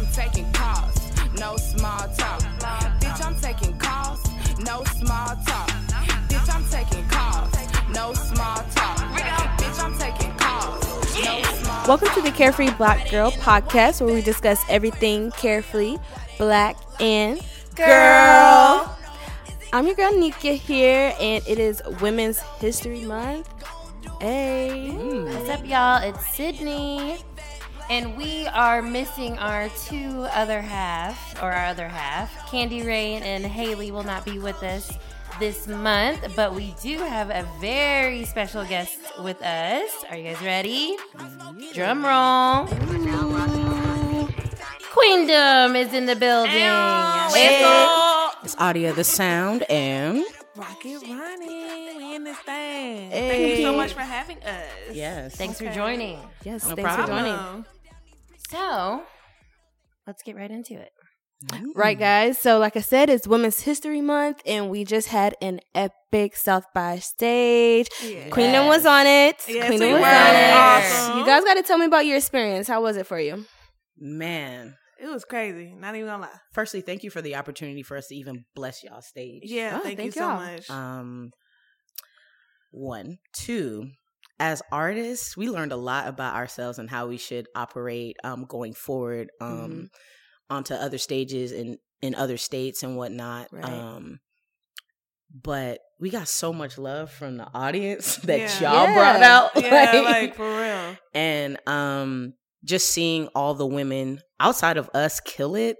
I'm 0.00 0.06
taking 0.12 0.50
calls, 0.52 0.96
no 1.38 1.58
small 1.58 1.98
talk. 2.16 2.40
Bitch, 3.00 3.22
I'm 3.22 3.38
taking 3.38 3.76
calls, 3.76 4.26
no 4.60 4.82
small 4.96 5.36
talk. 5.44 5.68
Bitch, 6.26 6.54
I'm 6.54 6.64
taking 6.70 7.06
calls, 7.08 7.54
no 7.90 8.14
small 8.14 8.64
talk. 8.74 8.96
Bitch, 9.58 9.84
I'm 9.84 9.98
taking 9.98 10.34
calls, 10.38 11.22
no 11.22 11.42
small 11.42 11.86
Welcome 11.86 12.08
to 12.14 12.22
the 12.22 12.30
Carefree 12.30 12.70
Black 12.78 13.10
Girl 13.10 13.30
podcast, 13.30 14.00
where 14.00 14.14
we 14.14 14.22
discuss 14.22 14.64
everything 14.70 15.32
carefully 15.32 15.98
black 16.38 16.78
and 16.98 17.38
girl. 17.74 18.96
I'm 19.74 19.84
your 19.86 19.96
girl 19.96 20.18
Nika 20.18 20.54
here, 20.54 21.14
and 21.20 21.46
it 21.46 21.58
is 21.58 21.82
Women's 22.00 22.38
History 22.58 23.04
Month. 23.04 23.50
Hey, 24.18 24.92
What's 24.92 25.50
up, 25.50 25.66
y'all? 25.66 26.02
It's 26.02 26.18
Cidnee. 26.20 27.22
And 27.90 28.16
we 28.16 28.46
are 28.46 28.80
missing 28.82 29.36
our 29.38 29.68
two 29.84 30.22
other 30.32 30.60
half, 30.60 31.42
or 31.42 31.50
our 31.50 31.66
other 31.66 31.88
half. 31.88 32.48
Candy 32.48 32.86
Raine 32.86 33.24
and 33.24 33.44
Hali 33.44 33.90
will 33.90 34.04
not 34.04 34.24
be 34.24 34.38
with 34.38 34.62
us 34.62 34.96
this 35.40 35.66
month, 35.66 36.20
but 36.36 36.54
we 36.54 36.72
do 36.80 36.98
have 36.98 37.30
a 37.30 37.44
very 37.60 38.24
special 38.24 38.64
guest 38.64 38.96
with 39.24 39.42
us. 39.42 39.90
Are 40.08 40.16
you 40.16 40.22
guys 40.32 40.40
ready? 40.40 40.96
Drum 41.74 42.04
roll. 42.04 42.66
Queendom 44.92 45.74
is 45.74 45.92
in 45.92 46.06
the 46.06 46.14
building. 46.16 46.52
Hey. 46.52 47.64
It's 48.44 48.54
Audia, 48.56 48.94
the 48.94 49.04
sound, 49.04 49.64
and 49.68 50.22
Rocket 50.56 51.00
Ronnie, 51.08 51.96
we 51.96 52.14
in 52.14 52.24
this 52.24 52.38
thing. 52.38 53.10
Hey. 53.10 53.28
Thank 53.28 53.58
you 53.58 53.64
so 53.64 53.76
much 53.76 53.92
for 53.94 54.00
having 54.00 54.38
us. 54.42 54.66
yes. 54.92 55.34
Thanks 55.36 55.58
for 55.58 55.70
joining. 55.72 56.18
yes, 56.44 56.68
No 56.68 56.74
thanks 56.76 56.94
for 56.94 57.06
joining. 57.06 57.64
So, 58.50 59.02
let's 60.06 60.22
get 60.22 60.36
right 60.36 60.50
into 60.50 60.74
it. 60.74 60.90
Right, 61.74 61.98
guys. 61.98 62.38
So, 62.38 62.58
like 62.58 62.76
I 62.76 62.80
said, 62.80 63.08
it's 63.08 63.26
Women's 63.26 63.60
History 63.60 64.02
Month, 64.02 64.42
and 64.44 64.68
we 64.68 64.84
just 64.84 65.08
had 65.08 65.34
an 65.40 65.60
epic 65.74 66.36
South 66.36 66.64
by 66.74 66.98
stage. 66.98 67.88
yeah. 68.04 68.28
Queendom 68.28 68.66
was 68.66 68.84
on 68.84 69.06
it. 69.06 69.36
Yes, 69.48 69.66
Queendom 69.68 69.88
we 69.88 69.92
was 69.94 70.02
were. 70.02 70.06
on 70.06 70.34
it. 70.36 70.52
Awesome. 70.52 71.18
You 71.18 71.24
guys 71.24 71.42
got 71.44 71.54
to 71.54 71.62
tell 71.62 71.78
me 71.78 71.86
about 71.86 72.04
your 72.04 72.18
experience. 72.18 72.68
How 72.68 72.82
was 72.82 72.96
it 72.98 73.06
for 73.06 73.18
you? 73.18 73.46
Man. 73.96 74.76
It 75.02 75.06
was 75.06 75.24
crazy. 75.24 75.72
Not 75.74 75.94
even 75.94 76.08
gonna 76.08 76.24
lie. 76.24 76.38
Firstly, 76.52 76.82
thank 76.82 77.02
you 77.04 77.08
for 77.10 77.22
the 77.22 77.36
opportunity 77.36 77.82
for 77.82 77.96
us 77.96 78.08
to 78.08 78.14
even 78.16 78.44
bless 78.54 78.84
y'all 78.84 79.00
stage. 79.00 79.40
Yeah, 79.44 79.78
Oh, 79.78 79.82
thank, 79.82 79.96
thank 79.96 80.06
you 80.08 80.12
so 80.12 80.20
y'all. 80.28 80.36
much. 80.36 80.68
Um 80.68 81.30
one. 82.70 83.16
Two, 83.32 83.92
as 84.40 84.62
artists, 84.72 85.36
we 85.36 85.48
learned 85.50 85.70
a 85.72 85.76
lot 85.76 86.08
about 86.08 86.34
ourselves 86.34 86.78
and 86.80 86.90
how 86.90 87.06
we 87.06 87.18
should 87.18 87.46
operate 87.54 88.16
um 88.24 88.44
going 88.46 88.72
forward 88.74 89.30
um 89.40 89.48
Mhm. 89.48 89.88
onto 90.50 90.74
other 90.74 90.98
stages 90.98 91.52
and 91.52 91.78
in 92.02 92.14
other 92.16 92.36
states 92.38 92.82
and 92.82 92.96
whatnot. 92.96 93.48
Right. 93.52 93.64
Um 93.64 94.18
but 95.32 95.78
we 96.00 96.10
got 96.10 96.26
so 96.28 96.52
much 96.52 96.76
love 96.78 97.10
from 97.10 97.36
the 97.36 97.46
audience 97.54 98.16
that 98.24 98.38
Yeah. 98.40 98.60
y'all 98.60 98.86
Yeah. 98.88 98.94
brought 98.94 99.22
out. 99.22 99.50
yeah, 99.62 100.00
like 100.04 100.34
for 100.34 100.60
real. 100.60 100.96
and 101.14 101.58
um 101.68 102.34
just 102.64 102.88
seeing 102.90 103.28
all 103.28 103.54
the 103.54 103.66
women 103.66 104.20
outside 104.38 104.76
of 104.76 104.90
us 104.92 105.18
kill 105.20 105.54
it 105.54 105.76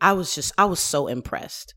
i 0.00 0.12
was 0.14 0.34
just 0.34 0.52
i 0.56 0.64
was 0.64 0.80
so 0.80 1.06
impressed 1.06 1.74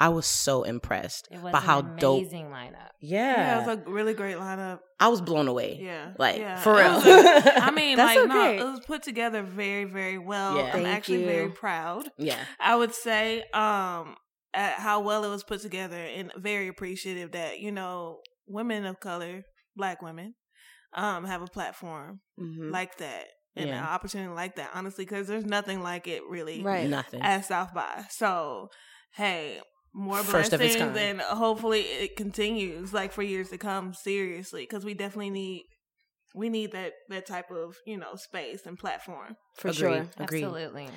i 0.00 0.08
was 0.08 0.26
so 0.26 0.62
impressed 0.62 1.28
It 1.30 1.40
was 1.42 1.52
by 1.52 1.58
an 1.58 1.64
how 1.64 1.80
dope 1.82 2.20
amazing 2.20 2.46
lineup. 2.50 2.90
yeah, 3.00 3.34
Yeah, 3.36 3.62
it 3.62 3.66
was 3.66 3.78
a 3.86 3.90
really 3.90 4.14
great 4.14 4.36
lineup. 4.36 4.80
i 5.00 5.08
was 5.08 5.20
blown 5.20 5.48
away 5.48 5.78
Yeah, 5.80 6.12
like 6.18 6.38
yeah. 6.38 6.56
for 6.60 6.74
real 6.74 6.94
was 6.94 7.06
a- 7.06 7.62
I 7.62 7.70
mean, 7.80 7.96
That's 7.96 8.08
like 8.16 8.18
so 8.18 8.24
no, 8.26 8.34
great. 8.34 8.60
it 8.60 8.64
was 8.64 8.80
put 8.80 9.02
together 9.02 9.42
very, 9.42 9.84
very 9.84 10.18
well. 10.18 10.56
Yeah. 10.56 10.64
I'm 10.66 10.72
Thank 10.72 10.86
actually 10.88 11.20
you. 11.20 11.26
very 11.26 11.48
proud. 11.50 12.08
yeah 12.18 12.38
I 12.60 12.76
would 12.76 12.94
say 12.94 13.44
um 13.52 14.16
at 14.54 14.74
how 14.74 15.00
well 15.00 15.24
it 15.24 15.28
was 15.28 15.44
put 15.44 15.60
together 15.60 15.96
and 15.96 16.32
very 16.36 16.68
appreciative 16.68 17.32
that, 17.32 17.60
you 17.60 17.70
know, 17.70 18.20
women 18.46 18.86
of 18.86 18.98
color, 18.98 19.42
black 19.76 20.00
women, 20.00 20.34
um, 20.94 21.24
have 21.26 21.42
a 21.42 21.46
platform 21.46 22.20
Mm-hmm. 22.40 22.70
like 22.70 22.96
that 22.98 23.24
and 23.56 23.68
Yeah. 23.68 23.78
an 23.78 23.84
opportunity 23.84 24.32
like 24.32 24.56
that, 24.56 24.70
honestly, 24.74 25.04
because 25.04 25.26
there's 25.26 25.44
nothing 25.44 25.82
like 25.82 26.06
it 26.08 26.22
really 26.28 26.62
Right. 26.62 26.88
nothing 26.88 27.20
at 27.20 27.44
South 27.44 27.74
by. 27.74 28.04
So, 28.10 28.68
hey, 29.14 29.60
more 29.94 30.18
First 30.18 30.52
of 30.52 30.60
its 30.60 30.76
blessings 30.76 30.96
kind. 30.96 31.20
and 31.20 31.20
hopefully 31.20 31.80
it 31.80 32.16
continues 32.16 32.92
like 32.92 33.12
for 33.12 33.22
years 33.22 33.48
to 33.50 33.58
come. 33.58 33.94
Seriously, 33.94 34.62
because 34.62 34.84
we 34.84 34.94
definitely 34.94 35.30
need 35.30 35.62
we 36.34 36.48
need 36.48 36.72
that 36.72 36.92
that 37.08 37.26
type 37.26 37.50
of 37.50 37.76
you 37.86 37.96
know 37.96 38.14
space 38.16 38.66
and 38.66 38.78
platform. 38.78 39.36
For 39.56 39.68
Agreed. 39.68 39.78
sure. 39.78 40.06
Agreed. 40.18 40.44
Absolutely. 40.44 40.88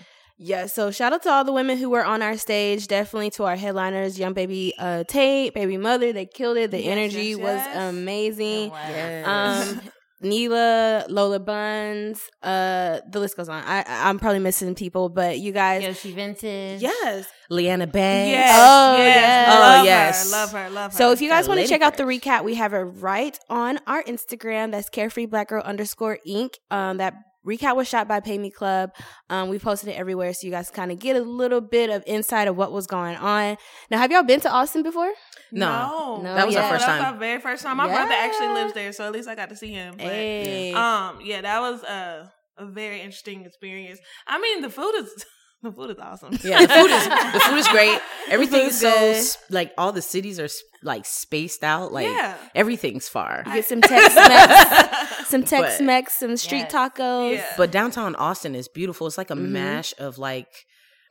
Yeah, 0.44 0.66
so 0.66 0.90
shout 0.90 1.14
out 1.14 1.22
to 1.24 1.30
all 1.30 1.44
the 1.44 1.52
women 1.54 1.78
who 1.78 1.90
were 1.92 2.04
on 2.04 2.24
our 2.24 2.36
stage. 2.36 2.88
Definitely 2.88 3.30
to 3.32 3.44
our 3.44 3.56
headliners, 3.56 4.18
Young 4.18 4.34
Baby 4.34 4.74
uh, 4.80 5.04
Tate, 5.04 5.54
BBYMUTHA. 5.54 6.14
They 6.16 6.26
killed 6.26 6.58
it. 6.58 6.72
The 6.72 6.80
Yes, 6.82 6.88
energy 6.88 7.30
yes, 7.30 7.38
was 7.38 7.58
yes. 7.58 7.90
amazing. 7.94 8.72
Yes. 8.72 9.28
Um, 9.70 9.82
Neela, 10.22 11.06
Lola 11.10 11.40
Buns, 11.40 12.22
uh, 12.44 13.00
the 13.10 13.20
list 13.20 13.36
goes 13.38 13.50
on. 13.50 13.64
I, 13.66 13.84
I'm 13.88 14.20
probably 14.20 14.40
missing 14.40 14.76
people, 14.76 15.10
but 15.10 15.40
you 15.40 15.52
guys, 15.52 15.84
Yoshi 15.84 16.12
Vintage. 16.14 16.82
yes. 16.82 17.28
leanna 17.50 17.88
banks 17.88 18.30
Yes, 18.32 18.58
Oh, 18.60 18.98
yes, 18.98 19.16
yes. 19.16 19.60
love 19.60 19.80
Oh, 19.80 19.84
yes. 19.84 20.24
her, 20.24 20.32
love 20.38 20.52
her, 20.52 20.70
love 20.70 20.92
her. 20.92 20.98
So 20.98 21.12
if 21.12 21.22
you 21.22 21.30
guys 21.30 21.48
want 21.48 21.60
to 21.60 21.68
check 21.68 21.82
out 21.82 21.98
the 21.98 22.04
recap, 22.04 22.44
we 22.44 22.56
have 22.56 22.74
it 22.74 22.78
right 22.80 23.38
on 23.50 23.80
our 23.88 24.04
Instagram. 24.04 24.72
That's 24.72 24.90
carefree 24.90 25.26
black 25.26 25.50
girl 25.50 25.64
underscore 25.64 26.20
inc. 26.28 26.56
Um, 26.70 26.98
that 26.98 27.14
recap 27.46 27.76
was 27.76 27.88
shot 27.88 28.08
by 28.08 28.20
Pay 28.20 28.38
Me 28.38 28.50
Club. 28.52 28.92
Um, 29.30 29.50
we 29.50 29.60
posted 29.60 29.90
it 29.90 29.94
everywhere, 29.94 30.34
so 30.34 30.46
you 30.46 30.52
guys 30.52 30.70
kind 30.70 30.92
of 30.92 31.00
get 31.00 31.16
a 31.16 31.22
little 31.22 31.62
bit 31.62 31.90
of 31.90 32.04
insight 32.06 32.48
of 32.48 32.56
what 32.58 32.72
was 32.72 32.88
going 32.88 33.16
on. 33.18 33.58
Now, 33.90 33.98
have 34.00 34.12
y'all 34.12 34.24
been 34.24 34.40
to 34.42 34.52
Austin 34.52 34.84
before? 34.84 35.12
No. 35.52 35.68
no, 35.68 36.22
No, 36.24 36.36
That 36.36 36.46
was 36.46 36.56
our 36.56 36.64
yeah. 36.64 36.70
first 36.70 36.86
That's 36.86 37.02
time. 37.04 37.14
our 37.14 37.20
very 37.20 37.40
first 37.42 37.64
time. 37.64 37.78
My 37.78 37.88
brother 37.88 38.14
actually 38.14 38.50
lives 38.50 38.74
there, 38.74 38.92
so 38.94 39.06
at 39.06 39.12
least 39.12 39.28
I 39.28 39.36
got 39.36 39.50
to 39.50 39.56
see 39.56 39.72
him. 39.72 39.96
But, 39.98 40.06
Hey. 40.08 40.74
um, 40.74 41.20
yeah, 41.24 41.42
that 41.42 41.60
was 41.60 41.84
a 41.84 42.32
a 42.58 42.66
very 42.66 43.00
interesting 43.02 43.44
experience. 43.46 44.00
I 44.28 44.40
mean, 44.40 44.62
the 44.62 44.70
food 44.70 44.94
is 44.98 45.26
the 45.64 45.72
food 45.72 45.92
is 45.92 45.98
awesome. 46.00 46.32
yeah 46.44 46.66
the 46.66 46.74
food 46.74 46.90
is 46.92 47.08
the 47.34 47.40
food 47.48 47.58
is 47.58 47.68
great 47.68 48.00
everything 48.30 48.62
is 48.68 48.80
so 48.80 48.90
good. 48.92 49.16
s- 49.16 49.38
like 49.50 49.72
all 49.78 49.92
the 49.92 50.02
cities 50.02 50.40
are 50.40 50.48
like 50.84 51.06
spaced 51.06 51.64
out 51.64 51.92
like 51.94 52.08
yeah. 52.08 52.36
everything's 52.56 53.08
far 53.08 53.44
You 53.46 53.54
get 53.54 53.66
some 53.66 53.82
Tex 53.82 54.16
Mex, 54.16 55.28
some 55.30 55.44
Tex 55.44 55.80
Mex, 55.82 56.14
some 56.14 56.36
street 56.38 56.68
Yes. 56.70 56.74
tacos. 56.74 57.34
Yeah. 57.36 57.46
But 57.58 57.72
downtown 57.72 58.16
Austin 58.16 58.56
is 58.56 58.68
beautiful. 58.68 59.06
It's 59.08 59.18
like 59.18 59.30
a 59.30 59.36
Mhm. 59.36 59.50
mash 59.50 59.94
of 60.00 60.18
like 60.18 60.48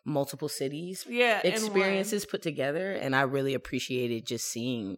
multiple 0.04 0.48
cities 0.48 1.04
yeah, 1.08 1.40
experiences 1.44 2.24
put 2.26 2.42
together, 2.42 2.90
and 2.92 3.14
I 3.14 3.22
really 3.22 3.54
appreciated 3.54 4.26
just 4.26 4.46
seeing 4.46 4.96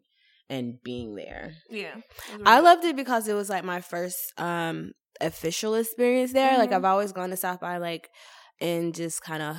and 0.48 0.82
being 0.82 1.14
there. 1.16 1.54
Yeah, 1.68 1.96
it 2.32 2.38
was 2.38 2.46
I 2.46 2.60
loved 2.60 2.84
it 2.84 2.96
because 2.96 3.28
it 3.28 3.34
was 3.34 3.50
like 3.50 3.64
my 3.64 3.80
first 3.82 4.32
um 4.38 4.92
official 5.20 5.74
experience 5.74 6.32
there. 6.32 6.56
Like 6.56 6.70
Mhm. 6.70 6.76
I've 6.76 6.84
always 6.84 7.12
gone 7.12 7.30
to 7.30 7.36
South 7.36 7.60
by 7.60 7.76
like 7.78 8.08
and 8.62 8.94
just 8.94 9.22
kind 9.22 9.42
of 9.42 9.56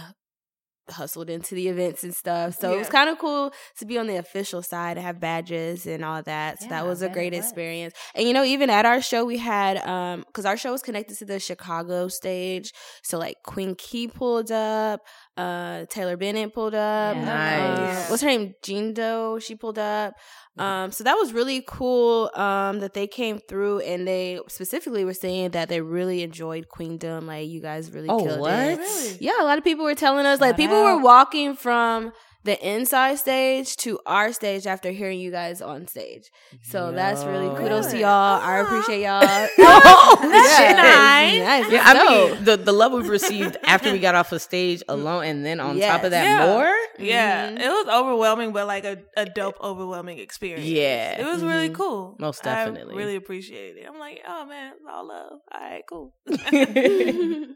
hustled 0.90 1.30
into 1.30 1.56
the 1.56 1.70
events 1.70 2.04
and 2.04 2.14
stuff. 2.14 2.60
So 2.60 2.74
it 2.74 2.78
was 2.78 2.90
kind 2.90 3.10
of 3.10 3.18
cool 3.18 3.54
to 3.78 3.86
be 3.86 3.98
on 3.98 4.08
the 4.08 4.18
official 4.18 4.62
side 4.62 4.98
and 4.98 5.06
have 5.06 5.20
badges 5.20 5.86
and 5.86 6.04
all 6.04 6.22
that. 6.24 6.60
So 6.60 6.66
Yeah, 6.66 6.70
that 6.82 6.86
was 6.86 7.02
a 7.02 7.10
great 7.10 7.34
was. 7.34 7.46
experience. 7.46 7.94
And 8.16 8.28
you 8.28 8.34
know, 8.34 8.44
even 8.44 8.70
at 8.70 8.86
our 8.86 9.02
show 9.02 9.24
we 9.24 9.38
had 9.38 9.78
um 9.88 10.26
cuz 10.34 10.46
our 10.46 10.58
show 10.58 10.72
was 10.72 10.82
connected 10.82 11.18
to 11.20 11.26
the 11.26 11.40
Chicago 11.40 12.08
stage. 12.10 12.74
So 13.02 13.18
like 13.18 13.38
Queen 13.44 13.76
Key 13.76 14.08
pulled 14.08 14.52
up, 14.52 15.02
uh 15.38 15.86
Taylor 15.90 16.16
Bennett 16.18 16.54
pulled 16.54 16.76
up. 16.76 17.16
Yeah. 17.16 17.24
Nice. 17.26 17.98
Uh, 17.98 18.06
what's 18.10 18.22
her 18.22 18.28
name? 18.30 18.54
Jean 18.62 18.94
Deaux, 18.94 19.40
she 19.40 19.56
pulled 19.56 19.80
up. 19.80 20.14
Um, 20.58 20.92
so 20.92 21.04
that 21.04 21.16
was 21.16 21.34
really 21.34 21.64
cool 21.66 22.30
um, 22.36 22.80
that 22.82 22.94
they 22.94 23.08
came 23.08 23.40
through 23.40 23.80
and 23.80 24.08
they 24.08 24.40
specifically 24.48 25.04
were 25.04 25.16
saying 25.16 25.50
that 25.52 25.68
they 25.70 25.82
really 25.82 26.22
enjoyed 26.22 26.68
Queendom. 26.70 27.26
Like, 27.26 27.48
you 27.50 27.60
guys 27.60 27.90
really 27.92 28.08
Oh, 28.10 28.24
killed 28.24 28.40
what? 28.40 28.54
it. 28.54 28.78
Really? 28.78 29.18
Yeah, 29.20 29.42
a 29.42 29.46
lot 29.46 29.58
of 29.58 29.64
people 29.64 29.84
were 29.84 29.96
telling 29.96 30.28
us, 30.28 30.40
like, 30.40 30.52
Shout 30.52 30.58
people 30.58 30.76
out. 30.78 30.98
were 30.98 31.02
walking 31.04 31.56
from 31.56 32.12
the 32.46 32.58
inside 32.68 33.16
stage 33.20 33.78
to 33.78 34.00
our 34.06 34.34
stage 34.34 34.68
after 34.68 34.92
hearing 34.92 35.20
you 35.20 35.32
guys 35.32 35.62
on 35.62 35.88
stage. 35.88 36.30
So 36.62 36.92
that's 36.92 37.24
really 37.24 37.46
Yo. 37.46 37.56
kudos 37.56 37.88
to 37.88 37.98
y'all. 38.00 38.42
I 38.42 38.60
appreciate 38.60 39.02
y'all. 39.02 39.22
Oh, 39.24 40.18
That's 40.22 40.58
shit. 40.58 40.76
nice. 40.76 41.40
nice. 41.40 41.72
Yeah, 41.72 41.84
I 41.86 41.92
It's 41.96 42.34
mean 42.36 42.44
the 42.44 42.58
the 42.58 42.72
love 42.74 42.92
we've 42.92 43.08
received 43.08 43.56
after 43.64 43.92
we 43.92 44.00
got 44.00 44.16
off 44.16 44.32
of 44.34 44.42
stage 44.42 44.84
alone, 44.90 45.24
and 45.26 45.46
then 45.46 45.60
on 45.62 45.80
top 45.80 46.04
of 46.04 46.12
that, 46.12 46.26
Yeah. 46.26 46.48
more. 46.54 46.74
Yeah, 47.00 47.50
Mhm. 47.50 47.60
it 47.60 47.68
was 47.70 47.88
overwhelming, 47.88 48.52
but 48.52 48.68
like 48.68 48.84
a, 48.86 48.98
a 49.18 49.26
dope, 49.26 49.56
overwhelming 49.62 50.20
experience. 50.20 50.66
Yeah. 50.68 51.20
it 51.20 51.26
was 51.26 51.44
really 51.44 51.70
Mhm. 51.70 51.76
cool. 51.76 52.16
Most 52.20 52.46
I 52.46 52.66
definitely. 52.66 52.96
really 52.96 53.16
appreciate 53.16 53.78
it. 53.78 53.86
I'm 53.88 53.98
like, 54.00 54.22
oh 54.28 54.46
man, 54.46 54.74
it's 54.76 54.86
all 54.92 55.08
love. 55.08 55.40
All 55.52 55.62
right, 55.62 55.84
cool. 55.90 56.14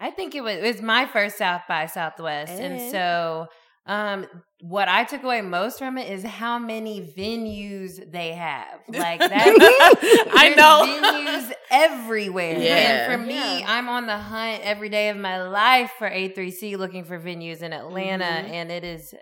I 0.00 0.10
think 0.12 0.34
it 0.34 0.42
was 0.42 0.56
it 0.58 0.62
was 0.62 0.82
my 0.82 1.06
first 1.06 1.38
South 1.38 1.62
by 1.68 1.86
Southwest, 1.86 2.52
Hey. 2.52 2.64
and 2.66 2.90
so 2.92 3.46
Um, 3.88 4.26
what 4.60 4.88
I 4.88 5.04
took 5.04 5.22
away 5.22 5.40
most 5.40 5.78
from 5.78 5.96
it 5.98 6.10
is 6.12 6.22
how 6.22 6.58
many 6.58 7.00
venues 7.00 8.10
they 8.12 8.32
have. 8.34 8.80
Like 8.88 9.20
that, 9.20 10.28
I 10.34 10.48
know. 10.50 10.84
venues 10.86 11.52
everywhere. 11.70 12.58
Yeah. 12.58 12.76
And 12.76 13.12
for 13.12 13.18
me, 13.26 13.34
Yeah. 13.60 13.64
I'm 13.66 13.88
on 13.88 14.06
the 14.06 14.16
hunt 14.18 14.60
every 14.62 14.88
day 14.88 15.08
of 15.08 15.16
my 15.16 15.42
life 15.48 15.90
for 15.98 16.08
A3C 16.08 16.76
looking 16.76 17.04
for 17.04 17.18
venues 17.18 17.62
in 17.62 17.72
Atlanta, 17.72 18.24
Mm-hmm. 18.24 18.52
and 18.52 18.70
it 18.70 18.84
is 18.84 19.14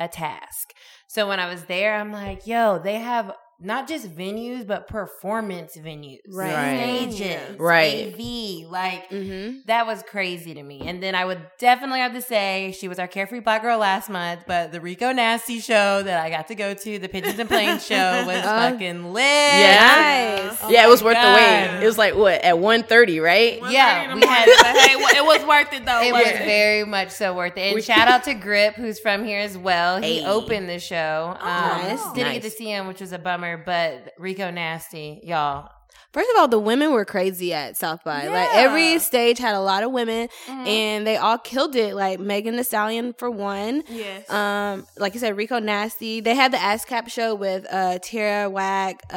a 0.00 0.08
task. 0.08 0.72
So 1.08 1.28
when 1.28 1.40
I 1.40 1.48
was 1.50 1.64
there, 1.64 1.94
I'm 1.96 2.12
like, 2.12 2.46
yo, 2.46 2.78
they 2.82 2.96
have 2.96 3.32
not 3.64 3.88
just 3.88 4.14
venues, 4.14 4.66
but 4.66 4.88
performance 4.88 5.76
venues, 5.76 6.20
Right. 6.28 6.52
Right. 6.54 7.12
stages, 7.12 7.58
Right. 7.58 8.14
AV, 8.14 8.66
like 8.70 9.08
Mm-hmm. 9.10 9.58
that 9.66 9.86
was 9.86 10.02
crazy 10.02 10.54
to 10.54 10.62
me. 10.62 10.82
And 10.86 11.02
then 11.02 11.14
I 11.14 11.24
would 11.24 11.40
definitely 11.58 12.00
have 12.00 12.12
to 12.14 12.22
say 12.22 12.74
she 12.78 12.88
was 12.88 12.98
our 12.98 13.06
carefree 13.06 13.40
black 13.40 13.62
girl 13.62 13.78
last 13.78 14.08
month, 14.10 14.40
but 14.46 14.72
the 14.72 14.80
Rico 14.80 15.12
Nasty 15.12 15.60
show 15.60 16.02
that 16.02 16.24
I 16.24 16.30
got 16.30 16.48
to 16.48 16.54
go 16.54 16.74
to, 16.74 16.98
the 16.98 17.08
Pigeons 17.08 17.38
and 17.38 17.48
Planes 17.48 17.86
show, 17.86 18.24
was 18.26 18.36
Uh, 18.44 18.70
fucking 18.70 19.12
lit. 19.12 19.22
Yeah. 19.22 20.38
Nice. 20.48 20.58
Oh 20.62 20.70
yeah, 20.70 20.84
it 20.84 20.88
was 20.88 21.02
worth 21.02 21.16
the 21.16 21.32
wait. 21.34 21.82
It 21.82 21.86
was 21.86 21.98
like 21.98 22.14
what 22.14 22.40
at 22.42 22.54
1.30, 22.56 23.22
right? 23.22 23.60
Yeah, 23.70 24.14
we 24.14 24.20
had- 24.26 24.44
hey, 24.76 24.94
it 25.18 25.24
was 25.24 25.44
worth 25.46 25.72
it 25.72 25.84
though. 25.84 26.00
It 26.02 26.12
was 26.12 26.22
wasn't 26.22 26.44
very 26.44 26.84
much 26.84 27.10
so 27.10 27.34
worth 27.34 27.56
it. 27.56 27.60
And 27.60 27.74
We- 27.74 27.82
shout 27.82 28.08
out 28.08 28.24
to 28.24 28.34
Grip, 28.34 28.74
who's 28.74 28.98
from 29.00 29.24
here 29.24 29.40
as 29.40 29.56
well. 29.58 30.00
He 30.00 30.20
Hey. 30.20 30.26
opened 30.26 30.68
the 30.68 30.78
show. 30.78 31.36
Um, 31.40 31.46
nice. 31.48 32.12
Didn't 32.12 32.32
get 32.34 32.42
to 32.42 32.50
see 32.50 32.66
him, 32.66 32.86
which 32.86 33.00
was 33.00 33.12
a 33.12 33.18
bummer, 33.18 33.51
but 33.58 34.12
Rico 34.18 34.50
Nasty, 34.50 35.20
y'all. 35.24 35.68
First 36.12 36.28
of 36.34 36.40
all, 36.40 36.48
the 36.48 36.58
women 36.58 36.92
were 36.92 37.06
crazy 37.06 37.54
at 37.54 37.74
South 37.78 38.04
by. 38.04 38.26
Like 38.28 38.48
every 38.54 38.98
stage 38.98 39.38
had 39.38 39.54
a 39.54 39.60
lot 39.60 39.82
of 39.82 39.92
women, 39.92 40.28
Mhm. 40.46 40.66
and 40.66 41.06
they 41.06 41.16
all 41.16 41.38
killed 41.38 41.74
it. 41.74 41.94
Like 41.94 42.20
Megan 42.20 42.56
Thee 42.56 42.62
Stallion 42.64 43.14
for 43.14 43.30
one. 43.30 43.82
Yes. 43.88 44.28
Um, 44.30 44.86
like 44.98 45.14
you 45.14 45.20
said, 45.20 45.36
Rico 45.38 45.58
Nasty. 45.58 46.20
They 46.20 46.34
had 46.34 46.52
the 46.52 46.58
ASCAP 46.58 47.08
show 47.10 47.34
with 47.34 47.66
uh 47.70 47.98
Tierra 48.02 48.50
Whack, 48.50 49.00
uh 49.10 49.16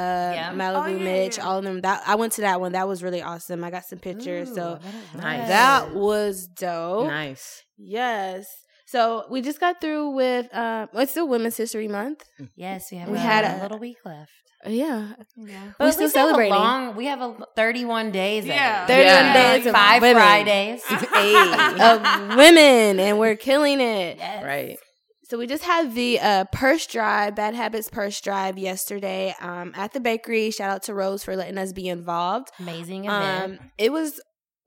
Malibu 0.53 0.83
Oh, 0.83 0.87
yeah, 0.87 0.97
Mitch, 1.03 1.37
yeah. 1.37 1.45
all 1.45 1.57
of 1.57 1.65
them. 1.65 1.81
That 1.81 2.01
I 2.07 2.15
went 2.15 2.31
to 2.33 2.41
that 2.41 2.61
one. 2.61 2.71
That 2.71 2.87
was 2.87 3.03
really 3.03 3.21
awesome. 3.21 3.61
I 3.65 3.71
got 3.71 3.83
some 3.83 3.99
pictures. 3.99 4.51
Ooh, 4.51 4.55
so 4.55 4.79
that 4.81 5.15
is 5.17 5.21
Nice. 5.21 5.47
that 5.49 5.93
was 5.95 6.47
dope. 6.47 7.07
Nice. 7.07 7.63
Yes. 7.77 8.47
So 8.95 9.25
we 9.29 9.41
just 9.41 9.59
got 9.59 9.81
through 9.81 10.11
with 10.11 10.47
um 10.55 10.87
it's 10.93 11.11
still 11.11 11.27
Women's 11.27 11.57
History 11.57 11.89
Month. 11.89 12.23
Yes, 12.55 12.91
we 12.91 12.97
have 12.97 13.09
We 13.09 13.17
a, 13.17 13.19
had 13.19 13.43
a 13.43 13.59
a- 13.59 13.61
little 13.61 13.77
week 13.77 13.97
left. 14.05 14.31
Uh, 14.65 14.69
Yeah. 14.69 15.13
yeah. 15.35 15.71
We're 15.77 15.87
at 15.87 15.93
still 15.93 16.05
least 16.05 16.15
we 16.15 16.19
have 16.21 16.29
a 16.29 16.31
celebrating. 16.31 16.53
long. 16.55 16.95
We 16.95 17.05
have 17.07 17.19
a 17.21 17.35
31 17.57 18.11
days. 18.11 18.45
of. 18.45 18.49
Yeah. 18.51 18.85
31 18.87 19.05
Yeah. 19.13 19.33
days 19.33 19.65
of 19.65 19.73
Five 19.73 20.01
women. 20.01 20.15
Fridays. 20.23 20.81
of 20.91 22.37
women 22.37 22.99
and 23.01 23.19
we're 23.19 23.35
killing 23.35 23.81
it. 23.81 24.17
Yes. 24.17 24.43
Right. 24.45 24.77
So 25.23 25.37
we 25.39 25.47
just 25.47 25.63
had 25.65 25.93
the 25.93 26.19
uh, 26.19 26.45
purse 26.53 26.85
drive, 26.87 27.35
Bad 27.35 27.53
Habits 27.55 27.89
purse 27.89 28.21
drive 28.21 28.57
yesterday 28.57 29.35
um, 29.41 29.73
at 29.75 29.91
the 29.91 29.99
bakery. 29.99 30.51
Shout 30.51 30.69
out 30.69 30.83
to 30.83 30.93
Rose 30.93 31.23
for 31.23 31.35
letting 31.35 31.57
us 31.57 31.73
be 31.73 31.89
involved. 31.89 32.49
Amazing 32.59 33.05
event. 33.05 33.43
Um, 33.61 33.69
it 33.77 33.91
was 33.91 34.21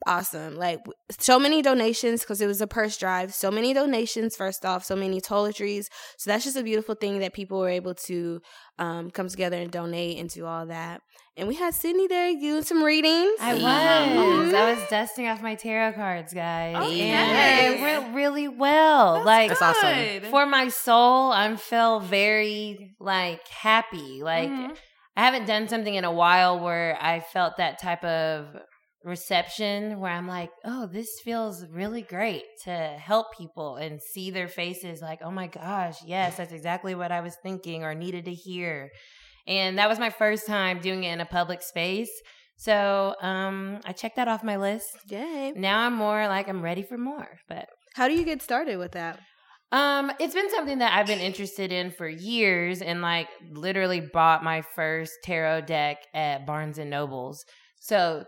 awesome. 0.06 0.56
Like 0.56 0.80
so 1.18 1.38
many 1.38 1.62
donations 1.62 2.20
because 2.20 2.40
it 2.40 2.46
was 2.46 2.60
a 2.60 2.66
purse 2.66 2.96
drive. 2.96 3.34
So 3.34 3.50
many 3.50 3.72
donations. 3.74 4.36
First 4.36 4.64
off, 4.64 4.84
so 4.84 4.94
many 4.96 5.20
toiletries. 5.20 5.86
So 6.16 6.30
that's 6.30 6.44
just 6.44 6.56
a 6.56 6.62
beautiful 6.62 6.94
thing 6.94 7.18
that 7.20 7.32
people 7.32 7.58
were 7.60 7.68
able 7.68 7.94
to 8.06 8.40
um, 8.78 9.10
come 9.10 9.28
together 9.28 9.56
and 9.56 9.70
donate 9.70 10.18
and 10.18 10.28
do 10.30 10.46
all 10.46 10.66
that. 10.66 11.00
And 11.36 11.46
we 11.46 11.54
had 11.54 11.72
Cidnee 11.72 12.08
there 12.08 12.32
doing 12.32 12.62
some 12.64 12.82
readings. 12.82 13.34
I 13.40 13.54
was. 13.54 13.62
Mhm. 13.62 14.54
I 14.54 14.74
was 14.74 14.88
dusting 14.90 15.28
off 15.28 15.40
my 15.40 15.54
tarot 15.54 15.92
cards, 15.92 16.34
guys. 16.34 16.74
Oh, 16.76 16.90
and 16.90 17.72
nice. 17.72 17.78
it 17.78 17.80
went 17.80 18.14
really 18.14 18.48
well. 18.48 19.22
like 19.24 19.48
That's 19.50 19.62
awesome. 19.62 20.30
For 20.30 20.46
my 20.46 20.68
soul, 20.68 21.30
I 21.30 21.54
felt 21.56 22.04
very 22.04 22.96
like 22.98 23.46
happy. 23.48 24.22
Like 24.22 24.50
Mhm. 24.50 24.76
I 25.16 25.24
haven't 25.24 25.46
done 25.46 25.68
something 25.68 25.94
in 25.94 26.04
a 26.04 26.12
while 26.12 26.58
where 26.60 26.96
I 27.00 27.20
felt 27.20 27.56
that 27.58 27.80
type 27.80 28.04
of 28.04 28.46
reception 29.04 30.00
where 30.00 30.12
I'm 30.12 30.26
like, 30.26 30.50
oh, 30.64 30.86
this 30.86 31.08
feels 31.22 31.64
really 31.66 32.02
great 32.02 32.42
to 32.64 32.70
help 32.72 33.26
people 33.36 33.76
and 33.76 34.00
see 34.02 34.30
their 34.30 34.48
faces 34.48 35.00
like, 35.00 35.20
oh 35.22 35.30
my 35.30 35.46
gosh, 35.46 35.96
yes, 36.04 36.36
that's 36.36 36.52
exactly 36.52 36.94
what 36.94 37.12
I 37.12 37.20
was 37.20 37.36
thinking 37.42 37.84
or 37.84 37.94
needed 37.94 38.24
to 38.26 38.34
hear. 38.34 38.90
And 39.46 39.78
that 39.78 39.88
was 39.88 39.98
my 39.98 40.10
first 40.10 40.46
time 40.46 40.80
doing 40.80 41.04
it 41.04 41.12
in 41.12 41.20
a 41.20 41.26
public 41.26 41.62
space. 41.62 42.10
So 42.56 43.14
um, 43.22 43.80
I 43.84 43.92
checked 43.92 44.16
that 44.16 44.28
off 44.28 44.42
my 44.42 44.56
list. 44.56 44.88
Yay. 45.08 45.52
Now 45.54 45.80
I'm 45.80 45.94
more 45.94 46.26
like 46.26 46.48
I'm 46.48 46.60
ready 46.62 46.82
for 46.82 46.98
more. 46.98 47.28
But 47.48 47.68
How 47.94 48.08
do 48.08 48.14
you 48.14 48.24
get 48.24 48.42
started 48.42 48.78
with 48.78 48.92
that? 48.92 49.20
um, 49.70 50.10
it's 50.18 50.34
been 50.34 50.50
something 50.50 50.78
that 50.78 50.92
I've 50.98 51.06
been 51.06 51.20
interested 51.20 51.72
in 51.72 51.90
for 51.90 52.08
years, 52.08 52.80
and 52.80 53.02
like 53.02 53.28
literally 53.52 54.00
bought 54.00 54.42
my 54.42 54.62
first 54.74 55.12
tarot 55.22 55.62
deck 55.62 55.98
at 56.14 56.46
Barnes 56.46 56.78
and 56.78 56.88
Nobles. 56.90 57.44
So 57.80 58.24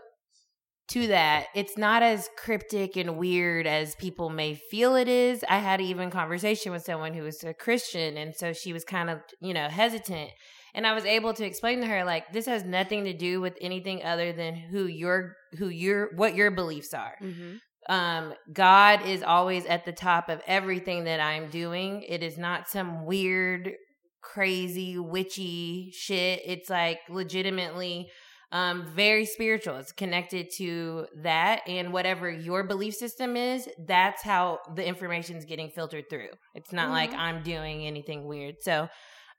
to 0.91 1.07
that, 1.07 1.47
it's 1.55 1.77
not 1.77 2.03
as 2.03 2.29
cryptic 2.37 2.95
and 2.95 3.17
weird 3.17 3.67
as 3.67 3.95
people 3.95 4.29
may 4.29 4.55
feel 4.55 4.95
it 4.95 5.07
is. 5.07 5.43
I 5.49 5.57
had 5.59 5.81
even 5.81 6.09
conversation 6.09 6.71
with 6.71 6.83
someone 6.83 7.13
who 7.13 7.23
was 7.23 7.43
a 7.43 7.53
Christian, 7.53 8.17
and 8.17 8.35
so 8.35 8.53
she 8.53 8.73
was 8.73 8.83
kind 8.83 9.09
of 9.09 9.19
you 9.41 9.53
know 9.53 9.67
hesitant. 9.67 10.31
And 10.73 10.87
I 10.87 10.93
was 10.93 11.03
able 11.03 11.33
to 11.33 11.45
explain 11.45 11.81
to 11.81 11.87
her 11.87 12.05
like 12.05 12.31
this 12.31 12.45
has 12.45 12.63
nothing 12.63 13.03
to 13.03 13.13
do 13.13 13.41
with 13.41 13.57
anything 13.59 14.03
other 14.03 14.31
than 14.31 14.55
who 14.55 14.85
your 14.85 15.35
who 15.57 15.67
your 15.67 16.09
what 16.15 16.33
your 16.35 16.49
beliefs 16.51 16.93
are 16.93 17.15
Mm-hmm. 17.21 17.93
um 17.93 18.33
god 18.53 19.05
is 19.05 19.21
always 19.21 19.65
at 19.65 19.83
the 19.83 19.91
top 19.91 20.29
of 20.29 20.41
everything 20.47 21.03
that 21.03 21.19
i'm 21.19 21.49
doing 21.49 22.03
it 22.07 22.23
is 22.23 22.37
not 22.37 22.69
some 22.69 23.05
weird 23.05 23.73
crazy 24.21 24.97
witchy 24.97 25.91
shit 25.93 26.41
it's 26.45 26.69
like 26.69 26.99
legitimately 27.09 28.07
um 28.51 28.85
very 28.85 29.25
spiritual 29.25 29.77
it's 29.77 29.91
connected 29.91 30.49
to 30.55 31.05
that 31.23 31.61
and 31.67 31.93
whatever 31.93 32.29
your 32.29 32.63
belief 32.63 32.93
system 32.93 33.37
is 33.37 33.69
that's 33.87 34.21
how 34.21 34.59
the 34.75 34.85
information 34.85 35.35
is 35.37 35.45
getting 35.45 35.69
filtered 35.69 36.09
through 36.09 36.29
it's 36.53 36.73
not 36.73 36.89
like 36.89 37.13
i'm 37.13 37.41
doing 37.43 37.85
anything 37.85 38.25
weird 38.25 38.55
so 38.61 38.87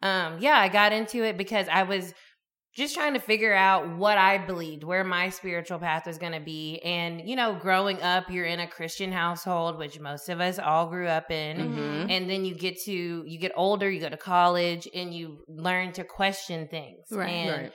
um 0.02 0.38
yeah 0.40 0.58
i 0.58 0.68
got 0.68 0.92
into 0.92 1.22
it 1.22 1.36
because 1.36 1.66
i 1.70 1.82
was 1.82 2.14
just 2.74 2.94
trying 2.94 3.12
to 3.12 3.20
figure 3.20 3.52
out 3.52 3.98
what 3.98 4.16
I 4.16 4.38
believed, 4.38 4.82
where 4.82 5.04
my 5.04 5.28
spiritual 5.28 5.78
path 5.78 6.06
was 6.06 6.16
going 6.16 6.32
to 6.32 6.40
be. 6.40 6.80
And, 6.82 7.28
you 7.28 7.36
know, 7.36 7.54
growing 7.54 8.00
up, 8.00 8.30
you're 8.30 8.46
in 8.46 8.60
a 8.60 8.66
Christian 8.66 9.12
household, 9.12 9.76
which 9.78 10.00
most 10.00 10.30
of 10.30 10.40
us 10.40 10.58
all 10.58 10.86
grew 10.86 11.06
up 11.06 11.30
in. 11.30 11.58
Mhm. 11.58 12.10
And 12.10 12.30
then 12.30 12.46
you 12.46 12.54
get 12.54 12.80
to, 12.84 13.24
you 13.26 13.38
get 13.38 13.52
older, 13.56 13.90
you 13.90 14.00
go 14.00 14.08
to 14.08 14.16
college, 14.16 14.88
and 14.94 15.12
you 15.12 15.44
learn 15.48 15.92
to 15.92 16.04
question 16.04 16.66
things. 16.66 17.04
Right. 17.10 17.28
and 17.28 17.62
Right. 17.64 17.72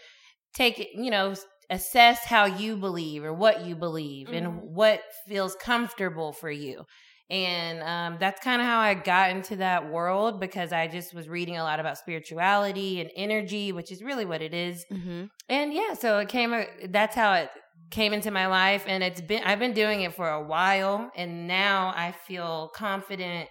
Take 0.58 0.80
it, 0.80 0.90
you 0.96 1.12
know, 1.12 1.36
assess 1.70 2.26
how 2.26 2.46
you 2.46 2.76
believe 2.78 3.24
or 3.24 3.34
what 3.34 3.66
you 3.66 3.76
believe 3.76 4.30
and 4.30 4.48
Mhm. 4.48 4.64
what 4.64 5.02
feels 5.28 5.56
comfortable 5.56 6.32
for 6.32 6.50
you. 6.50 6.86
And 7.30 7.84
um, 7.84 8.18
that's 8.20 8.42
kind 8.42 8.62
of 8.62 8.68
how 8.68 8.80
I 8.80 8.94
got 8.94 9.32
into 9.32 9.58
that 9.58 9.92
world 9.92 10.40
because 10.40 10.72
I 10.72 10.88
just 10.88 11.14
was 11.14 11.28
reading 11.28 11.58
a 11.58 11.64
lot 11.64 11.82
about 11.82 11.98
spirituality 11.98 13.02
and 13.02 13.12
energy, 13.18 13.74
which 13.74 13.92
is 13.92 14.02
really 14.02 14.24
what 14.24 14.42
it 14.42 14.54
is. 14.54 14.86
Mm-hmm. 14.92 15.26
And 15.50 15.74
yeah, 15.74 15.94
so 15.94 16.20
it 16.20 16.30
came. 16.30 16.56
That's 16.86 17.16
how 17.16 17.34
it 17.34 17.50
came 17.92 18.14
into 18.14 18.32
my 18.32 18.48
life, 18.48 18.86
and 18.88 19.04
it's 19.04 19.20
been. 19.20 19.44
I've 19.44 19.60
been 19.60 19.74
doing 19.74 20.02
it 20.02 20.14
for 20.14 20.30
a 20.30 20.42
while, 20.42 21.12
and 21.18 21.48
now 21.48 21.94
I 21.96 22.14
feel 22.28 22.72
confident 22.74 23.50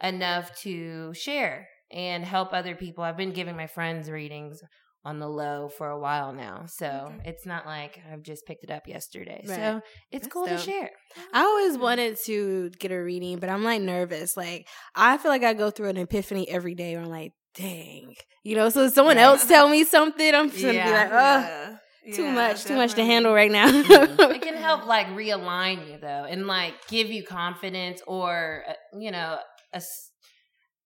enough 0.00 0.56
to 0.60 1.12
share 1.14 1.68
and 1.90 2.24
help 2.24 2.52
other 2.52 2.76
people. 2.76 3.02
I've 3.02 3.16
been 3.16 3.32
giving 3.32 3.56
my 3.56 3.66
friends 3.66 4.08
readings 4.08 4.62
on 5.06 5.20
the 5.20 5.28
low 5.28 5.68
for 5.68 5.88
a 5.88 5.98
while 5.98 6.32
now, 6.32 6.64
so 6.66 7.12
it's 7.24 7.46
not 7.46 7.64
like 7.64 8.00
I've 8.12 8.22
just 8.22 8.44
picked 8.44 8.64
it 8.64 8.70
up 8.70 8.88
yesterday. 8.88 9.44
Right. 9.46 9.56
So 9.56 9.80
it's 10.10 10.24
That's 10.24 10.32
cool 10.32 10.46
dope. 10.46 10.58
to 10.58 10.64
share. 10.64 10.90
I 11.32 11.40
always 11.42 11.78
wanted 11.78 12.18
to 12.26 12.70
get 12.80 12.90
a 12.90 12.98
reading, 13.02 13.38
but 13.38 13.48
I'm 13.48 13.62
like 13.62 13.80
nervous. 13.80 14.36
Like 14.36 14.66
I 14.94 15.16
feel 15.18 15.30
like 15.30 15.44
I 15.44 15.54
go 15.54 15.70
through 15.70 15.90
an 15.90 15.96
epiphany 15.96 16.48
every 16.50 16.74
day 16.74 16.94
where 16.96 17.04
I'm 17.04 17.10
like, 17.10 17.32
dang. 17.54 18.14
You 18.42 18.56
know, 18.56 18.68
so 18.68 18.84
if 18.86 18.94
someone 18.94 19.16
Yeah. 19.16 19.26
else 19.28 19.46
tell 19.46 19.68
me 19.68 19.84
something, 19.84 20.34
I'm 20.34 20.50
just 20.50 20.60
gonna 20.62 20.72
be 20.84 20.90
like, 20.90 21.08
oh, 21.12 21.14
Yeah. 21.14 21.76
too 22.14 22.22
Yeah, 22.24 22.34
much, 22.34 22.64
too 22.64 22.74
much 22.76 22.94
to 22.94 23.04
handle 23.04 23.32
right 23.32 23.50
now. 23.50 23.68
it 23.68 24.42
can 24.42 24.56
help 24.68 24.86
like 24.86 25.06
realign 25.08 25.88
you 25.90 25.98
though 25.98 26.24
and 26.28 26.46
like 26.48 26.74
give 26.88 27.08
you 27.10 27.22
confidence 27.24 28.02
or 28.06 28.64
uh, 28.68 28.72
you 28.98 29.10
know 29.10 29.38
a 29.72 29.76
s 29.76 29.88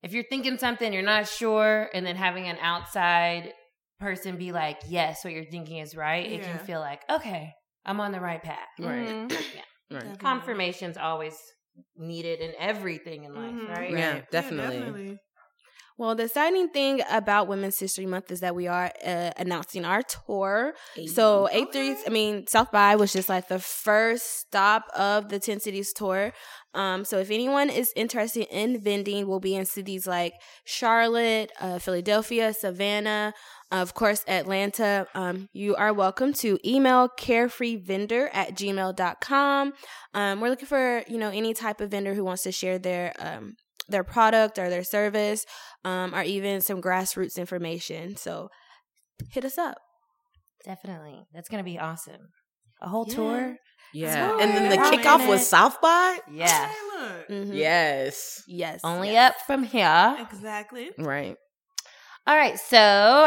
if 0.02 0.12
you're 0.14 0.24
thinking 0.30 0.56
something 0.58 0.92
you're 0.94 1.02
not 1.02 1.26
sure 1.28 1.88
and 1.92 2.06
then 2.06 2.16
having 2.16 2.46
an 2.48 2.56
outside 2.62 3.52
person 4.00 4.36
be 4.36 4.50
like 4.50 4.80
yes 4.88 5.22
what 5.24 5.32
you're 5.34 5.44
thinking 5.44 5.76
is 5.78 5.94
right 5.94 6.26
it 6.32 6.42
can 6.42 6.58
feel 6.60 6.80
like 6.80 7.02
okay 7.10 7.52
i'm 7.84 8.00
on 8.00 8.12
the 8.12 8.20
right 8.20 8.42
path 8.42 8.68
Right. 8.78 9.08
Mhm. 9.08 9.30
yeah. 9.54 9.98
Right. 9.98 10.18
confirmation's 10.18 10.96
always 10.96 11.34
needed 11.96 12.40
in 12.40 12.52
everything 12.58 13.24
in 13.24 13.34
life 13.34 13.52
Mhm. 13.54 13.68
right 13.68 13.90
Yeah, 13.90 14.12
Right. 14.14 14.30
definitely. 14.30 15.18
Well, 16.00 16.14
the 16.14 16.22
exciting 16.22 16.70
thing 16.70 17.02
about 17.10 17.46
Women's 17.46 17.78
History 17.78 18.06
Month 18.06 18.30
is 18.30 18.40
that 18.40 18.54
we 18.54 18.66
are 18.68 18.90
uh, 19.04 19.32
announcing 19.36 19.84
our 19.84 20.00
tour. 20.00 20.72
So, 21.06 21.46
eight 21.52 21.74
three, 21.74 21.94
I 22.06 22.08
mean, 22.08 22.46
South 22.46 22.72
by 22.72 22.96
was 22.96 23.12
just 23.12 23.28
like 23.28 23.48
the 23.48 23.58
first 23.58 24.40
stop 24.40 24.86
of 24.96 25.28
the 25.28 25.38
Ten 25.38 25.60
Cities 25.60 25.92
tour. 25.92 26.32
Um, 26.72 27.04
so, 27.04 27.18
if 27.18 27.30
anyone 27.30 27.68
is 27.68 27.92
interested 27.96 28.46
in 28.50 28.80
vending, 28.80 29.26
we'll 29.26 29.40
be 29.40 29.54
in 29.54 29.66
cities 29.66 30.06
like 30.06 30.32
Charlotte, 30.64 31.52
uh, 31.60 31.78
Philadelphia, 31.78 32.54
Savannah, 32.54 33.34
of 33.70 33.92
course, 33.92 34.24
Atlanta. 34.26 35.06
Um, 35.14 35.50
you 35.52 35.76
are 35.76 35.92
welcome 35.92 36.32
to 36.32 36.58
email 36.64 37.10
carefreevendor 37.10 38.30
at 38.32 38.54
gmail.com. 38.54 39.72
Um, 40.14 40.40
we're 40.40 40.48
looking 40.48 40.66
for, 40.66 41.04
you 41.08 41.18
know, 41.18 41.28
any 41.28 41.52
type 41.52 41.82
of 41.82 41.90
vendor 41.90 42.14
who 42.14 42.24
wants 42.24 42.44
to 42.44 42.52
share 42.52 42.78
their, 42.78 43.12
um, 43.18 43.56
their 43.90 44.04
product 44.04 44.58
or 44.58 44.70
their 44.70 44.84
service, 44.84 45.44
um, 45.84 46.14
or 46.14 46.22
even 46.22 46.60
some 46.60 46.80
grassroots 46.80 47.36
information. 47.38 48.16
So 48.16 48.48
hit 49.30 49.44
us 49.44 49.58
up. 49.58 49.76
Definitely. 50.64 51.24
That's 51.32 51.48
going 51.48 51.62
to 51.62 51.70
be 51.70 51.78
awesome. 51.78 52.28
A 52.82 52.88
whole 52.88 53.06
Yeah. 53.08 53.14
tour? 53.14 53.56
Yeah. 53.92 54.28
Tour. 54.28 54.40
And 54.40 54.50
then 54.52 54.68
the 54.70 54.76
Rocking 54.76 55.00
kickoff 55.00 55.26
was 55.28 55.42
it. 55.42 55.46
South 55.46 55.80
by? 55.80 56.18
Yeah. 56.30 56.68
Hey, 56.68 56.74
look. 57.00 57.28
Mhm. 57.28 57.56
Yes. 57.56 58.42
Yes. 58.46 58.80
Only 58.84 59.12
yes. 59.12 59.30
up 59.34 59.40
from 59.46 59.64
here. 59.64 60.16
Exactly. 60.20 60.90
Right. 60.98 61.36
All 62.26 62.36
right, 62.36 62.58
so 62.60 62.76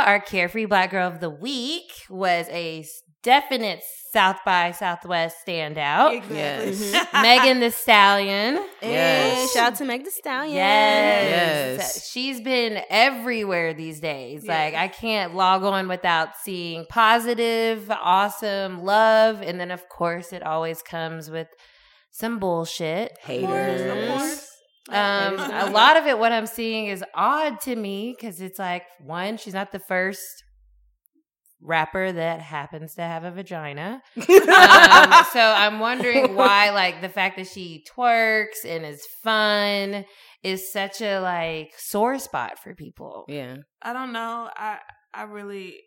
our 0.05 0.19
carefree 0.21 0.65
black 0.65 0.91
girl 0.91 1.07
of 1.07 1.19
the 1.19 1.29
week 1.29 1.91
was 2.09 2.47
a 2.49 2.81
s- 2.81 3.01
definite 3.23 3.81
South 4.11 4.37
by 4.45 4.71
Southwest 4.71 5.37
standout. 5.47 6.15
Exactly. 6.17 6.37
Yes. 6.37 7.07
Megan 7.13 7.59
Thee 7.61 7.71
Stallion. 7.71 8.57
Hey, 8.79 8.91
Yes. 8.91 9.53
shout 9.53 9.71
out 9.71 9.75
to 9.79 9.85
Meg 9.85 10.03
the 10.05 10.11
Stallion. 10.11 10.53
Yes. 10.55 11.77
Yes. 11.79 12.09
She's 12.11 12.39
been 12.39 12.83
everywhere 12.91 13.73
these 13.73 13.99
days. 13.99 14.43
Yeah. 14.45 14.53
Like 14.55 14.75
I 14.75 14.87
can't 14.87 15.33
log 15.33 15.63
on 15.63 15.87
without 15.87 16.37
seeing 16.37 16.85
positive, 16.89 17.89
awesome 17.89 18.83
love. 18.83 19.41
And 19.41 19.59
then 19.59 19.71
of 19.71 19.89
course 19.89 20.31
it 20.31 20.43
always 20.43 20.83
comes 20.83 21.31
with 21.31 21.47
some 22.11 22.37
bullshit. 22.37 23.17
Haters. 23.23 23.81
Of 23.81 24.17
course. 24.19 24.49
Um, 24.89 25.39
a 25.39 25.71
lot 25.71 25.95
of 25.97 26.05
it, 26.05 26.19
what 26.19 26.31
I'm 26.33 26.45
seeing 26.45 26.87
is 26.87 27.03
odd 27.15 27.61
to 27.61 27.75
me 27.75 28.13
because 28.15 28.41
it's 28.41 28.59
like 28.59 28.83
one, 29.03 29.37
she's 29.37 29.53
not 29.53 29.71
the 29.71 29.79
first 29.79 30.42
rapper 31.63 32.11
that 32.11 32.41
happens 32.41 32.95
to 32.95 33.01
have 33.01 33.23
a 33.23 33.31
vagina. 33.31 34.01
Um, 34.53 35.25
so 35.31 35.39
I'm 35.39 35.79
wondering 35.79 36.35
why, 36.35 36.69
like, 36.69 37.01
the 37.01 37.09
fact 37.09 37.37
that 37.37 37.47
she 37.47 37.83
twerks 37.89 38.65
and 38.65 38.85
is 38.85 39.05
fun 39.23 40.05
is 40.43 40.71
such 40.71 41.01
a 41.01 41.19
like 41.19 41.73
sore 41.77 42.19
spot 42.19 42.59
for 42.59 42.75
people. 42.75 43.25
Yeah. 43.27 43.57
I 43.81 43.93
don't 43.93 44.11
know. 44.13 44.49
I 44.55 44.79
I 45.13 45.23
really 45.23 45.77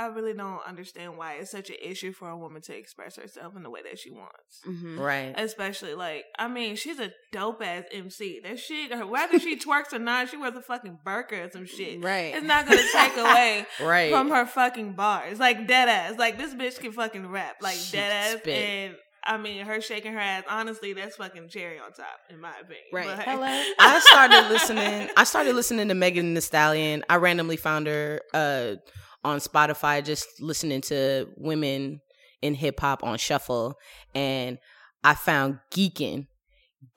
I 0.00 0.06
really 0.06 0.32
don't 0.32 0.60
understand 0.66 1.18
why 1.18 1.34
it's 1.34 1.50
such 1.50 1.68
an 1.68 1.76
issue 1.82 2.12
for 2.12 2.28
a 2.30 2.36
woman 2.36 2.62
to 2.62 2.74
express 2.76 3.16
herself 3.16 3.54
in 3.54 3.62
the 3.62 3.68
way 3.70 3.80
that 3.82 3.98
she 3.98 4.10
wants. 4.10 4.60
Mhm. 4.66 4.98
Right. 4.98 5.34
Especially 5.36 5.94
like, 5.94 6.24
I 6.38 6.48
mean, 6.48 6.76
she's 6.76 6.98
a 6.98 7.12
dope 7.32 7.62
ass 7.62 7.84
MC. 7.92 8.40
That 8.42 8.58
shit, 8.58 8.90
whether 9.08 9.38
she 9.38 9.56
twerks 9.58 9.92
or 9.92 9.98
not, 9.98 10.30
she 10.30 10.36
wears 10.38 10.56
a 10.56 10.62
fucking 10.62 11.00
burqa 11.06 11.46
or 11.46 11.50
some 11.50 11.66
shit. 11.66 12.02
Right. 12.02 12.34
It's 12.34 12.46
not 12.46 12.66
gonna 12.66 12.82
take 12.92 13.16
away 13.16 13.66
Right. 13.80 14.10
from 14.10 14.30
her 14.30 14.46
fucking 14.46 14.94
bars. 14.94 15.38
Like 15.38 15.66
dead 15.68 15.88
ass. 15.88 16.18
Like 16.18 16.38
this 16.38 16.54
bitch 16.54 16.78
can 16.80 16.92
fucking 16.92 17.26
rap. 17.28 17.56
Like 17.60 17.76
She 17.76 17.92
dead 17.96 18.10
ass. 18.10 18.38
spit. 18.40 18.54
And 18.58 18.96
I 19.22 19.36
mean, 19.36 19.66
her 19.66 19.82
shaking 19.82 20.14
her 20.14 20.18
ass. 20.18 20.44
Honestly, 20.48 20.94
that's 20.94 21.16
fucking 21.16 21.50
cherry 21.50 21.78
on 21.78 21.92
top, 21.92 22.06
in 22.30 22.40
my 22.40 22.52
opinion. 22.58 22.86
Right. 22.90 23.06
But- 23.06 23.18
Hello. 23.22 23.44
I 23.78 24.00
started 24.00 24.48
listening. 24.50 25.10
I 25.14 25.24
started 25.24 25.54
listening 25.54 25.88
to 25.88 25.94
Megan 25.94 26.32
Thee 26.32 26.40
Stallion. 26.40 27.04
I 27.10 27.16
randomly 27.16 27.58
found 27.58 27.86
her 27.86 28.22
uh, 28.32 28.76
on 29.24 29.38
Spotify, 29.38 30.04
just 30.04 30.26
listening 30.40 30.80
to 30.82 31.26
women 31.36 32.00
in 32.42 32.54
hip 32.54 32.80
hop 32.80 33.02
on 33.04 33.18
shuffle, 33.18 33.78
and 34.14 34.58
I 35.04 35.14
found 35.14 35.58
geeking, 35.72 36.26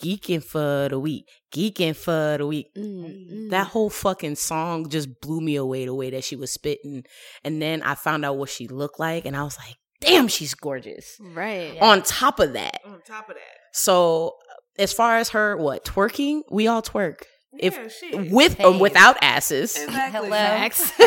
geeking 0.01 0.43
for 0.43 0.87
the 0.89 0.99
week, 0.99 1.27
geeking 1.53 1.95
for 1.95 2.37
the 2.37 2.47
week. 2.47 2.67
Mm, 2.77 3.49
That 3.49 3.67
whole 3.67 3.89
fucking 3.89 4.35
song 4.35 4.89
just 4.89 5.19
blew 5.21 5.41
me 5.41 5.55
away 5.55 5.85
the 5.85 5.93
way 5.93 6.09
that 6.11 6.23
she 6.23 6.35
was 6.35 6.51
spitting, 6.51 7.03
and 7.43 7.61
then 7.61 7.81
I 7.83 7.95
found 7.95 8.23
out 8.25 8.37
what 8.37 8.49
she 8.49 8.67
looked 8.67 8.99
like, 8.99 9.25
and 9.25 9.35
I 9.35 9.43
was 9.43 9.57
like, 9.57 9.75
"Damn, 9.99 10.27
she's 10.29 10.53
gorgeous." 10.53 11.17
Right. 11.19 11.77
On 11.81 12.01
top 12.01 12.39
of 12.39 12.53
that, 12.53 12.79
on 12.85 13.01
top 13.05 13.29
of 13.29 13.35
that. 13.35 13.57
so 13.73 14.35
as 14.79 14.91
far 14.93 15.17
as 15.17 15.29
her 15.29 15.55
what 15.57 15.83
twerking, 15.85 16.41
we 16.49 16.67
all 16.67 16.81
twerk 16.81 17.23
if 17.59 17.77
yeah, 18.01 18.23
with 18.31 18.59
um, 18.59 18.75
or 18.75 18.79
without 18.79 19.17
asses. 19.21 19.75
Exactly. 19.77 20.19
Hello. 20.27 20.29
Facts. 20.29 20.91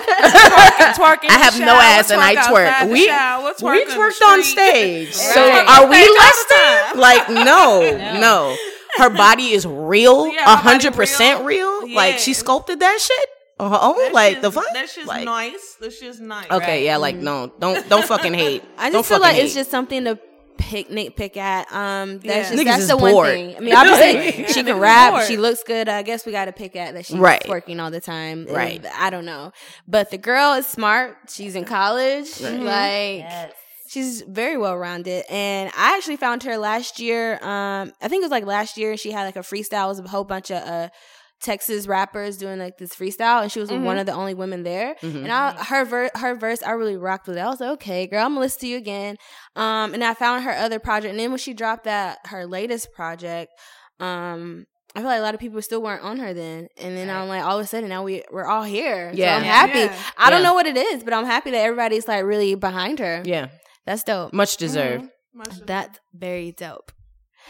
twerking, 0.97 1.31
I 1.31 1.39
the 1.39 1.45
have 1.45 1.59
no 1.59 1.67
shower, 1.67 1.81
ass 1.81 2.11
and 2.11 2.21
I 2.21 2.35
outside 2.37 2.53
twerk. 2.83 2.87
the 2.87 2.93
We- 2.93 3.07
shower, 3.07 3.53
twerk 3.55 3.73
we 3.75 3.85
twerked 3.93 4.23
on 4.23 4.43
street. 4.43 5.09
stage. 5.09 5.15
So 5.15 5.41
Right. 5.49 5.67
are 5.69 5.87
we 5.89 5.97
Stage 5.97 6.09
all 6.09 6.15
the 6.15 6.21
less 6.21 6.45
time. 6.49 6.91
than? 6.93 7.01
Like 7.01 7.29
no, 7.31 7.81
No. 7.99 8.21
no. 8.21 8.57
Her 8.99 9.11
body 9.11 9.49
is 9.53 9.67
real, 9.67 10.27
Yeah, 10.29 10.45
a 10.53 10.57
hundred 10.57 10.95
percent 10.95 11.45
real. 11.45 11.83
real. 11.83 11.95
Like 11.95 12.19
she 12.19 12.33
sculpted 12.33 12.81
that 12.81 12.99
shit 13.01 13.29
on 13.61 13.71
her 13.73 13.79
own. 13.81 13.97
That 13.99 14.13
like 14.15 14.31
shit's- 14.37 14.43
the 14.43 14.53
fuck. 14.53 14.73
That 14.73 14.89
shit's 14.89 15.07
Like, 15.07 15.25
nice. 15.25 15.75
That 15.81 15.93
shit's 15.93 16.21
nice. 16.21 16.51
Okay, 16.51 16.67
Right. 16.79 16.83
yeah, 16.85 16.97
like 16.97 17.17
mm. 17.17 17.23
no, 17.23 17.53
don't 17.59 17.87
don't 17.89 18.05
fucking 18.07 18.33
hate. 18.35 18.63
I 18.79 18.91
Don't 18.91 19.01
just 19.01 19.09
feel 19.11 19.19
fucking 19.19 19.37
like 19.37 19.45
it's 19.45 19.55
just 19.55 19.71
something 19.71 20.05
to 20.05 20.19
picnic 20.59 21.17
pick 21.17 21.37
at. 21.37 21.71
Um, 21.73 22.19
that's 22.19 22.25
Yeah. 22.25 22.43
just 22.43 22.53
Niggas 22.55 22.65
that's 22.65 22.87
the 22.89 22.97
bored. 22.97 23.13
one 23.15 23.27
thing. 23.27 23.57
I 23.57 23.61
mean, 23.61 23.75
obviously 23.75 24.43
Yeah, 24.43 24.47
she 24.49 24.63
can 24.63 24.79
rap, 24.79 25.13
bored. 25.13 25.27
she 25.27 25.37
looks 25.37 25.63
good. 25.63 25.89
I 25.89 26.03
guess 26.03 26.25
we 26.27 26.33
got 26.33 26.47
to 26.47 26.53
pick 26.53 26.77
at 26.77 26.95
that 26.95 27.07
she's 27.07 27.17
Right. 27.17 27.47
working 27.49 27.81
all 27.81 27.91
the 27.91 28.01
time. 28.01 28.47
Right. 28.49 28.77
And 28.79 28.87
I 28.89 29.11
don't 29.11 29.25
know, 29.25 29.53
but 29.87 30.11
the 30.11 30.19
girl 30.19 30.55
is 30.55 30.67
smart. 30.67 31.17
She's 31.29 31.55
in 31.55 31.65
college. 31.65 32.41
Right. 32.41 32.53
Like 32.53 33.19
Yes. 33.21 33.53
she's 33.89 34.23
very 34.23 34.57
well 34.57 34.77
rounded. 34.77 35.25
And 35.31 35.71
I 35.77 35.97
actually 35.97 36.17
found 36.17 36.43
her 36.45 36.57
last 36.59 36.99
year. 37.01 37.35
Um, 37.43 37.93
I 38.03 38.09
think 38.09 38.23
it 38.23 38.25
was 38.25 38.31
like 38.31 38.45
last 38.47 38.77
year. 38.77 38.97
She 38.97 39.13
had 39.13 39.25
like 39.25 39.37
a 39.37 39.41
freestyle. 39.41 39.87
It 39.87 39.89
was 39.89 39.99
a 40.01 40.09
whole 40.09 40.25
bunch 40.25 40.51
of 40.51 40.63
uh. 40.63 40.89
Texas 41.43 41.87
rappers 41.87 42.39
doing 42.39 42.59
like 42.59 42.79
this 42.79 42.95
freestyle, 42.95 43.43
and 43.43 43.53
she 43.53 43.61
was 43.61 43.71
Mhm. 43.71 43.85
one 43.85 43.99
of 43.99 44.07
the 44.07 44.13
only 44.13 44.35
women 44.35 44.63
there. 44.63 44.95
Mhm. 45.03 45.25
And 45.25 45.33
I, 45.33 45.53
her 45.65 45.85
ver- 45.85 46.11
her 46.15 46.35
verse, 46.35 46.63
I 46.63 46.71
really 46.73 46.97
rocked 46.97 47.29
with 47.29 47.37
it. 47.37 47.41
I 47.41 47.49
was 47.49 47.61
like, 47.61 47.71
okay, 47.73 48.07
girl, 48.07 48.25
I'm 48.25 48.31
gonna 48.33 48.41
listen 48.41 48.61
to 48.61 48.67
you 48.69 48.77
again. 48.79 49.17
Um, 49.55 49.93
and 49.95 50.03
I 50.03 50.15
found 50.15 50.45
her 50.45 50.53
other 50.53 50.79
project, 50.79 51.11
and 51.11 51.21
then 51.21 51.31
when 51.31 51.39
she 51.39 51.53
dropped 51.55 51.85
that 51.85 52.19
her 52.27 52.47
latest 52.47 52.93
project, 52.93 53.53
um, 54.01 54.65
I 54.95 55.01
feel 55.01 55.09
like 55.09 55.19
a 55.19 55.23
lot 55.23 55.35
of 55.35 55.41
people 55.41 55.61
still 55.61 55.83
weren't 55.83 56.03
on 56.03 56.19
her 56.21 56.33
then. 56.33 56.69
And 56.79 56.97
then 56.97 57.11
I'm 57.11 57.29
like, 57.29 57.43
all 57.45 57.59
of 57.59 57.65
a 57.65 57.69
sudden 57.69 57.91
now 57.91 58.03
we 58.03 58.23
we're 58.31 58.47
all 58.47 58.63
here. 58.63 59.11
So 59.13 59.19
Yeah. 59.19 59.37
I'm 59.37 59.43
happy. 59.43 59.81
Yeah. 59.81 59.95
I 60.17 60.31
don't 60.31 60.41
Yeah. 60.41 60.49
know 60.49 60.55
what 60.55 60.65
it 60.67 60.77
is, 60.79 61.05
but 61.05 61.13
I'm 61.13 61.27
happy 61.27 61.51
that 61.51 61.59
everybody's 61.59 62.09
like 62.09 62.25
really 62.25 62.55
behind 62.55 62.99
her. 63.01 63.23
yeah, 63.27 63.49
That's 63.85 64.03
dope. 64.05 64.33
much 64.33 64.57
deserved. 64.57 65.05
Mhm. 65.05 65.11
Much- 65.35 65.67
That's 65.67 65.99
very 66.15 66.53
dope. 66.53 66.93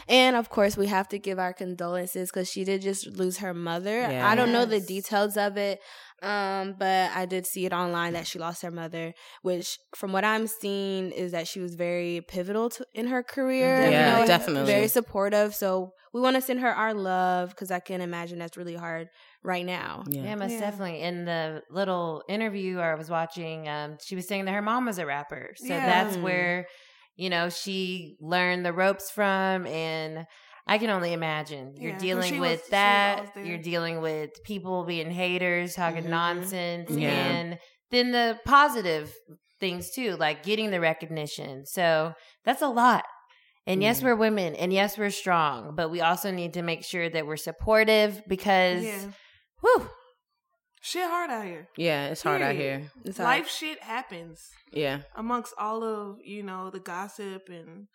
And 0.08 0.36
of 0.36 0.50
course, 0.50 0.76
we 0.76 0.86
have 0.86 1.08
to 1.08 1.18
give 1.18 1.38
our 1.38 1.52
condolences 1.52 2.30
because 2.30 2.50
she 2.50 2.64
did 2.64 2.82
just 2.82 3.06
lose 3.06 3.38
her 3.38 3.54
mother. 3.54 4.00
Yeah. 4.02 4.28
I 4.28 4.34
don't 4.34 4.52
know 4.52 4.64
the 4.64 4.80
details 4.80 5.36
of 5.36 5.56
it, 5.56 5.80
um, 6.22 6.74
but 6.78 7.10
I 7.14 7.26
did 7.26 7.46
see 7.46 7.66
it 7.66 7.72
online 7.72 8.12
that 8.14 8.26
she 8.26 8.38
lost 8.38 8.62
her 8.62 8.70
mother, 8.70 9.14
which, 9.42 9.78
from 9.94 10.12
what 10.12 10.24
I'm 10.24 10.46
seeing, 10.46 11.10
is 11.12 11.32
that 11.32 11.48
she 11.48 11.60
was 11.60 11.74
very 11.74 12.20
pivotal 12.26 12.70
to, 12.70 12.86
in 12.94 13.08
her 13.08 13.22
career. 13.22 13.84
you 13.84 13.90
Yeah, 13.90 14.18
know, 14.20 14.26
definitely. 14.26 14.72
Very 14.72 14.88
supportive. 14.88 15.54
So 15.54 15.92
we 16.12 16.20
want 16.20 16.36
to 16.36 16.42
send 16.42 16.60
her 16.60 16.70
our 16.74 16.94
love 16.94 17.50
because 17.50 17.70
I 17.70 17.80
can 17.80 18.00
imagine 18.00 18.38
that's 18.38 18.56
really 18.56 18.74
hard 18.76 19.08
right 19.42 19.64
now. 19.66 20.04
Yeah, 20.08 20.22
Yeah, 20.24 20.34
most 20.36 20.52
Yeah. 20.52 20.60
definitely. 20.60 21.02
In 21.02 21.24
the 21.24 21.62
little 21.70 22.22
interview 22.28 22.78
I 22.78 22.94
was 22.94 23.10
watching, 23.10 23.68
um, 23.68 23.98
she 24.04 24.16
was 24.16 24.26
saying 24.26 24.46
that 24.46 24.52
her 24.52 24.62
mom 24.62 24.86
was 24.86 24.98
a 24.98 25.06
rapper. 25.06 25.50
So 25.56 25.66
Yeah. 25.74 25.84
that's 25.86 26.16
Mm. 26.16 26.22
where, 26.22 26.66
you 27.16 27.30
know, 27.30 27.48
she 27.48 28.16
learned 28.20 28.64
the 28.64 28.72
ropes 28.72 29.10
from. 29.10 29.66
And 29.66 30.26
I 30.66 30.78
can 30.78 30.90
only 30.90 31.12
imagine 31.12 31.74
Yeah, 31.76 31.82
you're 31.82 31.92
'cause 31.92 32.02
dealing 32.02 32.32
she 32.34 32.40
with 32.40 32.60
was 32.62 32.68
that. 32.70 33.36
You're 33.36 33.58
dealing 33.58 34.00
with 34.00 34.30
people 34.44 34.84
being 34.84 35.10
haters, 35.10 35.74
talking 35.74 36.04
Mhm. 36.04 36.08
nonsense. 36.10 36.90
Yeah. 36.90 37.08
And 37.10 37.58
then 37.90 38.10
the 38.12 38.38
positive 38.44 39.14
things 39.60 39.90
too, 39.90 40.16
like 40.16 40.42
getting 40.42 40.70
the 40.70 40.80
recognition. 40.80 41.64
So 41.66 42.12
that's 42.44 42.62
a 42.62 42.68
lot. 42.68 43.04
And 43.68 43.82
yes, 43.82 44.00
Yeah. 44.00 44.08
we're 44.08 44.16
women, 44.16 44.54
and 44.54 44.72
yes, 44.72 44.96
we're 44.98 45.10
strong, 45.10 45.74
but 45.74 45.88
we 45.90 46.00
also 46.00 46.30
need 46.30 46.54
to 46.54 46.62
make 46.62 46.84
sure 46.84 47.08
that 47.08 47.26
we're 47.26 47.36
supportive 47.36 48.22
because, 48.28 48.84
Yeah. 48.84 49.10
whew, 49.60 49.90
Shit 50.86 51.10
hard 51.10 51.30
out 51.30 51.44
here. 51.44 51.68
yeah, 51.76 52.06
it's 52.10 52.22
hard 52.22 52.42
out 52.42 52.54
here. 52.54 52.90
It's 53.04 53.16
hard. 53.18 53.26
Life 53.40 53.48
shit 53.50 53.82
happens 53.82 54.50
Yeah, 54.72 55.00
amongst 55.16 55.52
all 55.58 55.82
of 55.82 56.18
you 56.24 56.44
know 56.44 56.70
the 56.70 56.78
gossip 56.78 57.48
and 57.48 57.88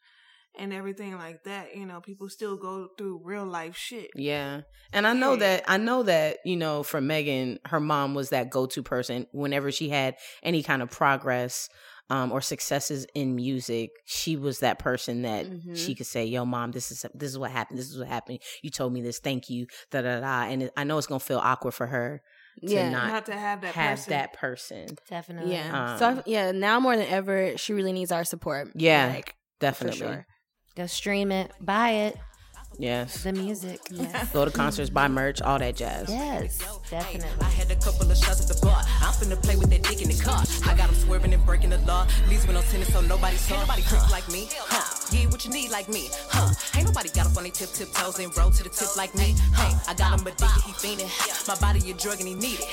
and 0.60 0.74
everything 0.74 1.17
like 1.17 1.45
that. 1.45 1.74
You 1.74 1.86
know, 1.86 2.01
people 2.01 2.27
still 2.27 2.57
go 2.57 2.89
through 2.98 3.21
real 3.24 3.45
life 3.45 3.77
shit. 3.77 4.10
Yeah. 4.15 4.62
And 4.91 5.07
I 5.07 5.13
know 5.13 5.38
Period. 5.38 5.62
that 5.62 5.63
I 5.71 5.77
know 5.77 6.03
that, 6.03 6.39
you 6.43 6.57
know, 6.57 6.83
for 6.83 7.00
Megan, 7.00 7.60
her 7.67 7.79
mom 7.79 8.13
was 8.13 8.31
that 8.31 8.50
go-to 8.50 8.83
person 8.83 9.25
whenever 9.31 9.71
she 9.71 9.88
had 9.88 10.15
any 10.43 10.62
kind 10.62 10.81
of 10.81 10.91
progress 10.91 11.69
um, 12.10 12.33
or 12.33 12.41
successes 12.41 13.07
in 13.15 13.38
music, 13.38 13.91
she 14.03 14.36
was 14.36 14.60
that 14.60 14.79
person 14.79 15.21
that 15.21 15.45
Mhm. 15.45 15.77
she 15.77 15.95
could 15.95 16.07
say, 16.07 16.25
"Yo, 16.25 16.43
mom, 16.43 16.71
this 16.71 16.91
is 16.91 17.05
this 17.13 17.29
is 17.29 17.39
what 17.39 17.51
happened. 17.51 17.79
This 17.79 17.89
is 17.89 17.98
what 17.98 18.10
happened. 18.10 18.39
You 18.62 18.69
told 18.69 18.91
me 18.91 19.01
this. 19.01 19.19
Thank 19.19 19.50
you." 19.50 19.65
Da 19.91 20.01
da 20.01 20.19
da. 20.19 20.43
And 20.51 20.69
I 20.75 20.83
know 20.83 20.98
it's 20.98 21.07
gonna 21.07 21.21
feel 21.21 21.39
awkward 21.39 21.71
for 21.74 21.88
her 21.88 22.21
to 22.60 22.74
Yeah. 22.74 22.89
not, 22.89 23.08
Not 23.08 23.25
to 23.27 23.34
have 23.34 23.62
that 23.62 23.74
have 23.75 23.98
person. 23.98 24.12
that 24.12 24.34
person. 24.34 24.88
Definitely. 25.10 25.53
Yeah. 25.53 25.91
Um, 25.93 25.98
so 25.98 26.24
yeah, 26.25 26.51
now 26.51 26.79
more 26.79 26.96
than 26.96 27.08
ever, 27.08 27.58
she 27.58 27.74
really 27.74 27.93
needs 27.93 28.12
our 28.12 28.24
support. 28.24 28.70
Yeah, 28.75 29.08
Like, 29.08 29.36
Definitely. 29.60 30.00
for 30.00 30.05
sure. 30.05 30.25
Go 30.75 30.86
stream 30.88 31.31
it, 31.31 31.51
buy 31.60 31.89
it, 31.89 32.17
Yes. 32.81 33.23
the 33.23 33.31
music. 33.31 33.79
Yes. 33.91 34.31
Go 34.33 34.43
to 34.43 34.51
concerts, 34.51 34.89
buy 34.89 35.07
merch, 35.07 35.41
all 35.41 35.59
that 35.59 35.75
jazz. 35.75 36.09
Yes, 36.09 36.57
definitely. 36.89 37.29
I 37.39 37.50
had 37.50 37.69
a 37.69 37.75
couple 37.75 38.09
of 38.09 38.17
shots 38.17 38.41
at 38.41 38.47
the 38.47 38.59
bar. 38.65 38.81
I'm 39.01 39.13
finna 39.13 39.41
play 39.41 39.55
with 39.55 39.69
that 39.69 39.83
dick 39.83 40.01
in 40.01 40.09
the 40.09 40.17
car. 40.17 40.43
I 40.65 40.75
got 40.75 40.89
'em 40.89 40.95
swerving 40.95 41.33
and 41.33 41.45
breaking 41.45 41.69
the 41.69 41.77
law. 41.79 42.07
Leaves 42.27 42.47
with 42.47 42.55
no 42.55 42.61
tennis, 42.63 42.91
so 42.91 43.01
nobody 43.01 43.38
saw. 43.38 43.59
Nobody 43.59 43.83
creep 43.83 44.09
like 44.09 44.27
me. 44.29 44.50
Huh? 44.57 44.81
Yeah, 45.11 45.27
what 45.27 45.45
you 45.45 45.51
need 45.51 45.69
like 45.69 45.89
me? 45.89 46.09
Huh? 46.29 46.53
Ain't 46.75 46.88
nobody 46.88 47.09
got 47.09 47.27
up 47.27 47.38
on 47.38 47.43
their 47.43 47.51
tip 47.51 47.69
tip 47.71 47.91
toes 47.93 48.17
and 48.19 48.35
roll 48.35 48.50
to 48.50 48.63
the 48.63 48.69
tip 48.69 48.95
like 48.97 49.13
me. 49.13 49.35
Hey, 49.55 49.71
I 49.88 49.93
got 49.93 50.19
him 50.19 50.25
addicted, 50.25 50.63
he 50.65 50.71
fiending. 50.73 51.11
My 51.47 51.55
body 51.55 51.91
a 51.91 51.93
drug 51.93 52.19
and 52.19 52.27
he 52.27 52.35
need 52.35 52.59
it. 52.61 52.67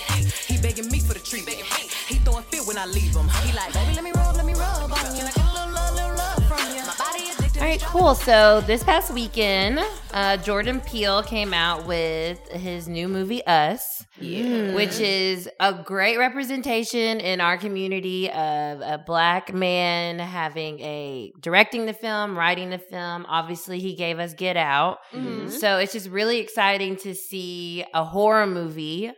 He 0.49 0.57
begging 0.57 0.89
me 0.91 1.01
for 1.01 1.13
the 1.15 1.21
treatment. 1.21 1.59
He 2.09 2.17
throwing 2.25 2.45
fit 2.45 2.67
when 2.67 2.79
I 2.79 2.87
leave 2.87 3.15
him. 3.15 3.29
He 3.45 3.53
like, 3.53 3.73
baby, 3.75 3.95
let 3.95 4.05
me 4.05 4.13
rub, 4.13 4.37
let 4.37 4.47
me 4.47 4.55
rub 4.55 4.91
on 4.91 5.17
you. 5.17 5.25
Like 5.25 5.37
right, 7.69 7.83
cool. 7.83 8.15
So 8.15 8.63
this 8.63 8.83
past 8.83 9.13
weekend, 9.13 9.79
uh, 10.13 10.39
Jordan 10.39 10.81
Peele 10.81 11.23
came 11.23 11.53
out 11.53 11.87
with 11.87 12.39
his 12.49 12.89
new 12.89 13.09
movie 13.09 13.45
Us, 13.47 14.07
which 14.75 14.99
is 15.01 15.51
a 15.61 15.75
great 15.75 16.17
representation 16.17 17.21
in 17.21 17.43
our 17.43 17.59
community 17.59 18.31
of 18.31 18.81
a 18.81 19.03
black 19.05 19.53
man 19.53 20.19
having 20.19 20.81
a 20.81 21.31
directing 21.41 21.85
the 21.85 21.93
film, 21.93 22.39
writing 22.39 22.71
the 22.71 22.79
film. 22.79 23.27
Obviously, 23.29 23.81
he 23.81 23.95
gave 23.95 24.19
us 24.19 24.33
Get 24.33 24.57
Out, 24.57 25.01
so 25.51 25.77
it's 25.77 25.93
just 25.93 26.09
really 26.09 26.39
exciting 26.39 26.97
to 26.97 27.15
see 27.15 27.85
a 27.93 28.03
horror 28.03 28.47
movie 28.47 29.13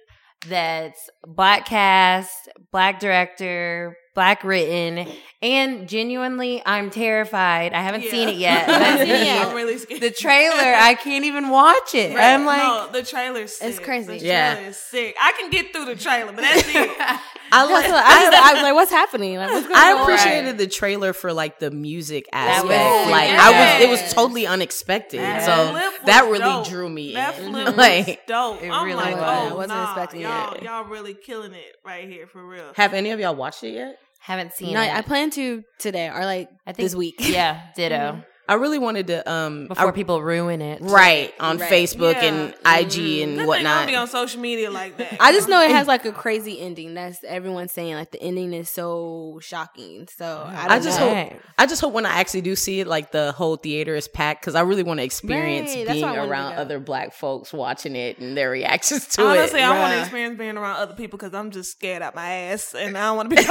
that's 0.49 1.11
black 1.27 1.67
cast, 1.67 2.49
black 2.73 2.99
director, 3.01 3.97
black 4.15 4.43
written, 4.43 5.07
and 5.43 5.89
genuinely, 5.89 6.63
I'm 6.65 6.91
terrified. 6.91 7.73
I 7.73 7.83
haven't 7.83 8.05
seen 8.05 8.29
Yeah. 8.29 8.35
it 8.35 8.37
yet. 8.39 8.67
but 8.67 9.49
I'm 9.49 9.55
really 9.55 9.79
scared. 9.79 10.01
the 10.01 10.11
trailer, 10.11 10.75
I 10.75 10.95
can't 10.95 11.25
even 11.25 11.51
watch 11.51 11.95
it. 11.95 12.17
I'm 12.17 12.45
like, 12.45 12.59
no, 12.59 12.89
the 12.93 13.03
trailer's 13.03 13.57
sick. 13.57 13.69
It's 13.69 13.79
crazy. 13.79 14.19
The 14.19 14.25
Yeah. 14.25 14.55
trailer 14.55 14.69
is 14.71 14.77
sick. 14.77 15.15
I 15.21 15.33
can 15.33 15.51
get 15.51 15.73
through 15.73 15.87
the 15.87 15.97
trailer, 15.97 16.33
but 16.33 16.43
that's 16.43 16.65
it. 16.75 16.91
I 17.53 17.65
like. 17.73 17.85
That's 17.87 17.93
I, 17.93 18.25
was, 18.29 18.35
I 18.35 18.53
was 18.55 18.63
like, 18.63 18.75
what's 18.75 18.91
happening? 18.91 19.37
Like, 19.37 19.51
what's 19.51 19.67
going 19.67 19.79
I 19.79 19.93
on? 19.93 20.01
appreciated 20.03 20.59
the 20.59 20.67
trailer 20.67 21.13
for 21.13 21.33
like 21.33 21.59
the 21.59 21.71
music 21.71 22.29
aspect. 22.33 22.65
was- 22.69 23.11
like 23.11 23.31
I 23.31 23.77
was, 23.79 23.85
it 23.85 23.89
was 23.91 24.13
totally 24.13 24.47
unexpected. 24.47 25.21
That 25.21 25.43
so 25.45 26.05
that 26.07 26.25
really 26.25 26.39
dope. 26.41 26.67
drew 26.69 26.89
me 26.89 27.15
That 27.15 27.39
in. 27.39 27.51
flip 27.53 27.77
like, 27.77 28.27
dope. 28.27 28.63
It 28.63 28.71
I'm 28.71 28.85
really 28.87 28.97
like, 28.97 29.15
was. 29.17 29.25
oh, 29.25 29.49
I 29.51 29.53
wasn't 29.55 29.69
nah, 29.71 29.85
expecting 29.93 30.21
y'all, 30.23 30.55
it. 30.55 30.63
y'all 30.63 30.85
really 30.85 31.15
killing 31.15 31.53
it 31.53 31.77
right 31.85 32.09
here 32.09 32.27
for 32.27 32.45
real. 32.45 32.73
have 32.77 32.95
any 32.95 33.11
of 33.11 33.21
y'all 33.21 33.35
watched 33.35 33.65
it 33.65 33.73
yet? 33.75 33.99
haven't 34.23 34.53
seen 34.53 34.75
No, 34.75 34.83
it. 34.83 34.95
I 34.95 35.01
plan 35.01 35.31
to 35.31 35.65
today 35.79 36.09
or 36.11 36.25
like 36.27 36.51
I 36.67 36.73
think 36.73 36.85
this 36.87 36.95
week. 36.95 37.15
Yeah, 37.21 37.59
ditto. 37.75 38.23
I 38.51 38.55
really 38.55 38.81
wanted 38.81 39.07
to. 39.07 39.31
Um, 39.31 39.69
Before 39.69 39.89
I- 39.89 39.93
people 39.93 40.21
ruin 40.21 40.61
it. 40.61 40.81
right 40.83 41.33
on 41.39 41.59
Right. 41.59 41.71
Facebook 41.71 42.15
Yeah. 42.15 42.25
and 42.25 42.55
IG 42.65 43.23
and 43.23 43.33
Good 43.33 43.39
thing 43.39 43.41
I 43.41 43.47
whatnot. 43.47 43.87
be 43.87 43.95
on 43.95 44.09
social 44.09 44.41
media 44.41 44.71
like 44.73 44.97
that. 44.97 45.17
I 45.21 45.31
just 45.33 45.49
know 45.49 45.63
it 45.63 45.71
has 45.71 45.87
like 45.87 46.05
a 46.05 46.11
crazy 46.13 46.61
ending. 46.61 46.95
That's 46.95 47.23
everyone 47.23 47.69
saying. 47.69 47.95
Like 47.95 48.11
the 48.11 48.21
ending 48.21 48.53
is 48.53 48.69
so 48.69 49.39
shocking. 49.41 50.09
So 50.17 50.45
I, 50.49 50.63
don't 50.63 50.73
I 50.73 50.81
just 50.81 50.99
know. 50.99 51.15
hope. 51.15 51.33
I 51.59 51.67
just 51.67 51.81
hope 51.81 51.93
when 51.93 52.05
I 52.07 52.11
actually 52.19 52.41
do 52.41 52.57
see 52.57 52.81
it, 52.81 52.89
like 52.89 53.13
the 53.13 53.31
whole 53.33 53.55
theater 53.57 53.95
is 53.95 54.09
packed 54.09 54.43
because 54.43 54.57
I 54.57 54.63
really 54.63 54.83
want 54.83 54.99
to 54.99 55.05
experience 55.05 55.73
Right, 55.75 55.87
being 55.89 56.03
why 56.03 56.09
I 56.09 56.13
wanted 56.17 56.27
to 56.27 56.31
around 56.33 56.53
other 56.55 56.81
Black 56.81 57.15
folks 57.15 57.53
watching 57.53 57.95
it 57.95 58.19
and 58.19 58.37
their 58.37 58.51
reactions 58.51 59.07
to 59.11 59.23
Honestly, 59.23 59.61
it. 59.61 59.63
Honestly, 59.63 59.63
I 59.63 59.79
want 59.79 59.93
to 59.95 60.01
experience 60.01 60.39
being 60.39 60.57
around 60.57 60.77
other 60.79 60.95
people 60.95 61.19
because 61.19 61.35
I'm 61.35 61.53
just 61.53 61.71
scared 61.71 62.03
out 62.03 62.17
my 62.17 62.29
ass, 62.29 62.75
and 62.75 62.99
I 62.99 63.03
don't 63.07 63.17
want 63.17 63.31
to 63.31 63.37
be. 63.37 63.43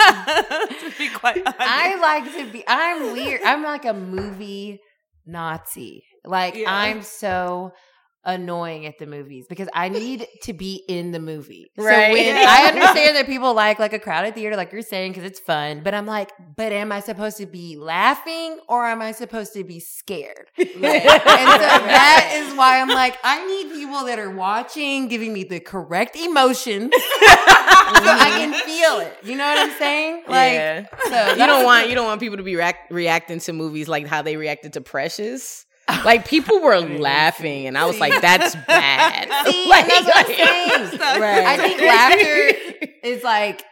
to 0.80 0.98
be 0.98 1.08
quite 1.10 1.36
honest. 1.46 1.56
I 1.60 1.96
like 2.00 2.32
to 2.36 2.52
be. 2.52 2.64
I'm 2.66 3.14
weird. 3.24 3.40
I'm 3.44 3.62
like 3.62 3.84
a 3.84 3.92
movie 3.94 4.80
Nazi. 5.26 6.04
Like 6.24 6.54
Yeah. 6.54 6.72
I'm 6.72 7.02
so 7.02 7.72
annoying 8.24 8.84
at 8.86 8.98
the 8.98 9.06
movies 9.06 9.46
because 9.48 9.68
I 9.74 9.88
need 9.88 10.26
to 10.42 10.52
be 10.52 10.82
in 10.88 11.12
the 11.12 11.20
movie. 11.20 11.70
Right. 11.76 12.06
So 12.06 12.12
when 12.12 12.36
I 12.48 12.66
understand 12.66 13.16
that 13.16 13.26
people 13.26 13.54
like 13.54 13.78
like 13.78 13.92
a 13.92 13.98
crowded 13.98 14.34
theater, 14.34 14.56
like 14.56 14.72
you're 14.72 14.82
saying, 14.82 15.12
because 15.12 15.24
it's 15.24 15.40
fun. 15.40 15.82
But 15.82 15.94
I'm 15.94 16.06
like, 16.06 16.32
but 16.56 16.72
am 16.72 16.92
I 16.92 17.00
supposed 17.00 17.38
to 17.38 17.46
be 17.46 17.76
laughing 17.76 18.58
or 18.68 18.86
am 18.86 19.02
I 19.02 19.12
supposed 19.12 19.52
to 19.54 19.64
be 19.64 19.80
scared? 19.80 20.48
and 20.58 20.66
so 20.66 20.80
that 20.80 22.32
is 22.34 22.56
why 22.56 22.80
I'm 22.80 22.88
like, 22.88 23.16
I 23.24 23.46
need 23.46 23.72
people 23.72 24.04
that 24.04 24.18
are 24.18 24.30
watching, 24.30 25.08
giving 25.08 25.32
me 25.32 25.44
the 25.44 25.60
correct 25.60 26.16
emotions, 26.16 26.92
so 26.92 27.00
I 27.00 27.94
mm-hmm. 27.94 28.52
can 28.52 28.66
feel 28.66 29.00
it. 29.00 29.16
You 29.22 29.36
know 29.36 29.44
what 29.44 29.58
I'm 29.58 29.78
saying? 29.78 30.24
Like, 30.28 30.52
yeah. 30.52 30.86
so 31.04 31.30
you 31.32 31.46
don't 31.46 31.64
want 31.64 31.88
you 31.88 31.94
don't 31.94 32.06
want 32.06 32.20
people 32.20 32.36
to 32.36 32.42
be 32.42 32.56
react, 32.56 32.90
reacting 32.92 33.40
to 33.40 33.52
movies 33.52 33.88
like 33.88 34.06
how 34.06 34.22
they 34.22 34.36
reacted 34.36 34.74
to 34.74 34.80
Precious. 34.80 35.66
Like 36.04 36.26
people 36.26 36.60
were 36.60 36.80
laughing, 36.80 37.66
and 37.66 37.76
I 37.76 37.84
was 37.86 37.98
like, 38.00 38.20
"That's 38.22 38.54
bad." 38.66 39.28
See, 39.46 39.68
Like- 39.68 39.82
and 39.82 39.90
that's 39.90 40.06
what 40.06 40.16
I'm 40.18 40.26
saying. 40.26 41.20
Right. 41.20 41.46
I 41.46 41.56
think 41.56 41.80
laughter 41.80 42.88
is 43.02 43.22
like 43.22 43.64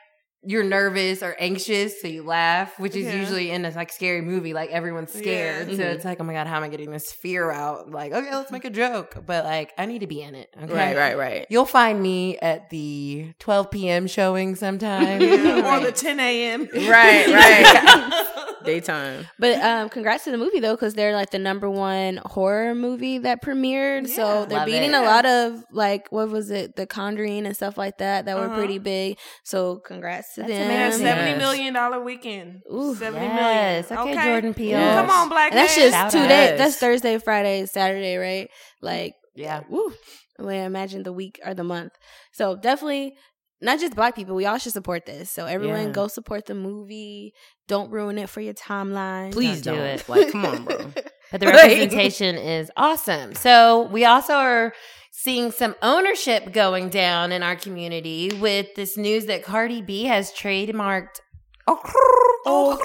you're 0.44 0.62
nervous 0.64 1.22
or 1.22 1.34
anxious, 1.38 2.00
so 2.00 2.06
you 2.06 2.22
laugh, 2.22 2.78
which 2.78 2.94
is 2.94 3.06
Yeah. 3.06 3.16
usually 3.20 3.50
in 3.50 3.64
a 3.64 3.70
like 3.70 3.90
scary 3.90 4.20
movie, 4.20 4.54
like 4.54 4.70
everyone's 4.70 5.12
scared. 5.12 5.68
Yeah. 5.68 5.76
So 5.76 5.82
mm-hmm. 5.82 5.92
it's 5.96 6.04
like, 6.04 6.20
oh 6.20 6.24
my 6.24 6.32
god, 6.32 6.46
how 6.46 6.56
am 6.58 6.62
I 6.62 6.68
getting 6.68 6.90
this 6.90 7.10
fear 7.12 7.50
out? 7.50 7.90
Like, 7.90 8.12
okay, 8.12 8.34
let's 8.34 8.52
make 8.52 8.64
a 8.64 8.70
joke, 8.70 9.16
but 9.26 9.44
like 9.44 9.72
I 9.76 9.86
need 9.86 9.98
to 10.00 10.06
be 10.06 10.22
in 10.22 10.34
it. 10.34 10.48
Okay, 10.62 10.72
Right, 10.72 10.96
right, 10.96 11.18
right. 11.18 11.46
You'll 11.50 11.66
find 11.66 12.00
me 12.00 12.38
at 12.38 12.70
the 12.70 13.32
12 13.40 13.70
p.m. 13.70 14.06
showing 14.06 14.54
sometime. 14.54 15.20
Yeah, 15.20 15.76
or 15.76 15.84
the 15.84 15.92
10 15.92 16.20
a.m. 16.20 16.68
Right, 16.72 17.26
right. 17.26 18.44
Daytime. 18.68 19.26
But 19.38 19.62
um, 19.62 19.88
congrats 19.88 20.24
to 20.24 20.30
the 20.30 20.38
movie 20.38 20.60
though, 20.60 20.74
because 20.74 20.94
they're 20.94 21.14
like 21.14 21.30
the 21.30 21.38
number 21.38 21.68
one 21.70 22.20
horror 22.24 22.74
movie 22.74 23.18
that 23.18 23.42
premiered. 23.42 24.08
so 24.08 24.44
they're 24.46 24.58
Love 24.58 24.66
beating 24.66 24.90
it. 24.90 24.94
a 24.94 25.02
lot 25.02 25.24
of 25.26 25.64
like 25.72 26.10
what 26.12 26.28
was 26.30 26.50
it, 26.50 26.76
The 26.76 26.86
Conjuring 26.86 27.46
and 27.46 27.54
stuff 27.56 27.76
like 27.78 27.98
that 27.98 28.26
that 28.26 28.36
were 28.36 28.46
Uh-huh. 28.46 28.56
pretty 28.56 28.78
big. 28.78 29.18
So 29.44 29.76
congrats 29.78 30.34
to 30.34 30.40
That's 30.42 30.52
them. 30.52 30.68
They 30.68 30.74
had 30.74 30.86
amazing. 30.88 31.06
seventy 31.06 31.30
Yes. 31.30 31.38
million 31.40 31.74
dollar 31.74 32.00
weekend. 32.02 32.62
Ooh, 32.72 32.94
Seventy 32.94 33.26
million. 33.26 33.36
yes. 33.44 33.90
Okay, 33.92 34.14
Jordan 34.24 34.54
Peele. 34.54 34.70
Yes. 34.78 35.00
Come 35.00 35.10
on, 35.10 35.28
black 35.28 35.52
And 35.52 35.58
that's 35.58 35.74
just 35.74 35.94
Shout 35.94 36.12
two 36.12 36.26
days. 36.28 36.58
That's 36.58 36.76
Thursday, 36.76 37.18
Friday, 37.18 37.66
Saturday, 37.66 38.16
right? 38.16 38.48
Like, 38.82 39.14
Yeah. 39.34 39.62
woo. 39.68 39.92
I 40.40 40.52
imagine 40.54 41.02
the 41.02 41.12
week 41.12 41.40
or 41.44 41.52
the 41.54 41.64
month. 41.64 41.92
So 42.32 42.54
definitely, 42.54 43.16
not 43.60 43.80
just 43.80 43.94
black 43.94 44.14
people. 44.14 44.34
We 44.36 44.46
all 44.46 44.58
should 44.58 44.72
support 44.72 45.04
this. 45.06 45.30
So 45.30 45.46
everyone, 45.46 45.86
Yeah. 45.88 45.92
go 45.92 46.08
support 46.08 46.46
the 46.46 46.54
movie. 46.54 47.34
Don't 47.66 47.90
ruin 47.90 48.18
it 48.18 48.28
for 48.30 48.40
your 48.40 48.54
timeline. 48.54 49.32
Please 49.32 49.62
Don't 49.62 49.76
don't. 49.76 49.86
it. 49.86 50.08
Like, 50.08 50.32
come 50.32 50.44
on, 50.46 50.64
bro. 50.64 50.76
But 51.30 51.40
the 51.40 51.46
representation 51.48 52.36
is 52.36 52.70
awesome. 52.76 53.34
So 53.34 53.82
we 53.92 54.06
also 54.06 54.32
are 54.32 54.72
seeing 55.12 55.50
some 55.52 55.74
ownership 55.82 56.52
going 56.54 56.88
down 56.88 57.32
in 57.32 57.42
our 57.42 57.54
community 57.56 58.30
with 58.40 58.74
this 58.76 58.96
news 58.96 59.26
that 59.26 59.42
Cardi 59.42 59.82
B 59.82 60.04
has 60.04 60.32
trademarked. 60.32 61.20
Oh, 61.66 62.78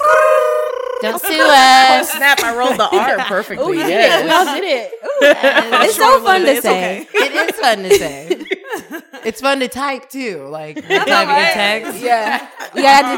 Don't 1.10 1.20
sue 1.22 1.28
Oh 1.32 2.02
snap! 2.04 2.40
I 2.42 2.56
rolled 2.56 2.78
the 2.78 2.88
R 2.88 3.18
perfectly. 3.26 3.64
Oh, 3.64 3.72
you 3.72 3.82
did 3.82 3.88
yes. 3.90 4.24
We 4.24 4.30
all 4.30 4.44
did 4.54 4.64
it. 4.64 4.92
Ooh. 5.04 5.84
It's 5.84 5.96
so 5.96 6.22
fun 6.22 6.40
to 6.42 6.50
It's 6.50 6.62
say. 6.62 7.02
okay. 7.02 7.08
It 7.14 7.50
is 7.50 7.60
fun 7.60 7.78
to 7.82 7.98
say. 7.98 8.46
It's 9.24 9.40
fun 9.40 9.60
to 9.60 9.68
type 9.68 10.10
too. 10.10 10.46
Like 10.48 10.76
you're 10.76 10.98
typing 11.04 11.28
right. 11.28 11.52
text. 11.54 12.00
Yeah. 12.02 12.46
You 12.74 12.82
gotta 12.82 13.16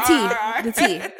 the 0.63 0.71
T. 0.71 0.71
The 0.71 0.87
T. 0.87 1.13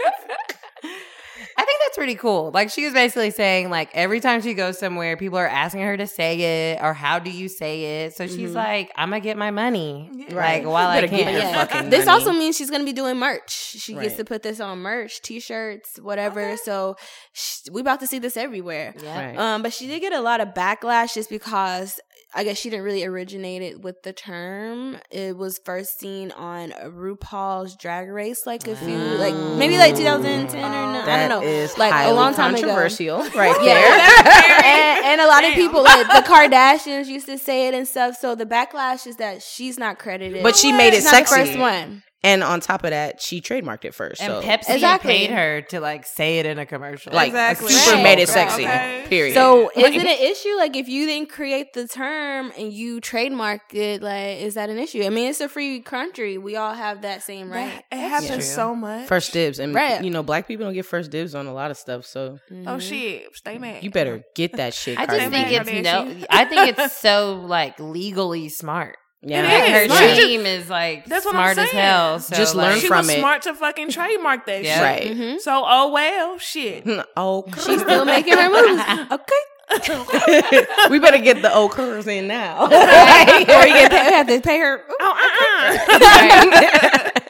I 1.67 1.69
think 1.69 1.81
that's 1.85 1.97
pretty 1.97 2.15
cool. 2.15 2.51
Like 2.53 2.69
she 2.69 2.85
was 2.85 2.93
basically 2.93 3.31
saying, 3.31 3.69
like 3.69 3.89
every 3.93 4.21
time 4.21 4.41
she 4.41 4.53
goes 4.53 4.79
somewhere, 4.79 5.17
people 5.17 5.37
are 5.37 5.47
asking 5.47 5.81
her 5.81 5.97
to 5.97 6.07
say 6.07 6.71
it 6.71 6.79
or 6.81 6.93
how 6.93 7.19
do 7.19 7.29
you 7.29 7.49
say 7.49 8.05
it. 8.05 8.15
So 8.15 8.25
she's 8.25 8.53
like, 8.53 8.89
I'm 8.95 9.09
gonna 9.09 9.19
get 9.19 9.35
my 9.37 9.51
money, 9.51 10.09
Right. 10.31 10.63
like 10.63 10.65
while 10.71 10.87
I 10.89 11.05
can. 11.07 11.33
Yeah. 11.33 11.81
This 11.89 12.05
money. 12.05 12.19
also 12.19 12.31
means 12.31 12.55
she's 12.55 12.69
gonna 12.71 12.85
be 12.85 12.93
doing 12.93 13.17
merch. 13.17 13.51
She 13.51 13.93
gets 13.95 14.15
to 14.15 14.23
put 14.23 14.43
this 14.43 14.61
on 14.61 14.79
merch, 14.79 15.21
t-shirts, 15.21 15.99
whatever. 15.99 16.55
So 16.63 16.95
sh- 17.33 17.63
we 17.71 17.81
about 17.81 17.99
to 17.99 18.07
see 18.07 18.19
this 18.19 18.37
everywhere. 18.37 18.93
Yeah. 19.03 19.25
Right. 19.31 19.37
Um, 19.37 19.61
but 19.61 19.73
she 19.73 19.87
did 19.87 19.99
get 19.99 20.13
a 20.13 20.21
lot 20.21 20.39
of 20.39 20.49
backlash 20.53 21.15
just 21.15 21.29
because 21.29 21.99
I 22.35 22.43
guess 22.43 22.57
she 22.57 22.69
didn't 22.69 22.83
really 22.85 23.05
originate 23.05 23.61
it 23.61 23.81
with 23.81 24.03
the 24.03 24.11
term. 24.11 24.97
It 25.09 25.37
was 25.37 25.59
first 25.63 25.97
seen 25.99 26.31
on 26.31 26.71
RuPaul's 26.71 27.75
Drag 27.77 28.09
Race, 28.09 28.45
like 28.45 28.67
a 28.67 28.75
few, 28.75 28.97
like 28.97 29.33
maybe 29.57 29.77
like 29.77 29.95
2010 29.95 30.59
or 30.59 30.61
no, 30.61 31.01
I 31.01 31.17
don't 31.27 31.29
know, 31.29 31.41
is 31.41 31.77
like 31.77 31.93
a 31.93 32.11
long 32.13 32.33
time 32.33 32.53
ago. 32.53 32.63
controversial, 32.63 33.19
right 33.35 33.55
Yeah, 33.63 33.73
there. 33.73 34.63
and, 34.65 35.05
and 35.05 35.21
a 35.21 35.27
lot 35.27 35.45
of 35.45 35.53
people 35.53 35.83
like 35.83 36.05
the 36.07 36.29
Kardashians 36.29 37.07
used 37.07 37.27
to 37.27 37.37
say 37.37 37.69
it 37.69 37.73
and 37.73 37.87
stuff. 37.87 38.17
So 38.17 38.35
the 38.35 38.45
backlash 38.45 39.07
is 39.07 39.15
that 39.17 39.41
she's 39.41 39.77
not 39.79 39.97
credited, 39.97 40.43
But 40.43 40.55
she 40.57 40.71
made 40.73 40.89
it 40.89 40.95
She's 40.95 41.05
not 41.05 41.11
the 41.11 41.25
sexy. 41.27 41.45
first 41.45 41.57
one. 41.59 42.03
And 42.27 42.43
on 42.43 42.59
top 42.59 42.83
of 42.83 42.89
that, 42.91 43.21
she 43.21 43.39
trademarked 43.41 43.85
it 43.85 43.93
first. 43.93 44.21
And 44.21 44.31
so 44.33 44.41
Pepsi 44.41 44.73
Exactly. 44.75 45.11
paid 45.13 45.29
her 45.31 45.61
to 45.71 45.79
like 45.79 46.05
say 46.05 46.39
it 46.39 46.45
in 46.45 46.59
a 46.59 46.65
commercial. 46.65 47.13
like 47.13 47.29
Exactly. 47.29 47.69
super 47.71 47.95
Right. 47.95 48.03
made 48.03 48.19
it 48.19 48.27
sexy. 48.29 48.63
Okay. 48.65 49.05
Period. 49.07 49.33
So 49.33 49.69
is 49.69 49.83
Like- 49.83 49.95
it 49.95 50.01
an 50.01 50.07
issue? 50.31 50.53
Like 50.57 50.75
if 50.75 50.87
you 50.89 51.05
didn't 51.05 51.29
create 51.29 51.73
the 51.73 51.87
term 51.87 52.51
and 52.57 52.73
you 52.73 52.99
trademark 52.99 53.73
it, 53.73 54.01
like 54.01 54.37
is 54.41 54.55
that 54.55 54.69
an 54.69 54.77
issue? 54.77 55.03
I 55.03 55.09
mean, 55.09 55.29
it's 55.29 55.39
a 55.41 55.47
free 55.47 55.79
country. 55.81 56.37
We 56.37 56.55
all 56.57 56.73
have 56.73 57.01
that 57.03 57.23
same 57.23 57.49
right. 57.51 57.83
It 57.91 57.97
happens 57.97 58.29
true. 58.29 58.41
so 58.41 58.75
much. 58.75 59.07
first 59.07 59.31
dibs, 59.33 59.59
and 59.59 59.73
Right. 59.73 60.03
you 60.03 60.09
know, 60.09 60.21
black 60.23 60.47
people 60.47 60.65
don't 60.65 60.73
get 60.73 60.85
first 60.85 61.09
dibs 61.11 61.33
on 61.33 61.47
a 61.47 61.53
lot 61.53 61.71
of 61.71 61.77
stuff. 61.77 62.05
So 62.05 62.39
Oh 62.51 62.55
Mhm. 62.77 62.81
shit, 62.81 63.35
stay 63.35 63.57
mad. 63.57 63.83
you 63.83 63.89
better 63.91 64.23
get 64.35 64.51
that 64.57 64.73
shit. 64.73 64.99
I 64.99 65.05
just 65.05 65.31
think 65.31 65.51
it's 65.51 65.71
no. 65.83 66.13
I 66.29 66.43
think 66.45 66.77
it's 66.77 66.97
so 66.97 67.43
like 67.45 67.79
legally 67.79 68.49
smart. 68.49 68.97
Yeah. 69.21 69.41
It 69.41 69.89
Like 69.89 69.91
is. 69.91 69.99
her 69.99 70.05
Right. 70.07 70.15
team 70.17 70.45
is 70.45 70.69
like 70.69 71.05
That's 71.05 71.25
what 71.25 71.31
smart 71.31 71.57
I'm 71.57 71.63
as 71.65 71.71
hell. 71.71 72.19
So 72.19 72.35
Just 72.35 72.55
like, 72.55 72.71
learn 72.71 72.79
she 72.79 72.87
from 72.87 72.97
was 72.99 73.09
it. 73.09 73.19
smart 73.19 73.41
to 73.43 73.53
fucking 73.53 73.89
trademark 73.89 74.45
that 74.45 74.63
Yeah. 74.63 74.75
shit. 74.75 74.83
Right. 74.83 75.17
Mhm. 75.17 75.39
So 75.39 75.63
oh 75.65 75.91
well, 75.91 76.37
shit. 76.39 76.83
Oh, 77.15 77.45
She's 77.65 77.81
still 77.81 78.05
making 78.05 78.33
her 78.37 78.49
moves. 78.49 78.83
Okay. 79.11 79.41
we 80.89 80.97
better 80.99 81.17
get 81.17 81.41
the 81.41 81.53
old 81.53 81.71
curves 81.71 82.07
in 82.07 82.25
now. 82.27 82.63
or 82.67 82.69
you 82.69 83.73
get 83.73 83.91
pay, 83.91 84.05
we 84.07 84.13
have 84.13 84.27
to 84.27 84.39
pay 84.39 84.59
her. 84.59 84.81
Oh, 84.97 85.11
uh-uh. 85.11 85.99
Right. 85.99 87.29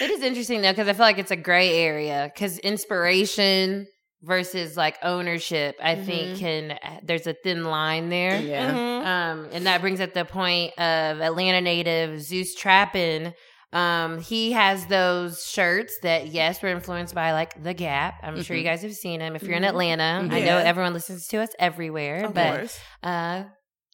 it 0.00 0.10
is 0.10 0.22
interesting 0.22 0.62
though 0.62 0.72
because 0.72 0.88
I 0.88 0.94
feel 0.94 1.02
like 1.04 1.18
it's 1.18 1.30
a 1.30 1.36
gray 1.36 1.76
area 1.76 2.30
because 2.32 2.58
inspiration 2.60 3.88
versus 4.22 4.76
like 4.76 4.96
ownership, 5.02 5.76
I 5.82 5.94
think 5.96 6.38
can 6.38 6.78
there's 7.02 7.26
a 7.26 7.34
thin 7.34 7.64
line 7.64 8.08
there. 8.08 8.40
yeah. 8.40 8.72
Mhm. 8.72 9.06
Um, 9.06 9.48
and 9.52 9.66
that 9.66 9.80
brings 9.80 10.00
up 10.00 10.14
the 10.14 10.24
point 10.24 10.72
of 10.78 11.20
Atlanta 11.20 11.60
native 11.60 12.20
Zeus 12.20 12.54
Trappin. 12.54 13.34
Um, 13.72 14.20
he 14.20 14.52
has 14.52 14.86
those 14.86 15.44
shirts 15.46 15.98
that 16.02 16.28
yes 16.28 16.62
were 16.62 16.68
influenced 16.70 17.14
by 17.14 17.32
like 17.32 17.62
the 17.62 17.74
Gap. 17.74 18.14
I'm 18.22 18.42
sure 18.42 18.56
you 18.56 18.62
guys 18.64 18.82
have 18.82 18.94
seen 18.94 19.20
them. 19.20 19.36
If 19.36 19.42
you're 19.42 19.56
in 19.56 19.64
Atlanta, 19.64 20.26
I 20.32 20.40
know 20.40 20.56
everyone 20.58 20.94
listens 20.94 21.26
to 21.28 21.38
us 21.42 21.50
everywhere, 21.58 22.24
Of 22.24 22.34
but 22.34 22.56
course. 22.58 22.80
uh, 23.02 23.44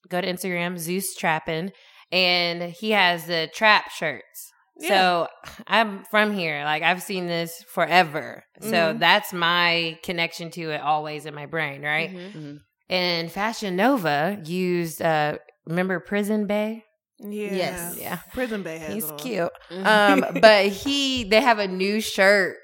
go 0.08 0.20
to 0.20 0.26
Instagram, 0.32 0.78
Zeus 0.78 1.16
Trappin, 1.16 1.72
and 2.12 2.62
he 2.64 2.90
has 2.92 3.26
the 3.26 3.50
trap 3.52 3.90
shirts. 3.90 4.51
So 4.88 5.28
I'm 5.66 6.04
from 6.10 6.32
here. 6.32 6.64
Like 6.64 6.82
I've 6.82 7.02
seen 7.02 7.26
this 7.26 7.62
forever. 7.68 8.44
So 8.60 8.66
Mhm. 8.94 8.98
that's 8.98 9.32
my 9.32 9.98
connection 10.02 10.50
to 10.52 10.70
it 10.70 10.80
always 10.80 11.26
in 11.26 11.34
my 11.34 11.46
brain, 11.46 11.82
right? 11.82 12.10
Mhm. 12.14 12.60
And 12.88 13.30
Fashion 13.32 13.76
Nova 13.76 14.38
used 14.44 15.00
uh 15.02 15.38
remember 15.66 16.00
Prison 16.00 16.46
Bay? 16.46 16.84
Yeah. 17.18 17.52
Yes. 17.54 17.96
Yeah. 17.98 18.18
Prison 18.32 18.62
Bay 18.62 18.78
has 18.78 18.92
He's 18.94 19.12
cute. 19.18 19.50
Mhm. 19.70 19.86
Um 19.86 20.24
but 20.40 20.66
he 20.66 21.24
they 21.24 21.40
have 21.40 21.58
a 21.58 21.68
new 21.68 22.00
shirt 22.00 22.56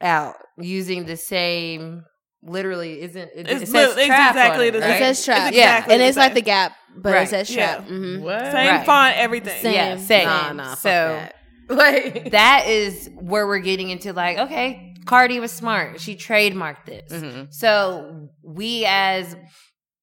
out 0.00 0.36
using 0.58 1.04
the 1.04 1.16
same 1.16 2.04
literally 2.42 3.00
isn't 3.02 3.30
it, 3.36 3.48
It's 3.48 3.62
it 3.62 3.68
says 3.68 3.96
it's 3.96 4.06
trap 4.06 4.30
exactly 4.30 4.68
on 4.70 4.74
it, 4.74 4.80
the 4.80 4.86
It 4.86 4.90
right? 4.90 4.98
says 4.98 5.24
trap. 5.24 5.48
It's 5.48 5.56
Yeah. 5.56 5.84
and 5.88 6.02
it's 6.02 6.16
like 6.16 6.34
the 6.34 6.40
gap, 6.42 6.72
but 6.96 7.12
Right. 7.12 7.22
it 7.22 7.28
says 7.30 7.48
Yeah. 7.50 7.74
trap. 7.76 7.86
hmm 7.86 8.20
What? 8.20 8.40
Same 8.50 8.66
Right. 8.68 8.86
font, 8.86 9.16
everything. 9.16 9.62
Same. 9.62 9.74
Yeah, 9.74 9.96
same. 9.98 10.24
Nah, 10.26 10.52
nah. 10.52 10.64
fuck 10.70 10.78
so 10.78 10.88
that. 10.88 11.34
Like 11.76 12.30
that 12.32 12.66
is 12.66 13.10
where 13.14 13.46
we're 13.46 13.58
getting 13.60 13.90
into 13.90 14.12
like, 14.12 14.38
okay, 14.38 14.94
Cardi 15.06 15.40
was 15.40 15.52
smart. 15.52 16.00
She 16.00 16.14
trademarked 16.16 16.84
this. 16.86 17.12
Mhm. 17.12 17.52
So 17.52 18.28
we 18.42 18.84
as 18.86 19.34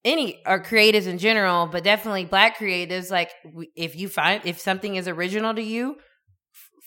any 0.04 0.40
or 0.46 0.60
creatives 0.62 1.06
in 1.06 1.18
general, 1.18 1.66
but 1.66 1.84
definitely 1.84 2.24
black 2.24 2.58
creatives, 2.58 3.10
like 3.10 3.30
if 3.76 3.96
you 3.96 4.08
find 4.08 4.42
if 4.44 4.58
something 4.58 4.96
is 4.96 5.06
original 5.08 5.54
to 5.54 5.62
you, 5.62 5.96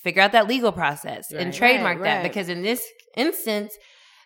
figure 0.04 0.22
out 0.22 0.32
that 0.34 0.48
legal 0.48 0.72
process 0.72 1.32
and 1.32 1.54
trademark 1.54 1.98
Right, 2.00 2.04
that 2.06 2.16
right. 2.18 2.24
because 2.24 2.50
in 2.50 2.62
this 2.62 2.84
instance, 3.16 3.74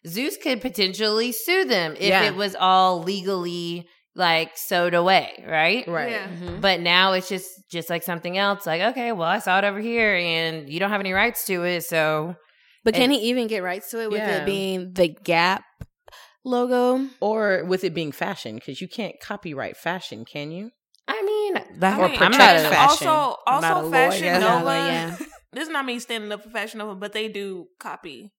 Zeus 0.08 0.38
could 0.38 0.62
potentially 0.62 1.32
sue 1.32 1.66
them 1.66 1.94
if 1.96 2.10
Yeah. 2.10 2.24
it 2.28 2.36
was 2.36 2.56
all 2.56 3.04
legally 3.04 3.88
like 4.18 4.58
sewed 4.58 4.94
away, 4.94 5.44
right? 5.48 5.88
right. 5.88 6.12
Yeah. 6.12 6.28
Mm-hmm. 6.28 6.60
But 6.60 6.82
now 6.82 7.14
it's 7.14 7.30
just 7.30 7.50
just 7.70 7.90
like 7.90 8.04
something 8.04 8.38
else. 8.38 8.66
Like, 8.66 8.82
okay, 8.82 9.12
well, 9.14 9.30
I 9.30 9.40
saw 9.40 9.60
it 9.60 9.64
over 9.64 9.80
here, 9.80 10.16
and 10.16 10.68
you 10.70 10.80
don't 10.80 10.90
have 10.90 11.00
any 11.00 11.14
rights 11.14 11.46
to 11.46 11.64
it, 11.64 11.84
so 11.86 12.36
But 12.84 12.94
can 12.94 13.04
And- 13.04 13.12
he 13.14 13.20
even 13.30 13.48
get 13.48 13.64
rights 13.64 13.90
to 13.92 14.02
it 14.02 14.10
with 14.10 14.20
Yeah. 14.20 14.38
it 14.38 14.46
being 14.46 14.94
the 14.94 15.08
Gap 15.10 15.64
logo? 16.46 17.08
Or 17.20 17.64
with 17.66 17.84
it 17.84 17.94
being 17.94 18.12
fashion, 18.12 18.56
because 18.56 18.82
you 18.82 18.88
can't 18.88 19.16
copyright 19.22 19.78
fashion, 19.78 20.26
can 20.26 20.52
you? 20.52 20.72
I 21.08 21.22
mean, 21.24 21.54
that, 21.80 22.00
I 22.00 22.04
Or 22.04 22.10
mean, 22.10 22.22
I'm 22.22 22.32
protect 22.32 22.38
not 22.38 22.56
and 22.56 22.66
a, 22.68 22.70
fashion. 22.70 23.08
Also, 23.08 23.38
I'm 23.48 23.64
also 23.64 23.82
lawyer. 23.88 23.92
Fashion 23.92 24.26
Yeah, 24.26 24.40
Nova. 24.40 24.72
yeah. 24.72 25.18
This 25.54 25.64
is 25.64 25.70
not 25.70 25.86
me 25.86 25.98
standing 26.00 26.32
up 26.32 26.44
for 26.44 26.50
Fashion 26.50 26.80
Nova, 26.80 26.94
but 26.96 27.14
they 27.14 27.30
do 27.30 27.68
copy 27.80 28.32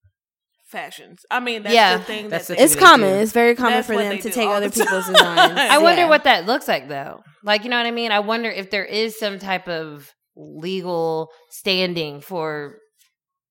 fashions. 0.68 1.20
I 1.30 1.40
mean, 1.40 1.62
that's 1.62 1.74
Yeah. 1.74 1.96
the 1.98 2.04
thing. 2.04 2.28
That's 2.28 2.46
that 2.48 2.54
the 2.54 2.58
they 2.58 2.64
It's 2.64 2.76
common. 2.76 3.08
do. 3.14 3.18
It's 3.20 3.32
very 3.32 3.54
common 3.54 3.72
That's 3.74 3.86
for 3.86 3.96
them 3.96 4.18
to 4.18 4.30
take 4.30 4.48
other 4.48 4.68
the 4.68 4.80
people's 4.80 5.04
time. 5.06 5.12
designs. 5.14 5.58
I 5.72 5.78
wonder 5.78 6.06
what 6.06 6.24
that 6.24 6.46
looks 6.46 6.68
like, 6.68 6.88
though. 6.88 7.22
Like, 7.42 7.64
you 7.64 7.70
know 7.70 7.76
what 7.78 7.86
I 7.86 7.90
mean? 7.90 8.12
I 8.12 8.20
wonder 8.20 8.50
if 8.50 8.70
there 8.70 8.84
is 8.84 9.18
some 9.18 9.38
type 9.38 9.68
of 9.68 10.10
legal 10.36 11.30
standing 11.50 12.20
for, 12.20 12.76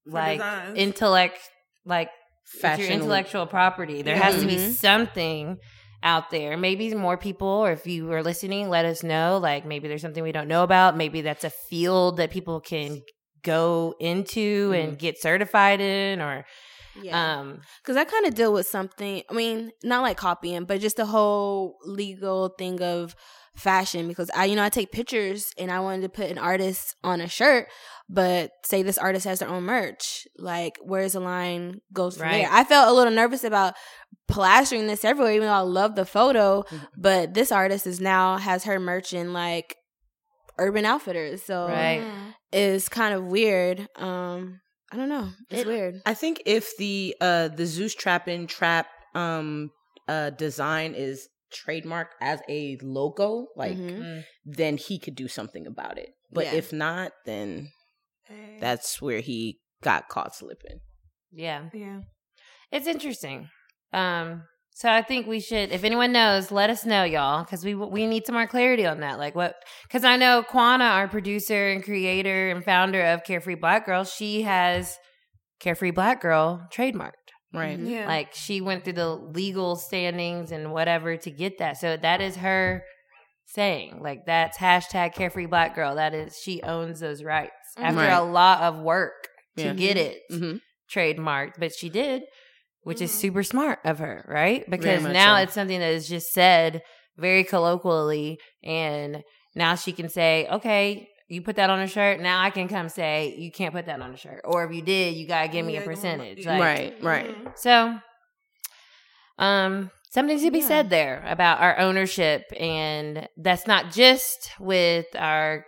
For 0.06 0.12
like 0.14 0.38
designs. 0.40 0.78
intellect, 0.78 1.40
like 1.86 2.10
with 2.54 2.64
your 2.64 2.72
Fashion. 2.78 2.92
intellectual 2.94 3.46
property. 3.46 4.02
There 4.04 4.16
has 4.18 4.40
to 4.40 4.46
be 4.48 4.56
Mhm. 4.56 4.72
something 4.74 5.58
out 6.04 6.30
there. 6.30 6.56
Maybe 6.58 6.94
more 6.94 7.18
people, 7.18 7.48
or 7.48 7.72
if 7.72 7.88
you 7.88 8.12
are 8.14 8.24
listening, 8.24 8.70
let 8.70 8.86
us 8.86 9.04
know. 9.04 9.38
Like 9.42 9.66
maybe 9.66 9.88
there's 9.88 10.02
something 10.02 10.24
we 10.24 10.32
don't 10.32 10.48
know 10.48 10.64
about. 10.64 10.96
Maybe 10.96 11.22
that's 11.22 11.44
a 11.44 11.50
field 11.50 12.18
that 12.18 12.30
people 12.32 12.62
can 12.62 13.02
go 13.44 13.96
into 14.00 14.74
and 14.76 14.98
get 14.98 15.20
certified 15.20 15.82
in, 15.82 16.22
or 16.22 16.46
Yeah. 17.02 17.40
um, 17.40 17.62
Because 17.82 17.98
I 17.98 18.04
kind 18.04 18.26
of 18.26 18.34
deal 18.36 18.54
with 18.54 18.68
something. 18.68 19.24
I 19.30 19.34
mean, 19.34 19.72
not 19.84 20.02
like 20.02 20.18
copying, 20.18 20.66
but 20.66 20.82
just 20.82 20.98
the 20.98 21.06
whole 21.06 21.78
legal 21.86 22.50
thing 22.58 22.82
of 22.82 23.16
fashion. 23.56 24.08
Because 24.08 24.30
I, 24.36 24.46
you 24.46 24.56
know, 24.56 24.64
I 24.64 24.70
take 24.70 24.92
pictures 24.92 25.52
and 25.58 25.72
I 25.72 25.80
wanted 25.80 26.02
to 26.04 26.10
put 26.10 26.30
an 26.30 26.38
artist 26.38 26.96
on 27.04 27.22
a 27.22 27.28
shirt, 27.28 27.68
but 28.10 28.52
say 28.64 28.84
this 28.84 28.98
artist 28.98 29.26
has 29.26 29.40
their 29.40 29.50
own 29.50 29.64
merch. 29.64 30.28
Like, 30.38 30.78
where's 30.84 31.14
the 31.14 31.20
line 31.20 31.82
goes 31.94 32.18
from 32.18 32.28
Right. 32.28 32.42
there? 32.44 32.52
I 32.52 32.64
felt 32.64 32.90
a 32.90 32.94
little 32.94 33.14
nervous 33.14 33.44
about 33.44 33.74
plastering 34.28 34.88
this 34.88 35.04
everywhere, 35.06 35.34
even 35.34 35.48
though 35.48 35.54
I 35.54 35.60
love 35.60 35.96
the 35.96 36.06
photo. 36.06 36.66
But 36.98 37.34
this 37.34 37.52
artist 37.52 37.88
is 37.88 38.00
now 38.00 38.38
has 38.38 38.66
her 38.66 38.80
merch 38.80 39.14
in 39.14 39.34
like 39.34 39.76
Urban 40.60 40.86
Outfitters, 40.86 41.44
so 41.44 41.68
Right. 41.68 42.04
It's 42.52 42.88
kind 42.90 43.14
of 43.14 43.26
weird. 43.26 43.88
Um, 43.96 44.62
I 44.92 44.96
don't 44.98 45.10
know. 45.10 45.30
It's 45.50 45.62
It- 45.62 45.68
weird. 45.68 46.02
I 46.06 46.14
think 46.14 46.42
if 46.46 46.76
the 46.78 47.16
uh 47.22 47.48
the 47.50 47.66
Zeus 47.66 47.94
Trappin 47.96 48.48
trap 48.48 48.88
um 49.16 49.72
uh 50.08 50.30
design 50.32 50.94
is 50.96 51.28
trademarked 51.54 52.12
as 52.22 52.42
a 52.50 52.78
logo, 52.82 53.48
like 53.56 53.78
Mhm. 53.78 54.00
mm, 54.00 54.24
then 54.46 54.78
he 54.78 55.00
could 55.00 55.16
do 55.16 55.28
something 55.28 55.66
about 55.68 55.98
it. 55.98 56.10
But 56.32 56.46
Yeah. 56.46 56.54
if 56.56 56.74
not, 56.74 57.12
then 57.26 57.72
that's 58.60 59.02
where 59.02 59.22
he 59.22 59.60
got 59.82 60.10
caught 60.10 60.36
slipping. 60.36 60.82
yeah, 61.32 61.70
yeah. 61.74 62.02
it's 62.72 62.88
interesting. 62.88 63.50
Um, 63.94 64.44
so 64.80 64.90
I 64.92 65.02
think 65.02 65.26
we 65.26 65.40
should, 65.40 65.72
if 65.72 65.84
anyone 65.84 66.12
knows, 66.12 66.52
let 66.52 66.70
us 66.70 66.86
know, 66.86 67.04
y'all, 67.04 67.44
because 67.44 67.66
we 67.66 67.74
we 67.74 68.06
need 68.06 68.26
some 68.28 68.36
more 68.36 68.46
clarity 68.48 68.86
on 68.86 69.00
that. 69.00 69.18
Like 69.18 69.34
what? 69.36 69.56
Because 69.84 70.04
I 70.04 70.16
know 70.18 70.44
Quana, 70.44 70.84
our 70.84 71.08
producer 71.08 71.70
and 71.70 71.84
creator 71.84 72.52
and 72.52 72.64
founder 72.64 73.02
of 73.02 73.24
Carefree 73.24 73.56
Black 73.56 73.86
Girl, 73.88 74.04
she 74.04 74.44
has 74.44 74.98
Carefree 75.60 75.92
Black 75.92 76.22
Girl 76.22 76.62
trademarked. 76.72 77.14
Right. 77.54 77.80
Mhm. 77.80 77.90
Yeah. 77.90 78.08
Like 78.08 78.36
she 78.36 78.62
went 78.62 78.84
through 78.84 78.94
the 79.02 79.10
legal 79.16 79.78
standings 79.78 80.52
and 80.52 80.72
whatever 80.72 81.18
to 81.18 81.32
get 81.32 81.58
that. 81.58 81.78
So 81.78 81.98
that 81.98 82.22
is 82.22 82.36
her 82.36 82.84
saying. 83.46 84.02
Like 84.02 84.26
that's 84.26 84.58
hashtag 84.58 85.14
carefree 85.16 85.46
black 85.48 85.74
girl. 85.74 85.96
That 85.96 86.14
is 86.14 86.38
she 86.38 86.62
owns 86.62 87.00
those 87.00 87.24
rights 87.24 87.52
after 87.78 88.02
Right. 88.02 88.12
a 88.12 88.22
lot 88.22 88.62
of 88.62 88.80
work 88.80 89.30
to 89.56 89.64
Yeah. 89.64 89.74
get 89.74 89.98
it 89.98 90.22
Mm-hmm. 90.32 90.58
trademarked, 90.94 91.54
but 91.58 91.74
she 91.74 91.90
did, 91.90 92.24
which 92.88 93.02
is 93.02 93.12
Mhm. 93.12 93.16
super 93.16 93.44
smart 93.44 93.80
of 93.84 94.00
her, 94.00 94.24
right? 94.28 94.64
Because 94.70 95.04
now 95.04 95.36
so. 95.36 95.44
it's 95.44 95.54
something 95.54 95.80
that 95.80 95.92
is 95.92 96.08
just 96.08 96.32
said 96.32 96.82
very 97.18 97.44
colloquially 97.44 98.40
and 98.64 99.24
now 99.56 99.76
she 99.76 99.92
can 99.92 100.08
say, 100.08 100.48
okay, 100.50 101.10
you 101.28 101.42
put 101.42 101.58
that 101.58 101.70
on 101.70 101.80
a 101.82 101.88
shirt. 101.88 102.22
Now 102.22 102.42
I 102.42 102.50
can 102.50 102.70
come 102.70 102.88
say 102.88 103.36
you 103.38 103.52
can't 103.52 103.74
put 103.74 103.88
that 103.88 104.00
on 104.02 104.14
a 104.14 104.18
shirt, 104.18 104.42
or 104.46 104.64
if 104.64 104.72
you 104.74 104.82
did, 104.82 105.16
you 105.16 105.28
gotta 105.28 105.50
give 105.50 105.66
me 105.66 105.74
Yeah, 105.74 105.82
a 105.82 105.84
percentage. 105.84 106.46
Like, 106.46 106.60
right, 106.62 106.94
right. 107.04 107.46
Mhm. 107.46 107.58
so, 107.58 108.00
um, 109.38 109.92
something 110.10 110.40
to 110.40 110.52
be 110.52 110.60
Yeah. 110.60 110.68
said 110.68 110.90
there 110.90 111.24
about 111.28 111.60
our 111.60 111.78
ownership, 111.80 112.44
and 112.58 113.28
that's 113.38 113.68
not 113.68 113.92
just 113.92 114.52
with 114.60 115.08
our 115.18 115.66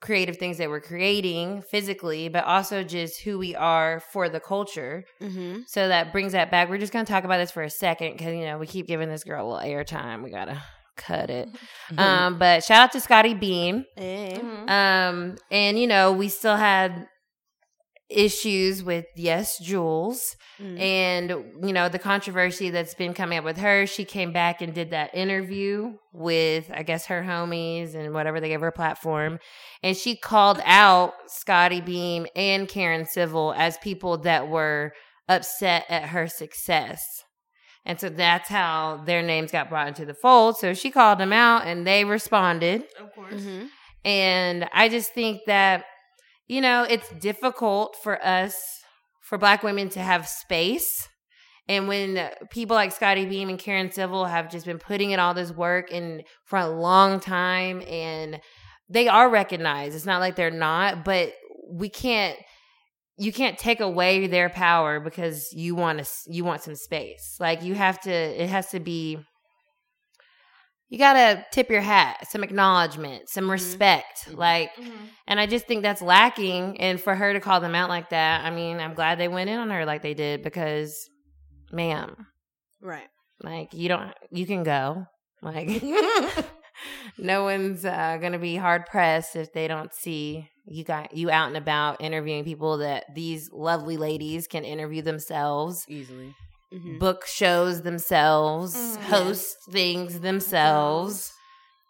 creative 0.00 0.36
things 0.36 0.58
that 0.58 0.68
we're 0.68 0.80
creating 0.80 1.62
physically, 1.62 2.28
but 2.28 2.44
also 2.44 2.82
just 2.84 3.20
who 3.22 3.38
we 3.38 3.54
are 3.56 4.00
for 4.12 4.28
the 4.28 4.40
culture. 4.40 5.04
Mm-hmm. 5.20 5.60
So 5.66 5.88
that 5.88 6.12
brings 6.12 6.32
that 6.32 6.50
back. 6.50 6.68
We're 6.68 6.78
just 6.78 6.92
going 6.92 7.04
to 7.04 7.12
talk 7.12 7.24
about 7.24 7.38
this 7.38 7.50
for 7.50 7.62
a 7.62 7.70
second 7.70 8.12
because 8.12 8.34
you 8.34 8.44
know 8.44 8.58
we 8.58 8.66
keep 8.66 8.86
giving 8.86 9.08
this 9.08 9.24
girl 9.24 9.46
a 9.46 9.46
little 9.54 9.68
airtime. 9.68 10.22
We 10.22 10.30
gotta 10.30 10.62
cut 10.96 11.30
it. 11.30 11.48
Mm-hmm. 11.48 11.98
Um, 11.98 12.38
but 12.38 12.64
shout 12.64 12.84
out 12.84 12.92
to 12.92 13.00
Scottie 13.00 13.34
Beam. 13.34 13.84
Hey. 13.96 14.38
Mhm. 14.40 14.70
Um, 14.70 15.36
and 15.50 15.78
you 15.78 15.86
know, 15.86 16.12
we 16.12 16.28
still 16.28 16.56
had 16.56 17.08
issues 18.10 18.82
with 18.82 19.04
YesJulz 19.18 20.36
Mm. 20.60 20.80
and 20.80 21.30
you 21.64 21.72
know 21.72 21.88
the 21.88 22.00
controversy 22.00 22.70
that's 22.70 22.94
been 22.94 23.14
coming 23.14 23.38
up 23.38 23.44
with 23.44 23.58
her. 23.58 23.86
She 23.86 24.04
came 24.04 24.32
back 24.32 24.60
and 24.60 24.74
did 24.74 24.90
that 24.90 25.14
interview 25.14 25.92
with 26.12 26.68
I 26.74 26.82
guess 26.82 27.06
her 27.06 27.22
homies 27.22 27.94
and 27.94 28.12
whatever 28.12 28.40
they 28.40 28.48
gave 28.48 28.60
her 28.62 28.68
a 28.68 28.72
platform, 28.72 29.38
and 29.84 29.96
she 29.96 30.16
called 30.16 30.60
out 30.64 31.12
Scottie 31.28 31.80
Beam 31.80 32.26
and 32.34 32.66
Karen 32.68 33.04
Civil 33.06 33.54
as 33.56 33.78
people 33.78 34.18
that 34.18 34.48
were 34.48 34.92
upset 35.28 35.84
at 35.88 36.04
her 36.08 36.26
success. 36.26 37.04
And 37.86 38.00
so 38.00 38.08
that's 38.08 38.48
how 38.48 39.02
their 39.06 39.22
names 39.22 39.52
got 39.52 39.68
brought 39.70 39.86
into 39.88 40.04
the 40.04 40.14
fold. 40.14 40.56
So 40.58 40.74
she 40.74 40.90
called 40.90 41.18
them 41.20 41.32
out 41.32 41.66
and 41.66 41.86
they 41.86 42.04
responded. 42.04 42.82
Of 43.00 43.14
course. 43.14 43.34
Mhm. 43.34 43.68
And 44.04 44.68
I 44.72 44.88
just 44.88 45.14
think 45.14 45.42
that, 45.46 45.84
you 46.48 46.60
know, 46.60 46.84
it's 46.88 47.08
difficult 47.20 47.96
for 48.02 48.24
us, 48.24 48.56
for 49.20 49.38
black 49.38 49.62
women 49.62 49.88
to 49.90 50.00
have 50.00 50.26
space. 50.26 51.08
And 51.68 51.86
when 51.86 52.30
people 52.50 52.74
like 52.74 52.92
Scottie 52.92 53.26
Beam 53.26 53.50
and 53.50 53.58
Karen 53.58 53.92
Civil 53.92 54.24
have 54.24 54.50
just 54.50 54.64
been 54.64 54.78
putting 54.78 55.10
in 55.10 55.20
all 55.20 55.34
this 55.34 55.52
work 55.52 55.92
and 55.92 56.22
for 56.46 56.58
a 56.58 56.68
long 56.68 57.20
time 57.20 57.82
and 57.86 58.40
they 58.88 59.06
are 59.06 59.28
recognized. 59.28 59.94
It's 59.94 60.06
not 60.06 60.20
like 60.20 60.34
they're 60.34 60.50
not, 60.50 61.04
but 61.04 61.34
we 61.70 61.90
can't 61.90 62.38
you 63.20 63.32
can't 63.32 63.58
take 63.58 63.80
away 63.80 64.28
their 64.28 64.48
power 64.48 65.00
because 65.00 65.52
you 65.52 65.74
want 65.74 65.98
to 65.98 66.08
you 66.28 66.44
want 66.44 66.62
some 66.62 66.76
space. 66.76 67.36
Like 67.38 67.62
you 67.62 67.74
have 67.74 68.00
to 68.02 68.10
it 68.10 68.48
has 68.48 68.70
to 68.70 68.80
be 68.80 69.18
you 70.88 70.98
got 70.98 71.14
to 71.14 71.44
tip 71.52 71.70
your 71.70 71.80
hat, 71.80 72.26
some 72.30 72.42
acknowledgement, 72.42 73.28
some 73.28 73.44
mm-hmm. 73.44 73.52
respect. 73.52 74.26
Mm-hmm. 74.26 74.38
Like 74.38 74.74
mm-hmm. 74.76 75.04
and 75.26 75.38
I 75.40 75.46
just 75.46 75.66
think 75.66 75.82
that's 75.82 76.02
lacking 76.02 76.80
and 76.80 77.00
for 77.00 77.14
her 77.14 77.32
to 77.32 77.40
call 77.40 77.60
them 77.60 77.74
out 77.74 77.88
like 77.88 78.10
that, 78.10 78.44
I 78.44 78.50
mean, 78.50 78.78
I'm 78.78 78.94
glad 78.94 79.18
they 79.18 79.28
went 79.28 79.50
in 79.50 79.58
on 79.58 79.70
her 79.70 79.84
like 79.84 80.02
they 80.02 80.14
did 80.14 80.42
because 80.42 81.08
ma'am, 81.72 82.26
Right. 82.80 83.08
like 83.42 83.74
you 83.74 83.88
don't 83.88 84.12
you 84.30 84.46
can 84.46 84.62
go. 84.62 85.04
Like 85.42 85.82
no 87.18 87.44
one's 87.44 87.84
uh, 87.84 88.18
to 88.18 88.38
be 88.38 88.56
hard 88.56 88.86
pressed 88.86 89.36
if 89.36 89.52
they 89.52 89.68
don't 89.68 89.92
see 89.94 90.48
you 90.70 90.84
got 90.84 91.16
you 91.16 91.30
out 91.30 91.48
and 91.48 91.56
about 91.56 92.00
interviewing 92.00 92.44
people 92.44 92.78
that 92.78 93.04
these 93.14 93.50
lovely 93.52 93.96
ladies 93.96 94.46
can 94.46 94.64
interview 94.64 95.02
themselves, 95.02 95.84
Easily. 95.88 96.34
Mhm. 96.72 96.98
book 96.98 97.26
shows 97.26 97.82
themselves, 97.82 98.74
Mhm. 98.76 99.02
host 99.04 99.56
things 99.70 100.20
themselves, 100.20 101.32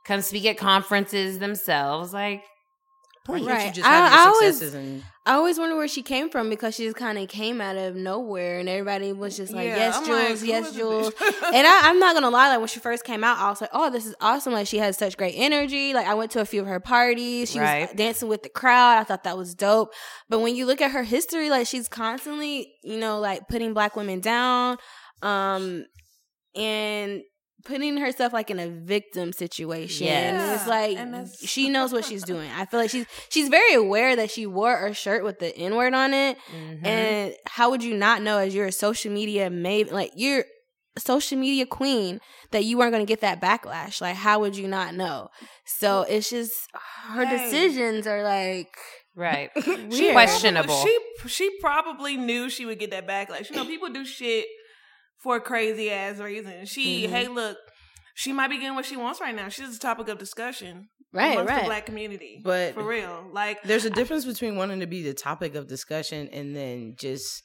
come 0.05 0.23
speak 0.23 0.47
at 0.47 0.57
conferences 0.59 1.39
themselves. 1.39 2.13
Like, 2.13 2.45
Why 3.27 3.39
please. 3.39 3.47
can't 3.47 3.59
Right. 3.59 3.67
you 3.67 3.73
just 3.73 3.87
I- 3.89 3.93
have 3.95 4.13
your 4.13 4.21
I 4.21 4.25
always- 4.25 4.59
successes 4.59 4.75
and 4.75 5.05
I 5.29 5.35
always 5.35 5.59
wonder 5.59 5.77
where 5.77 5.87
she 5.89 6.03
came 6.03 6.31
from 6.31 6.49
because 6.49 6.75
she 6.75 6.85
just 6.85 6.97
kind 6.97 7.19
of 7.19 7.29
came 7.29 7.61
out 7.61 7.77
of 7.77 7.95
nowhere, 7.95 8.59
and 8.59 8.69
everybody 8.69 9.13
was 9.13 9.37
just 9.37 9.53
like, 9.53 9.67
Yeah, 9.67 9.77
"Yes, 9.77 9.97
I'm 9.99 10.05
Jules, 10.07 10.41
like, 10.41 10.49
yes, 10.49 10.73
Jules." 10.75 11.13
and 11.21 11.67
I, 11.67 11.81
I'm 11.85 11.99
not 12.01 12.15
gonna 12.15 12.31
lie, 12.31 12.49
like 12.49 12.59
when 12.59 12.69
she 12.69 12.81
first 12.81 13.05
came 13.05 13.23
out, 13.23 13.37
I 13.39 13.51
was 13.51 13.61
like, 13.61 13.71
"Oh, 13.73 13.91
this 13.91 14.07
is 14.07 14.15
awesome!" 14.21 14.53
Like 14.55 14.67
she 14.67 14.79
has 14.79 14.97
such 14.97 15.17
great 15.17 15.35
energy. 15.37 15.93
Like 15.93 16.07
I 16.07 16.15
went 16.15 16.31
to 16.33 16.41
a 16.41 16.45
few 16.47 16.63
of 16.63 16.67
her 16.67 16.81
parties. 16.81 17.51
She 17.51 17.61
Right. 17.61 17.89
was 17.89 17.97
dancing 17.97 18.29
with 18.29 18.43
the 18.43 18.49
crowd. 18.49 18.99
I 18.99 19.05
thought 19.05 19.25
that 19.25 19.37
was 19.37 19.55
dope. 19.55 19.93
But 20.31 20.39
when 20.41 20.57
you 20.57 20.65
look 20.65 20.81
at 20.81 20.93
her 20.93 21.03
history, 21.03 21.51
like 21.51 21.67
she's 21.67 21.89
constantly, 21.89 22.73
you 22.83 22.99
know, 22.99 23.21
like 23.21 23.49
putting 23.49 23.75
black 23.75 23.97
women 23.97 24.21
down, 24.21 24.79
um, 25.23 25.85
and 26.55 27.23
putting 27.65 27.97
herself 27.99 28.33
like 28.33 28.51
in 28.51 28.59
a 28.59 28.69
victim 28.69 29.33
situation. 29.33 30.07
Yes. 30.07 30.61
It's 30.61 30.69
like 30.69 30.99
she 31.49 31.69
knows 31.69 31.93
what 31.93 32.05
she's 32.05 32.23
doing. 32.23 32.49
I 32.57 32.65
feel 32.67 32.81
like 32.81 32.91
she's 32.91 33.07
she's 33.29 33.49
very 33.49 33.75
aware 33.75 34.17
that 34.17 34.31
she 34.31 34.47
wore 34.47 34.87
a 34.87 34.95
shirt 34.95 35.25
with 35.25 35.39
the 35.39 35.55
N 35.57 35.75
word 35.77 35.95
on 35.95 36.15
it. 36.15 36.39
Mhm. 36.55 36.87
And 36.87 37.35
how 37.47 37.71
would 37.71 37.83
you 37.83 37.95
not 37.95 38.23
know 38.23 38.39
as 38.39 38.55
you're 38.55 38.67
a 38.67 38.73
social 38.73 39.13
media 39.13 39.51
maven, 39.51 39.93
like 39.93 40.13
you're 40.15 40.45
a 40.97 41.01
social 41.01 41.39
media 41.39 41.67
queen, 41.67 42.21
that 42.53 42.65
you 42.65 42.79
weren't 42.79 42.93
going 42.93 43.05
to 43.05 43.09
get 43.11 43.21
that 43.21 43.41
backlash? 43.41 44.01
Like, 44.01 44.17
how 44.17 44.41
would 44.41 44.57
you 44.57 44.67
not 44.69 44.95
know? 44.95 45.29
So 45.65 46.03
it's 46.03 46.31
just 46.31 46.53
her 47.09 47.25
Hey. 47.25 47.45
decisions 47.45 48.07
are 48.07 48.23
like, 48.23 48.69
right. 49.15 49.51
Weird. 49.67 50.13
Questionable. 50.13 50.83
She 50.83 50.99
she 51.29 51.51
probably 51.61 52.17
knew 52.17 52.49
she 52.49 52.65
would 52.67 52.79
get 52.79 52.91
that 52.93 53.07
backlash. 53.07 53.51
You 53.51 53.57
know, 53.57 53.65
people 53.65 53.89
do 53.91 54.05
shit 54.05 54.47
for 55.23 55.41
crazy 55.41 55.91
ass 55.91 56.19
reasons. 56.19 56.69
She, 56.69 57.07
Mhm. 57.07 57.11
hey, 57.11 57.29
look, 57.29 57.57
she 58.15 58.33
might 58.33 58.49
be 58.49 58.59
getting 58.59 58.75
what 58.75 58.85
she 58.87 58.97
wants 58.97 59.21
right 59.21 59.35
now. 59.35 59.49
She's 59.49 59.77
a 59.77 59.79
topic 59.79 60.09
of 60.09 60.19
discussion 60.19 60.89
right, 61.13 61.33
amongst 61.33 61.49
the 61.49 61.55
right. 61.55 61.65
black 61.67 61.87
community. 61.87 62.41
But- 62.43 62.75
for 62.75 62.83
real, 62.83 63.29
like 63.33 63.63
there's 63.63 63.85
a 63.85 63.91
difference 63.91 64.25
between 64.25 64.57
wanting 64.57 64.81
to 64.81 64.87
be 64.87 65.03
the 65.03 65.15
topic 65.15 65.55
of 65.55 65.67
discussion 65.69 66.29
and 66.33 66.55
then 66.57 66.95
just 66.99 67.43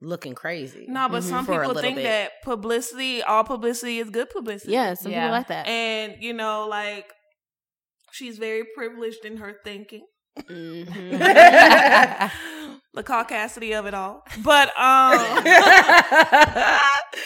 looking 0.00 0.34
crazy. 0.34 0.86
no, 0.88 1.08
but 1.08 1.22
some 1.24 1.44
For 1.44 1.60
a 1.62 1.66
people 1.68 1.80
think 1.82 1.96
bit. 1.96 2.04
that 2.04 2.30
publicity, 2.44 3.20
all 3.22 3.42
publicity, 3.42 3.98
is 3.98 4.10
good 4.10 4.30
publicity. 4.30 4.72
Yeah, 4.72 4.94
some 4.94 5.10
Yeah. 5.10 5.22
people 5.24 5.32
like 5.32 5.48
that. 5.48 5.66
and 5.66 6.22
you 6.22 6.32
know, 6.32 6.68
like 6.68 7.12
she's 8.12 8.38
very 8.38 8.62
privileged 8.76 9.24
in 9.24 9.38
her 9.38 9.56
thinking. 9.64 10.06
Mhm. 10.38 10.88
the 12.94 13.02
caucasity 13.02 13.78
of 13.78 13.86
it 13.86 13.94
all, 13.94 14.24
but 14.42 14.68
um. 14.78 15.44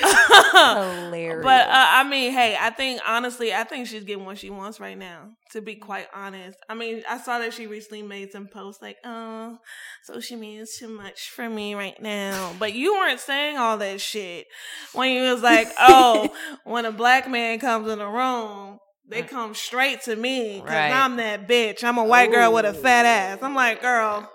Hilarious. 0.01 1.43
But 1.43 1.67
uh, 1.69 1.73
I 1.73 2.05
mean, 2.09 2.33
hey, 2.33 2.57
I 2.61 2.71
think 2.71 3.01
honestly, 3.07 3.53
I 3.55 3.65
think 3.65 3.87
she's 3.87 4.05
getting 4.05 4.25
what 4.25 4.39
she 4.39 4.51
wants 4.51 4.81
right 4.81 4.97
now. 4.97 5.31
To 5.53 5.61
be 5.61 5.75
quite 5.77 6.07
honest, 6.15 6.57
I 6.69 6.75
mean, 6.75 7.03
I 7.09 7.19
saw 7.19 7.39
that 7.41 7.53
she 7.53 7.67
recently 7.67 8.03
made 8.03 8.33
some 8.33 8.47
posts 8.47 8.81
like, 8.83 8.97
"Oh, 9.05 9.59
social 10.05 10.39
media 10.39 10.63
is 10.63 10.77
too 10.79 10.89
much 10.89 11.31
for 11.31 11.49
me 11.49 11.75
right 11.75 12.01
now." 12.01 12.55
But 12.59 12.75
you 12.75 12.95
weren't 12.95 13.21
saying 13.21 13.57
all 13.57 13.79
that 13.79 14.01
shit 14.01 14.47
when 14.93 15.11
you 15.11 15.23
was 15.33 15.43
like, 15.43 15.69
"Oh, 15.79 16.31
when 16.65 16.85
a 16.85 16.93
black 16.93 17.29
man 17.29 17.59
comes 17.59 17.89
in 17.89 17.99
the 17.99 18.07
room." 18.09 18.79
They 19.09 19.23
come 19.23 19.53
straight 19.55 20.01
to 20.03 20.17
me 20.17 20.55
because 20.55 20.71
Right. 20.71 20.91
I'm 20.93 21.17
that 21.17 21.47
bitch. 21.47 21.85
I'm 21.85 21.99
a 21.99 22.05
white 22.05 22.31
girl 22.31 22.51
with 22.55 22.65
a 22.65 22.73
fat 22.73 23.05
ass. 23.05 23.41
I'm 23.43 23.55
like, 23.55 23.83
girl, 23.83 24.31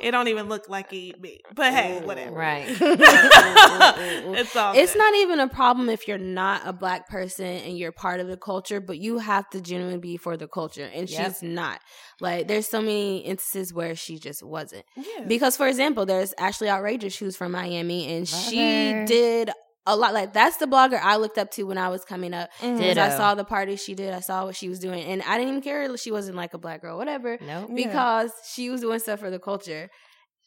it 0.00 0.10
don't 0.12 0.28
even 0.28 0.48
look 0.48 0.68
like 0.68 0.90
he 0.90 1.08
eat 1.10 1.20
meat. 1.20 1.42
But 1.54 1.72
hey, 1.72 2.00
whatever. 2.04 2.36
right. 2.36 2.66
it's 2.70 4.56
all. 4.56 4.74
it's 4.76 4.92
good. 4.92 4.98
not 4.98 5.14
even 5.16 5.40
a 5.40 5.48
problem 5.48 5.88
if 5.88 6.06
you're 6.08 6.18
not 6.18 6.62
a 6.64 6.72
black 6.72 7.08
person 7.08 7.46
and 7.46 7.76
you're 7.78 7.92
part 7.92 8.20
of 8.20 8.26
the 8.28 8.36
culture, 8.36 8.80
but 8.80 8.98
you 8.98 9.18
have 9.18 9.48
to 9.50 9.60
genuinely 9.60 9.98
be 9.98 10.16
for 10.16 10.36
the 10.36 10.48
culture. 10.48 10.88
And 10.92 11.08
Yep. 11.08 11.26
she's 11.26 11.42
not. 11.42 11.80
Like, 12.20 12.48
there's 12.48 12.68
so 12.68 12.80
many 12.80 13.18
instances 13.18 13.72
where 13.72 13.94
she 13.96 14.18
just 14.18 14.42
wasn't. 14.42 14.84
Yeah. 14.96 15.24
Because, 15.26 15.56
for 15.56 15.66
example, 15.68 16.06
there's 16.06 16.34
Ashley 16.38 16.68
Outrageous, 16.68 17.16
who's 17.16 17.36
from 17.36 17.52
Miami, 17.52 18.06
and 18.14 18.30
Love 18.30 18.40
she 18.50 18.90
her. 18.92 19.04
did 19.06 19.50
a 19.86 19.96
lot. 19.96 20.12
Like, 20.14 20.32
that's 20.32 20.58
the 20.58 20.66
blogger 20.66 21.00
I 21.02 21.16
looked 21.16 21.38
up 21.38 21.50
to 21.52 21.64
when 21.64 21.78
I 21.78 21.88
was 21.88 22.04
coming 22.04 22.34
up. 22.34 22.50
Because 22.60 22.98
I 22.98 23.10
saw 23.10 23.34
the 23.34 23.44
party 23.44 23.76
she 23.76 23.94
did, 23.94 24.12
I 24.14 24.20
saw 24.20 24.44
what 24.44 24.56
she 24.56 24.68
was 24.68 24.78
doing, 24.78 25.02
and 25.04 25.22
I 25.22 25.36
didn't 25.38 25.48
even 25.50 25.62
care 25.62 25.82
if 25.82 26.00
she 26.00 26.12
wasn't 26.12 26.36
like 26.36 26.54
a 26.54 26.58
black 26.58 26.82
girl, 26.82 26.96
whatever, 26.98 27.38
Nope. 27.40 27.70
because 27.74 28.30
she 28.52 28.70
was 28.70 28.80
doing 28.82 28.98
stuff 28.98 29.20
for 29.20 29.30
the 29.30 29.38
culture. 29.38 29.88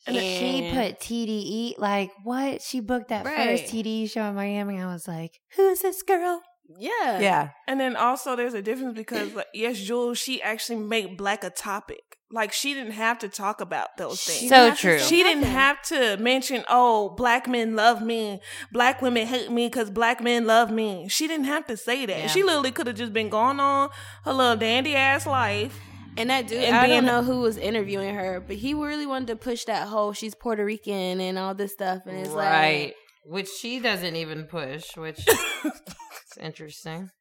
And 0.06 0.18
she 0.18 0.70
put 0.74 1.00
TDE 1.00 1.76
like 1.78 2.12
what? 2.24 2.62
She 2.62 2.82
booked 2.82 3.08
that 3.10 3.26
Right. 3.26 3.58
first 3.60 3.74
TDE 3.74 4.08
show 4.12 4.24
in 4.26 4.36
Miami. 4.36 4.82
I 4.82 4.88
was 4.88 5.08
like, 5.08 5.40
"Who's 5.56 5.80
this 5.80 6.04
girl?" 6.04 6.42
Yeah, 6.78 7.20
yeah, 7.20 7.50
And 7.68 7.80
then 7.80 7.96
also 7.96 8.36
there's 8.36 8.54
a 8.54 8.62
difference 8.62 8.96
because 8.98 9.34
like, 9.34 9.48
yes, 9.54 9.78
Jules, 9.80 10.18
she 10.18 10.42
actually 10.42 10.80
made 10.80 11.18
black 11.18 11.44
a 11.44 11.50
topic. 11.50 12.02
Like 12.34 12.52
she 12.52 12.74
didn't 12.74 12.94
have 12.94 13.20
to 13.20 13.30
talk 13.30 13.62
about 13.62 13.96
those 13.98 14.24
things. 14.24 14.50
So 14.50 14.74
true. 14.74 14.98
she 14.98 15.22
didn't 15.22 15.44
have 15.44 15.80
to 15.84 16.18
mention, 16.18 16.64
oh, 16.68 17.10
black 17.10 17.48
men 17.48 17.76
love 17.76 18.02
me, 18.02 18.42
black 18.72 19.04
women 19.04 19.28
hate 19.28 19.52
me 19.52 19.68
because 19.68 19.92
black 19.92 20.20
men 20.20 20.48
love 20.48 20.72
me. 20.72 21.08
She 21.10 21.28
didn't 21.28 21.46
have 21.46 21.68
to 21.68 21.78
say 21.78 22.08
that. 22.08 22.18
Yeah. 22.18 22.28
She 22.28 22.42
literally 22.42 22.72
could 22.72 22.88
have 22.88 22.96
just 22.96 23.14
been 23.14 23.30
going 23.30 23.60
on 23.60 23.92
her 24.26 24.34
little 24.34 24.56
dandy 24.56 24.96
ass 24.96 25.28
life. 25.28 25.80
And 26.18 26.32
that 26.32 26.48
dude, 26.48 26.64
and 26.64 26.76
I 26.76 26.88
don't 26.88 27.06
know 27.06 27.22
who 27.22 27.42
was 27.42 27.58
interviewing 27.58 28.16
her, 28.16 28.44
but 28.46 28.56
he 28.56 28.74
really 28.74 29.06
wanted 29.06 29.28
to 29.28 29.36
push 29.36 29.66
that 29.66 29.88
whole 29.88 30.14
she's 30.14 30.34
Puerto 30.34 30.66
Rican 30.66 31.22
and 31.22 31.38
all 31.38 31.54
this 31.54 31.74
stuff. 31.74 32.02
And 32.08 32.18
it's 32.18 32.30
right. 32.30 32.86
like, 32.86 32.96
Which 33.26 33.50
she 33.50 33.80
doesn't 33.80 34.16
even 34.16 34.46
push, 34.46 34.98
which 34.98 35.20
is 35.66 36.38
interesting. 36.40 37.12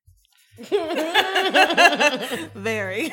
Very. 2.55 3.13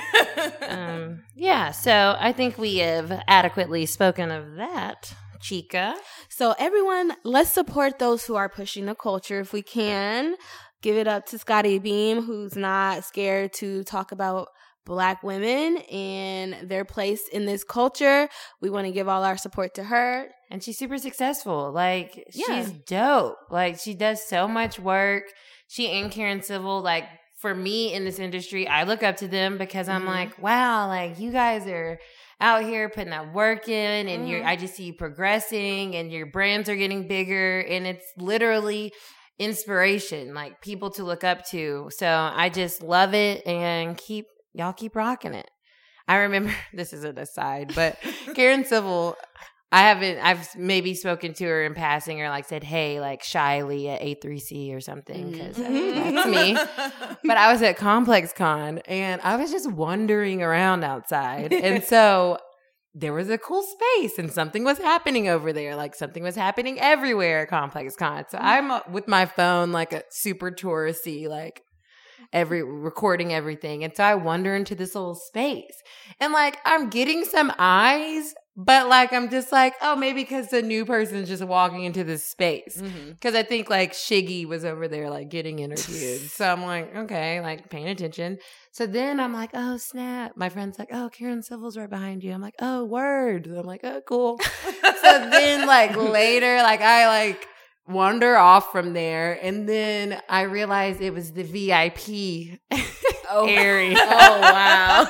Um, 0.68 1.24
yeah, 1.36 1.72
so 1.72 2.16
I 2.20 2.32
think 2.34 2.58
we 2.58 2.78
have 2.78 3.22
adequately 3.28 3.86
spoken 3.86 4.32
of 4.32 4.56
that, 4.56 5.14
Chica. 5.40 5.96
so 6.30 6.54
everyone, 6.60 7.14
let's 7.24 7.50
support 7.50 8.00
those 8.00 8.26
who 8.26 8.36
are 8.36 8.50
pushing 8.50 8.86
the 8.86 8.96
culture 8.96 9.40
if 9.40 9.54
we 9.54 9.62
can. 9.62 10.36
Give 10.82 10.96
it 10.98 11.08
up 11.08 11.26
to 11.28 11.38
Scottie 11.38 11.80
Beam, 11.80 12.24
who's 12.24 12.56
not 12.56 13.04
scared 13.04 13.52
to 13.54 13.84
talk 13.84 14.12
about 14.14 14.48
black 14.86 15.22
women 15.24 15.78
and 15.92 16.70
their 16.70 16.86
place 16.86 17.28
in 17.32 17.46
this 17.46 17.64
culture. 17.64 18.30
We 18.62 18.70
want 18.70 18.88
to 18.88 18.92
give 18.94 19.08
all 19.08 19.24
our 19.24 19.38
support 19.38 19.74
to 19.76 19.84
her. 19.84 20.28
And 20.50 20.64
she's 20.64 20.78
super 20.80 20.98
successful. 20.98 21.72
Like, 21.72 22.24
Yeah. 22.34 22.46
she's 22.64 22.72
dope. 22.88 23.36
Like, 23.52 23.78
she 23.80 23.94
does 23.94 24.24
so 24.28 24.48
much 24.48 24.80
work. 24.80 25.24
She 25.68 25.92
and 25.92 26.10
Karen 26.10 26.42
Civil, 26.42 26.82
like, 26.82 27.04
for 27.42 27.54
me 27.56 27.94
in 27.94 28.04
this 28.06 28.20
industry, 28.20 28.68
I 28.68 28.84
look 28.84 29.02
up 29.04 29.18
to 29.18 29.28
them 29.28 29.58
because 29.58 29.88
I'm 29.90 30.04
Mhm. 30.04 30.08
like, 30.08 30.42
wow, 30.42 30.88
like, 30.88 31.20
you 31.20 31.32
guys 31.32 31.66
are 31.68 32.00
out 32.42 32.64
here 32.64 32.90
putting 32.90 33.12
that 33.12 33.34
work 33.34 33.68
in 33.68 34.08
and 34.08 34.22
Mm-hmm. 34.24 34.28
you're 34.30 34.46
I 34.46 34.56
just 34.56 34.76
see 34.76 34.84
you 34.86 34.94
progressing 34.94 35.96
and 35.96 36.12
your 36.12 36.26
brands 36.26 36.70
are 36.70 36.76
getting 36.76 37.08
bigger 37.08 37.60
and 37.62 37.86
it's 37.88 38.06
literally 38.18 38.94
inspiration, 39.40 40.34
like 40.34 40.62
people 40.62 40.90
to 40.92 41.04
look 41.04 41.24
up 41.24 41.46
to. 41.48 41.90
So 41.96 42.08
I 42.08 42.50
just 42.50 42.82
love 42.84 43.14
it 43.14 43.46
and 43.48 43.98
keep 43.98 44.28
y'all 44.54 44.74
keep 44.74 44.96
rocking 44.96 45.34
it. 45.34 45.50
I 46.08 46.18
remember 46.18 46.54
this 46.74 46.94
is 46.94 47.04
an 47.04 47.18
aside, 47.18 47.74
but 47.76 47.98
Karen 48.36 48.66
Civil, 48.66 49.16
I 49.72 49.82
haven't 49.82 50.18
I've 50.20 50.56
maybe 50.56 50.96
spoken 50.96 51.34
to 51.34 51.46
her 51.46 51.64
in 51.64 51.76
passing 51.76 52.22
or 52.22 52.30
like 52.30 52.46
said, 52.46 52.64
hey, 52.64 53.00
like 53.00 53.24
shyly 53.24 53.88
at 53.90 54.02
A3C 54.02 54.76
or 54.76 54.82
something, 54.82 55.32
mm-hmm. 55.32 55.32
because 55.32 55.58
that's 55.58 56.28
me. 56.28 56.58
But 57.24 57.38
I 57.38 57.52
was 57.52 57.62
at 57.62 57.78
ComplexCon 57.78 58.82
and 58.88 59.22
I 59.22 59.36
was 59.36 59.52
just 59.52 59.72
wandering 59.72 60.42
around 60.42 60.84
outside. 60.84 61.54
And 61.54 61.84
so 61.86 62.40
there 62.96 63.14
was 63.14 63.30
a 63.30 63.38
cool 63.38 63.62
space 63.62 64.18
and 64.18 64.32
something 64.32 64.64
was 64.64 64.80
happening 64.80 65.28
over 65.28 65.54
there. 65.54 65.76
Like 65.76 65.94
something 65.94 66.24
was 66.24 66.36
happening 66.36 66.80
everywhere 66.80 67.42
at 67.42 67.50
ComplexCon. 67.50 68.32
So 68.32 68.40
I'm 68.40 68.82
with 68.92 69.08
my 69.08 69.28
phone, 69.28 69.72
like 69.72 69.94
a 69.94 70.02
super 70.10 70.50
touristy, 70.50 71.28
like 71.28 71.62
every 72.34 72.64
recording 72.64 73.34
everything. 73.34 73.84
And 73.84 73.96
so 73.96 74.04
I 74.04 74.16
wander 74.16 74.56
into 74.56 74.76
this 74.76 74.96
little 74.96 75.16
space 75.16 75.76
and 76.20 76.34
like 76.34 76.58
I'm 76.66 76.90
getting 76.90 77.26
some 77.26 77.54
eyes, 77.58 78.34
but 78.62 78.90
like 78.90 79.14
I'm 79.14 79.30
just 79.30 79.54
like, 79.54 79.76
oh, 79.82 79.96
maybe 79.96 80.22
because 80.22 80.50
the 80.50 80.62
new 80.62 80.86
person's 80.86 81.30
just 81.30 81.46
walking 81.46 81.86
into 81.86 82.04
this 82.04 82.26
space. 82.26 82.76
Mm-hmm. 82.76 83.12
Because 83.12 83.34
I 83.34 83.42
think 83.42 83.70
like 83.70 83.94
Shiggy 83.94 84.46
was 84.46 84.66
over 84.66 84.90
there 84.90 85.10
like 85.10 85.30
getting 85.30 85.60
interviewed. 85.60 86.20
so 86.32 86.52
I'm 86.52 86.64
like, 86.64 86.94
okay, 86.94 87.40
like 87.40 87.70
paying 87.70 87.88
attention. 87.88 88.38
So 88.74 88.86
then 88.86 89.22
I'm 89.22 89.34
like, 89.34 89.52
oh 89.54 89.78
snap. 89.78 90.34
My 90.36 90.50
friend's 90.50 90.78
like, 90.78 90.90
oh, 90.92 91.08
Karen 91.08 91.42
Civil's 91.42 91.78
right 91.78 91.90
behind 91.90 92.22
you. 92.22 92.34
I'm 92.34 92.42
like, 92.42 92.56
oh, 92.60 92.84
word. 92.84 93.48
I'm 93.48 93.66
like, 93.66 93.86
oh, 93.86 94.02
cool. 94.06 94.38
so 94.84 95.30
then 95.30 95.66
like 95.66 95.96
later, 95.96 96.58
like 96.58 96.82
I 96.82 97.08
like 97.08 97.48
wander 97.88 98.36
off 98.36 98.74
from 98.74 98.92
there. 98.92 99.40
And 99.42 99.70
then 99.70 100.22
I 100.28 100.42
realized 100.42 101.00
it 101.00 101.14
was 101.14 101.32
the 101.32 101.44
VIP 101.44 102.60
area. 103.32 103.96
Oh 104.12 104.40
wow! 104.42 105.08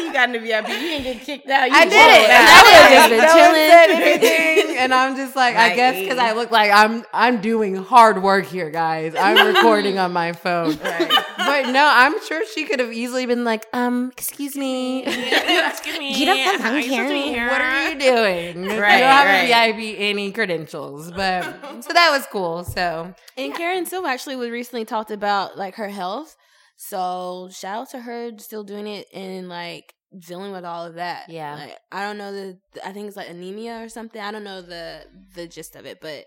you 0.00 0.12
got 0.12 0.28
in 0.28 0.32
the 0.32 0.38
VIP. 0.38 0.68
You 0.68 0.74
didn't 0.74 1.04
get 1.04 1.20
kicked 1.22 1.48
out. 1.48 1.68
You 1.68 1.74
I 1.76 1.84
did 1.84 1.92
it. 1.92 2.30
And. 2.30 2.48
I 2.48 2.62
would 2.62 2.74
have 2.74 2.90
just 2.90 3.08
been 3.10 3.20
been 3.20 3.28
chilling. 3.28 3.70
chilling. 3.70 4.20
anything. 4.22 4.58
And 4.82 4.92
I'm 4.92 5.14
just 5.14 5.36
like, 5.36 5.54
I 5.54 5.76
guess 5.76 5.96
because 5.96 6.18
I 6.18 6.32
look 6.32 6.50
like 6.50 6.70
I'm 6.72 7.04
I'm 7.14 7.40
doing 7.40 7.76
hard 7.76 8.20
work 8.20 8.46
here, 8.46 8.68
guys. 8.68 9.14
I'm 9.14 9.46
recording 9.54 9.98
on 9.98 10.12
my 10.12 10.32
phone. 10.32 10.76
But 10.76 11.68
no, 11.70 11.88
I'm 11.88 12.14
sure 12.26 12.44
she 12.46 12.64
could 12.64 12.80
have 12.80 12.92
easily 12.92 13.26
been 13.26 13.44
like, 13.44 13.66
um, 13.72 14.10
excuse 14.12 14.56
me. 14.56 15.04
Excuse 15.06 15.98
me. 15.98 16.14
You 16.18 16.26
don't 16.26 16.58
come 16.58 16.74
Are 16.74 16.78
you 16.78 16.82
supposed 16.90 17.08
to 17.08 17.14
be 17.14 17.22
here. 17.22 17.32
here? 17.34 17.48
What 17.48 17.60
are 17.60 17.90
you 17.90 17.98
doing? 17.98 18.62
you 18.64 18.68
don't 18.70 18.80
Right, 18.80 19.02
have 19.02 19.26
right. 19.26 19.72
a 19.72 19.72
VIP 19.76 19.96
any 20.00 20.32
credentials, 20.32 21.12
but 21.12 21.44
so 21.84 21.92
that 21.92 22.10
was 22.10 22.26
cool. 22.32 22.64
So 22.64 23.14
And 23.36 23.54
Karen 23.54 23.86
Civil 23.86 24.08
actually 24.08 24.36
was 24.36 24.50
recently 24.50 24.84
talked 24.84 25.10
about 25.12 25.56
like 25.56 25.76
her 25.76 25.88
health. 25.90 26.36
So 26.84 27.48
shout 27.52 27.82
out 27.82 27.90
to 27.90 28.00
her 28.00 28.32
still 28.38 28.64
doing 28.64 28.88
it 28.88 29.06
and 29.14 29.48
like 29.48 29.94
dealing 30.18 30.50
with 30.50 30.64
all 30.64 30.84
of 30.84 30.94
that. 30.94 31.28
Yeah. 31.28 31.54
Like, 31.54 31.78
I 31.92 32.02
don't 32.02 32.18
know 32.18 32.32
the 32.32 32.58
I 32.84 32.92
think 32.92 33.06
it's 33.06 33.16
like 33.16 33.30
anemia 33.30 33.84
or 33.84 33.88
something. 33.88 34.20
I 34.20 34.32
don't 34.32 34.42
know 34.42 34.60
the 34.60 35.06
the 35.36 35.46
gist 35.46 35.76
of 35.76 35.86
it, 35.86 36.00
but 36.00 36.26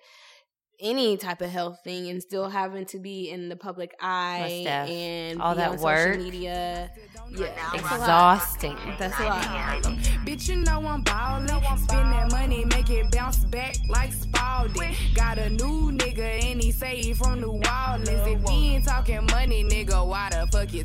any 0.80 1.18
type 1.18 1.42
of 1.42 1.50
health 1.50 1.80
thing 1.84 2.10
and 2.10 2.22
still 2.22 2.50
having 2.50 2.86
to 2.88 3.00
be 3.00 3.30
in 3.30 3.50
the 3.50 3.56
public 3.56 3.96
eye 4.00 4.62
def. 4.66 4.90
and 4.90 5.42
All 5.42 5.54
be 5.54 5.58
that 5.60 5.72
on 5.72 5.80
work. 5.80 6.14
social 6.14 6.24
media. 6.24 6.92
Yeah. 7.32 7.48
That's 7.74 7.84
a 7.84 7.98
lot. 7.98 8.00
exhausting. 8.00 8.78
That's 9.00 9.20
a 9.20 9.24
lot. 9.24 9.84
Bitch, 10.26 10.48
you 10.50 10.58
know 10.58 10.86
I'm 10.88 11.02
ballin'. 11.02 11.48
Spend 11.48 12.12
that 12.12 12.32
money, 12.32 12.66
make 12.66 12.90
it 12.90 13.12
bounce 13.12 13.38
back 13.46 13.76
like 13.90 14.12
Spalding. 14.14 14.96
Got 15.14 15.38
a 15.38 15.50
new 15.50 15.92
nigga 15.92 16.44
and 16.44 16.62
he 16.62 16.72
say 16.72 16.98
he 17.02 17.14
from 17.14 17.42
New 17.42 17.62
Orleans. 17.88 18.10
If 18.10 18.50
he 18.50 18.76
ain't 18.76 18.86
talking 18.86 19.26
money, 19.32 19.64
nigga, 19.64 20.06
why 20.06 20.30
the 20.32 20.48
fuck 20.52 20.74
you 20.74 20.84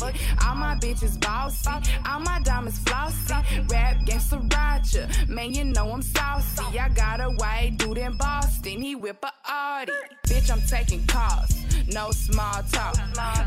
talking? 0.00 0.20
All 0.44 0.54
my 0.54 0.74
bitches 0.76 1.20
bossy, 1.20 1.68
all 2.06 2.20
my 2.20 2.40
diamonds 2.40 2.78
flossy. 2.78 3.34
Rap 3.68 3.96
gangsta 4.06 4.38
Roger, 4.54 5.08
man, 5.28 5.52
you 5.52 5.64
know 5.64 5.90
I'm 5.92 6.02
saucy. 6.02 6.78
I 6.78 6.88
got 6.88 7.20
a 7.20 7.30
white 7.30 7.76
dude 7.76 7.98
in 7.98 8.16
Boston, 8.16 8.82
he 8.82 8.94
whip 8.94 9.22
a 9.22 9.32
Audi. 9.48 9.92
Bitch, 10.26 10.50
I'm 10.50 10.62
taking 10.62 11.04
calls, 11.06 11.54
no 11.92 12.10
small 12.10 12.62
talk. 12.72 12.94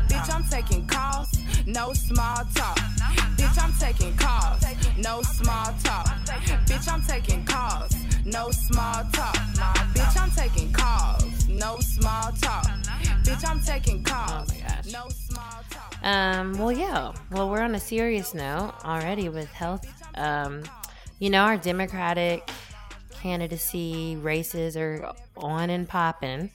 Bitch, 0.08 0.34
I'm 0.34 0.44
taking 0.44 0.86
calls, 0.86 1.32
no 1.66 1.92
small 1.92 2.44
talk. 2.54 2.78
Bitch, 3.36 3.62
I'm 3.62 3.72
taking 3.78 4.16
calls, 4.16 4.62
no 4.96 5.22
small 5.22 5.72
talk. 5.82 6.06
Bitch, 6.66 6.92
I'm 6.92 7.02
taking 7.02 7.44
calls, 7.44 7.94
no 8.26 8.50
small 8.52 9.04
talk. 9.12 9.36
Bitch, 9.94 10.20
I'm 10.20 10.30
taking 10.30 10.72
calls, 10.72 11.48
no 11.48 11.78
small 11.80 12.32
talk. 12.32 12.64
Bitch, 13.24 13.48
I'm 13.48 13.60
taking 13.60 14.02
calls, 14.02 14.52
no 14.92 15.08
small 15.08 15.10
talk. 15.10 15.23
Um, 16.04 16.52
well, 16.58 16.70
yeah. 16.70 17.12
Well, 17.30 17.50
we're 17.50 17.62
on 17.62 17.74
a 17.74 17.80
serious 17.80 18.34
note 18.34 18.74
already 18.84 19.28
with 19.30 19.50
health. 19.50 19.86
Um, 20.16 20.62
you 21.18 21.30
know, 21.30 21.40
our 21.42 21.56
Democratic 21.56 22.48
candidacy 23.22 24.16
races 24.16 24.76
are 24.76 25.12
on 25.36 25.70
and 25.70 25.88
popping. 25.88 26.50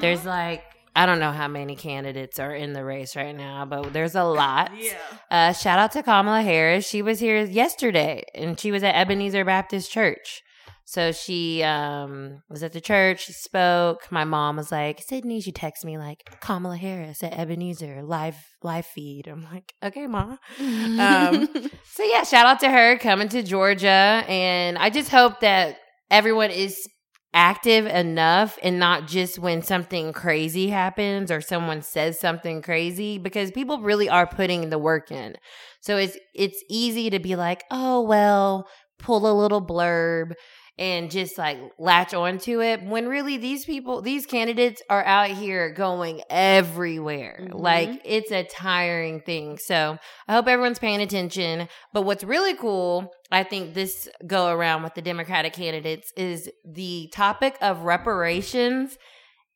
There's 0.00 0.24
like, 0.24 0.64
I 0.96 1.06
don't 1.06 1.20
know 1.20 1.30
how 1.30 1.46
many 1.46 1.76
candidates 1.76 2.40
are 2.40 2.54
in 2.54 2.72
the 2.72 2.84
race 2.84 3.14
right 3.14 3.34
now, 3.34 3.64
but 3.64 3.92
there's 3.92 4.16
a 4.16 4.24
lot. 4.24 4.72
Yeah. 4.76 4.98
Uh, 5.30 5.52
shout 5.52 5.78
out 5.78 5.92
to 5.92 6.02
Kamala 6.02 6.42
Harris. 6.42 6.86
She 6.86 7.00
was 7.00 7.20
here 7.20 7.44
yesterday 7.44 8.24
and 8.34 8.58
she 8.58 8.70
was 8.72 8.82
at 8.82 8.94
Ebenezer 8.96 9.44
Baptist 9.44 9.90
Church. 9.90 10.42
So 10.86 11.12
she 11.12 11.62
um, 11.62 12.42
was 12.50 12.62
at 12.62 12.72
the 12.72 12.80
church. 12.80 13.24
She 13.24 13.32
spoke. 13.32 14.10
My 14.12 14.24
mom 14.24 14.56
was 14.56 14.70
like, 14.70 15.04
"Cidnee, 15.04 15.42
she 15.42 15.50
text 15.50 15.84
me 15.84 15.96
like 15.96 16.28
Kamala 16.40 16.76
Harris 16.76 17.22
at 17.22 17.32
Ebenezer 17.32 18.02
live 18.02 18.36
live 18.62 18.84
feed." 18.84 19.26
I'm 19.26 19.44
like, 19.44 19.72
"Okay, 19.82 20.06
ma." 20.06 20.36
Um, 20.58 21.48
so 21.92 22.02
yeah, 22.04 22.22
shout 22.24 22.46
out 22.46 22.60
to 22.60 22.70
her 22.70 22.98
coming 22.98 23.30
to 23.30 23.42
Georgia, 23.42 24.24
and 24.28 24.76
I 24.76 24.90
just 24.90 25.08
hope 25.08 25.40
that 25.40 25.78
everyone 26.10 26.50
is 26.50 26.86
active 27.32 27.86
enough 27.86 28.58
and 28.62 28.78
not 28.78 29.08
just 29.08 29.40
when 29.40 29.60
something 29.60 30.12
crazy 30.12 30.68
happens 30.68 31.32
or 31.32 31.40
someone 31.40 31.82
says 31.82 32.20
something 32.20 32.62
crazy 32.62 33.18
because 33.18 33.50
people 33.50 33.80
really 33.80 34.08
are 34.08 34.26
putting 34.26 34.70
the 34.70 34.78
work 34.78 35.10
in. 35.10 35.34
So 35.80 35.96
it's 35.96 36.16
it's 36.34 36.62
easy 36.68 37.08
to 37.08 37.18
be 37.18 37.36
like, 37.36 37.64
"Oh, 37.70 38.02
well, 38.02 38.68
pull 38.98 39.30
a 39.30 39.32
little 39.32 39.64
blurb 39.64 40.32
and 40.76 41.10
just 41.10 41.38
like 41.38 41.58
latch 41.78 42.12
onto 42.14 42.60
it 42.60 42.82
when 42.82 43.06
really 43.08 43.36
these 43.36 43.64
people 43.64 44.02
these 44.02 44.26
candidates 44.26 44.82
are 44.90 45.04
out 45.04 45.30
here 45.30 45.72
going 45.72 46.20
everywhere. 46.30 47.38
Mhm. 47.42 47.60
like 47.60 48.00
it's 48.04 48.32
a 48.32 48.42
tiring 48.44 49.20
thing. 49.20 49.56
So 49.58 49.98
i 50.28 50.32
hope 50.32 50.48
everyone's 50.48 50.78
paying 50.80 51.00
attention. 51.00 51.68
But 51.92 52.02
what's 52.02 52.24
really 52.24 52.54
cool 52.54 53.10
i 53.30 53.42
think 53.42 53.74
this 53.74 54.08
go 54.26 54.48
around 54.48 54.82
with 54.82 54.94
the 54.94 55.02
democratic 55.02 55.52
candidates 55.52 56.12
is 56.16 56.50
the 56.64 57.08
topic 57.14 57.56
of 57.60 57.80
reparations 57.82 58.96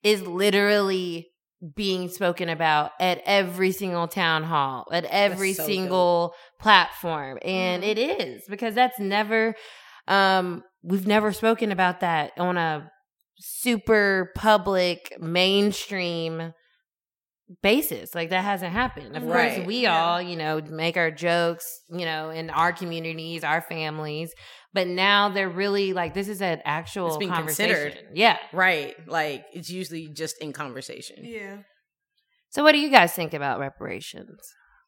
is 0.03 0.23
literally 0.23 1.29
being 1.75 2.09
spoken 2.09 2.49
about 2.49 2.93
at 3.01 3.21
every 3.27 3.73
single 3.73 4.07
town 4.07 4.45
hall 4.45 4.87
at 4.93 5.05
every 5.07 5.53
so 5.53 5.67
single 5.67 6.33
platform. 6.61 7.37
And 7.43 7.83
Mhm. 7.83 7.87
it 7.89 7.99
is 7.99 8.43
because 8.49 8.75
that's 8.77 9.01
never 9.01 9.57
um 10.09 10.63
we've 10.83 11.07
never 11.07 11.33
spoken 11.33 11.71
about 11.73 12.01
that 12.01 12.33
on 12.39 12.57
a 12.57 12.91
super 13.39 14.33
public 14.35 15.17
mainstream 15.21 16.53
basis 17.63 18.15
like 18.15 18.29
that 18.29 18.45
hasn't 18.45 18.73
happened 18.73 19.17
of 19.17 19.23
course 19.23 19.59
we 19.67 19.83
Yeah. 19.85 20.05
all 20.05 20.21
you 20.21 20.37
know 20.37 20.61
make 20.61 20.99
our 20.99 21.11
jokes 21.11 21.65
you 21.89 22.05
know 22.05 22.29
in 22.29 22.51
our 22.51 22.73
communities 22.75 23.43
our 23.43 23.63
families 23.63 24.35
but 24.75 24.87
now 24.87 25.31
they're 25.31 25.49
really 25.49 25.95
like 25.95 26.13
this 26.13 26.29
is 26.29 26.43
an 26.43 26.61
actual 26.67 27.07
It's 27.09 27.17
being 27.17 27.31
conversation 27.31 27.75
considered. 27.93 28.11
yeah 28.15 28.37
Right. 28.53 28.95
Like 29.09 29.47
it's 29.55 29.71
usually 29.71 30.09
just 30.09 30.37
in 30.43 30.53
conversation. 30.53 31.17
Yeah. 31.23 31.59
so 32.51 32.63
what 32.63 32.73
do 32.73 32.79
you 32.81 32.91
guys 32.91 33.13
think 33.15 33.33
about 33.33 33.61
reparations 33.61 34.41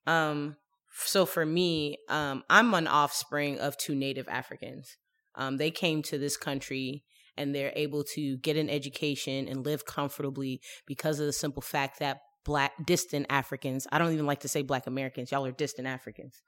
Um, 0.06 0.56
so 0.92 1.24
for 1.24 1.46
me, 1.46 1.96
um, 2.10 2.42
I'm 2.50 2.74
an 2.74 2.86
offspring 2.88 3.58
of 3.58 3.76
two 3.78 3.94
native 3.94 4.28
Africans. 4.28 4.96
Um, 5.34 5.56
they 5.56 5.70
came 5.70 6.02
to 6.02 6.18
this 6.18 6.36
country 6.36 7.04
and 7.36 7.54
they're 7.54 7.72
able 7.76 8.04
to 8.04 8.36
get 8.38 8.56
an 8.56 8.68
education 8.68 9.48
and 9.48 9.64
live 9.64 9.84
comfortably 9.84 10.60
because 10.86 11.20
of 11.20 11.26
the 11.26 11.32
simple 11.32 11.62
fact 11.62 11.98
that 12.00 12.18
black 12.44 12.72
distant 12.84 13.26
Africans, 13.30 13.86
I 13.92 13.98
don't 13.98 14.12
even 14.12 14.26
like 14.26 14.40
to 14.40 14.48
say 14.48 14.62
black 14.62 14.86
Americans, 14.86 15.30
y'all 15.30 15.46
are 15.46 15.52
distant 15.52 15.86
Africans. 15.86 16.42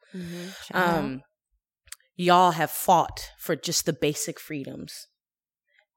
Um, 0.73 1.23
y'all 2.17 2.53
have 2.53 2.71
fought 2.71 3.31
for 3.39 3.57
just 3.57 3.87
the 3.87 3.93
basic 3.93 4.39
freedoms 4.39 5.07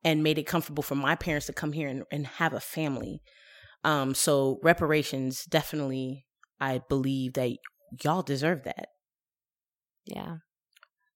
and 0.04 0.24
made 0.24 0.38
it 0.38 0.48
comfortable 0.48 0.84
for 0.84 0.96
my 0.96 1.16
parents 1.16 1.48
to 1.48 1.54
come 1.54 1.74
here 1.74 1.90
and, 1.90 2.04
and 2.12 2.28
have 2.28 2.54
a 2.54 2.60
family. 2.60 3.22
Um, 3.84 4.14
so 4.14 4.60
reparations 4.64 5.46
definitely, 5.46 6.26
I 6.60 6.82
believe 6.88 7.34
that 7.34 7.58
y'all 8.04 8.22
deserve 8.22 8.64
that. 8.64 8.88
yeah 10.06 10.38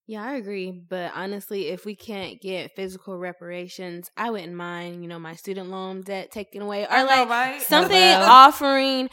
Yeah, 0.09 0.23
I 0.23 0.37
agree. 0.37 0.71
But 0.71 1.11
honestly, 1.13 1.67
if 1.67 1.85
we 1.85 1.93
can't 1.95 2.41
get 2.41 2.75
physical 2.75 3.15
reparations, 3.15 4.09
I 4.17 4.31
wouldn't 4.31 4.53
mind, 4.55 5.03
you 5.03 5.07
know, 5.07 5.19
my 5.19 5.35
student 5.35 5.69
loan 5.69 6.01
debt 6.01 6.31
taken 6.31 6.63
away 6.63 6.83
or 6.85 6.91
I 6.91 7.01
know, 7.03 7.07
like 7.09 7.29
right? 7.29 7.61
something 7.61 7.95
Hello. 7.95 8.25
offering 8.25 9.11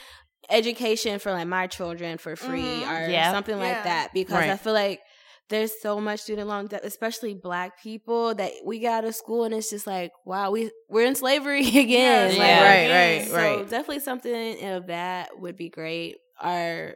education 0.49 1.19
for 1.19 1.33
like 1.33 1.47
my 1.49 1.67
children 1.67 2.17
for 2.17 2.35
free 2.35 2.81
Mhm. 2.81 2.89
or 2.89 3.11
Yeah. 3.11 3.31
something 3.31 3.59
Yeah. 3.59 3.63
like 3.75 3.85
that 3.85 4.15
because 4.15 4.49
I 4.49 4.57
feel 4.57 4.73
like 4.73 5.03
there's 5.51 5.79
so 5.83 6.01
much 6.01 6.21
student 6.21 6.49
loan 6.49 6.67
debt, 6.69 6.81
especially 6.83 7.35
black 7.35 7.79
people 7.83 8.35
that 8.35 8.53
we 8.65 8.79
got 8.79 9.05
out 9.05 9.09
of 9.09 9.15
school 9.15 9.45
and 9.45 9.53
it's 9.53 9.69
just 9.69 9.87
like, 9.87 10.13
wow, 10.25 10.51
we 10.51 10.71
we're 10.89 11.05
in 11.07 11.15
slavery 11.15 11.61
again. 11.69 11.91
Yes, 11.91 12.39
Like, 12.39 12.49
Yeah. 12.49 12.63
Right, 12.63 12.77
again. 12.85 13.19
right, 13.19 13.29
so 13.29 13.37
right. 13.37 13.69
definitely 13.69 14.01
something 14.01 14.65
of 14.71 14.87
that 14.87 15.39
would 15.39 15.59
be 15.59 15.69
great. 15.69 16.17
Or 16.43 16.95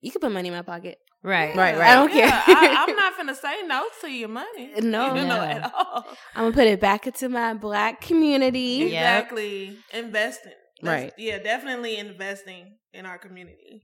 you 0.00 0.10
could 0.10 0.22
put 0.22 0.32
money 0.32 0.48
in 0.48 0.54
my 0.54 0.62
pocket. 0.62 0.96
Right. 1.26 1.56
Right, 1.56 1.74
Yeah. 1.74 1.80
right. 1.80 1.90
I 1.90 1.94
don't 1.96 2.10
care. 2.12 2.26
Yeah, 2.28 2.42
I, 2.46 2.84
I'm 2.88 2.96
not 3.02 3.16
gonna 3.16 3.34
say 3.34 3.62
no 3.66 3.84
to 4.02 4.08
your 4.08 4.28
money. 4.28 4.70
No. 4.80 5.14
you 5.14 5.26
No. 5.26 5.40
at 5.40 5.72
all. 5.74 6.04
I'm 6.36 6.44
gonna 6.44 6.54
put 6.54 6.66
it 6.68 6.80
back 6.80 7.06
into 7.06 7.28
my 7.28 7.52
black 7.54 8.00
community. 8.00 8.60
Yep. 8.60 8.86
Exactly. 8.86 9.76
Investing. 9.92 10.52
That's- 10.82 11.02
Right. 11.02 11.12
Yeah, 11.18 11.38
definitely 11.38 11.96
investing 11.96 12.76
in 12.92 13.06
our 13.06 13.18
community. 13.18 13.82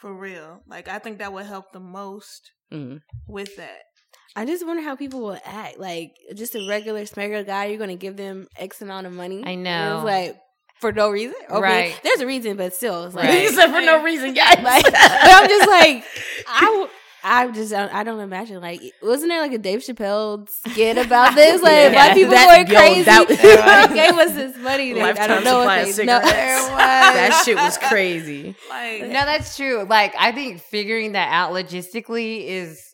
For 0.00 0.12
real. 0.12 0.62
Like 0.66 0.88
I 0.88 0.98
think 0.98 1.18
that 1.18 1.32
would 1.32 1.46
help 1.46 1.72
the 1.72 1.80
most 1.80 2.50
Mhm. 2.72 3.00
with 3.28 3.56
that. 3.56 3.82
I 4.34 4.44
just 4.46 4.66
wonder 4.66 4.82
how 4.82 4.96
people 4.96 5.20
will 5.20 5.38
act. 5.44 5.78
Like 5.78 6.12
just 6.34 6.54
a 6.54 6.66
regular 6.68 7.04
smuggler 7.06 7.44
guy, 7.44 7.66
you're 7.66 7.78
gonna 7.78 7.96
give 7.96 8.16
them 8.16 8.48
X 8.56 8.80
amount 8.82 9.06
of 9.06 9.12
money. 9.12 9.42
I 9.44 9.50
And 9.50 9.64
know. 9.64 9.96
It's 9.98 10.04
like 10.04 10.36
for 10.80 10.92
no 10.92 11.10
reason. 11.10 11.34
Okay, 11.50 11.60
Right. 11.60 12.00
There's 12.02 12.20
a 12.20 12.26
reason, 12.26 12.56
but 12.56 12.74
still, 12.74 13.04
it's 13.04 13.14
like, 13.14 13.24
Right. 13.28 13.48
said, 13.50 13.66
for 13.70 13.80
no 13.80 14.02
reason, 14.04 14.34
guys. 14.34 14.58
like 14.62 14.84
but 14.84 14.94
I'm 14.96 15.48
just 15.48 15.68
like, 15.68 16.04
I, 16.48 16.48
I, 16.48 16.64
w- 16.66 16.88
I 17.22 17.50
just 17.50 17.70
don't, 17.70 17.92
I 17.94 18.02
don't 18.02 18.20
imagine. 18.20 18.60
Like, 18.62 18.80
wasn't 19.02 19.28
there 19.30 19.42
like 19.42 19.52
a 19.52 19.58
Dave 19.58 19.80
Chappelle 19.80 20.48
skit 20.48 20.96
about 20.96 21.34
this? 21.34 21.60
Like, 21.60 21.72
Yeah. 21.72 21.88
black 21.90 22.14
people 22.14 22.30
That- 22.30 22.66
were 22.66 22.72
yo, 22.72 22.78
crazy. 22.80 23.02
that- 23.02 23.28
they 23.90 23.94
gave 23.94 24.18
us 24.18 24.32
this 24.34 24.56
money. 24.56 24.94
That 24.94 25.00
I 25.02 25.04
Lifetime 25.08 25.28
don't 25.28 25.44
know 25.44 25.60
supply 25.60 25.78
if 25.80 25.90
of 25.90 25.96
they 25.96 26.04
know. 26.06 26.18
cigarettes. 26.20 26.66
There 26.66 26.76
that 26.76 27.42
shit 27.44 27.56
was 27.56 27.76
crazy. 27.78 28.54
Like 28.70 29.02
No, 29.02 29.08
that's 29.26 29.54
true. 29.56 29.84
Like 29.88 30.14
I 30.18 30.32
think 30.32 30.60
figuring 30.62 31.12
that 31.12 31.28
out 31.30 31.52
logistically 31.52 32.46
is 32.46 32.89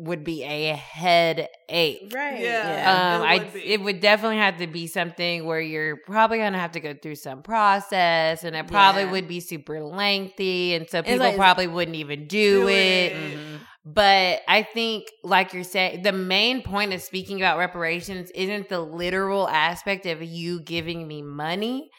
would 0.00 0.24
be 0.24 0.42
a 0.44 0.74
headache. 0.74 2.12
Right. 2.14 2.40
Yeah. 2.40 3.16
Um, 3.16 3.22
it 3.22 3.26
I 3.26 3.38
would 3.38 3.52
be. 3.52 3.60
it 3.72 3.80
would 3.82 4.00
definitely 4.00 4.38
have 4.38 4.58
to 4.58 4.66
be 4.66 4.86
something 4.86 5.44
where 5.46 5.60
you're 5.60 5.96
probably 6.06 6.38
gonna 6.38 6.58
have 6.58 6.72
to 6.72 6.80
go 6.80 6.94
through 6.94 7.16
some 7.16 7.42
process, 7.42 8.44
and 8.44 8.56
it 8.56 8.66
probably 8.66 9.02
Yeah. 9.04 9.10
would 9.12 9.28
be 9.28 9.40
super 9.40 9.80
lengthy, 9.82 10.74
and 10.74 10.88
so 10.88 11.02
people 11.02 11.18
like- 11.18 11.36
probably 11.36 11.66
wouldn't 11.66 11.96
even 11.96 12.26
do, 12.26 12.62
Do 12.62 12.68
it. 12.68 12.72
it. 12.72 13.12
Mm-hmm. 13.14 13.56
But 13.84 14.42
I 14.46 14.62
think, 14.62 15.04
like 15.24 15.54
you're 15.54 15.64
saying, 15.64 16.02
the 16.02 16.12
main 16.12 16.62
point 16.62 16.92
of 16.92 17.00
speaking 17.00 17.38
about 17.40 17.58
reparations 17.58 18.30
isn't 18.32 18.68
the 18.68 18.80
literal 18.80 19.48
aspect 19.48 20.04
of 20.06 20.22
you 20.22 20.60
giving 20.60 21.08
me 21.08 21.22
money. 21.22 21.90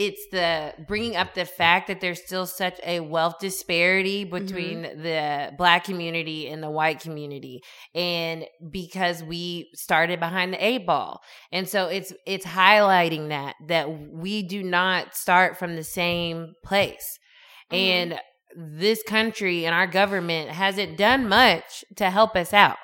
It's 0.00 0.26
the 0.32 0.72
bringing 0.88 1.14
up 1.14 1.34
the 1.34 1.44
fact 1.44 1.88
that 1.88 2.00
there's 2.00 2.24
still 2.24 2.46
such 2.46 2.80
a 2.86 3.00
wealth 3.00 3.38
disparity 3.38 4.24
mm-hmm. 4.24 4.32
between 4.34 4.82
the 4.82 5.52
black 5.58 5.84
community 5.84 6.48
and 6.48 6.62
the 6.62 6.70
white 6.70 7.00
community. 7.00 7.60
And 7.94 8.46
because 8.70 9.22
we 9.22 9.68
started 9.74 10.18
behind 10.18 10.54
the 10.54 10.64
eight 10.64 10.86
ball. 10.86 11.20
And 11.52 11.68
so 11.68 11.88
it's, 11.88 12.14
it's 12.26 12.46
highlighting 12.46 13.28
that, 13.28 13.56
that 13.68 14.10
we 14.10 14.42
do 14.42 14.62
not 14.62 15.14
start 15.14 15.58
from 15.58 15.76
the 15.76 15.84
same 15.84 16.54
place. 16.64 17.18
Mm-hmm. 17.70 17.76
And 17.76 18.20
this 18.56 19.02
country 19.02 19.66
and 19.66 19.74
our 19.74 19.86
government 19.86 20.48
hasn't 20.48 20.96
done 20.96 21.28
much 21.28 21.84
to 21.96 22.08
help 22.08 22.36
us 22.36 22.54
out. 22.54 22.78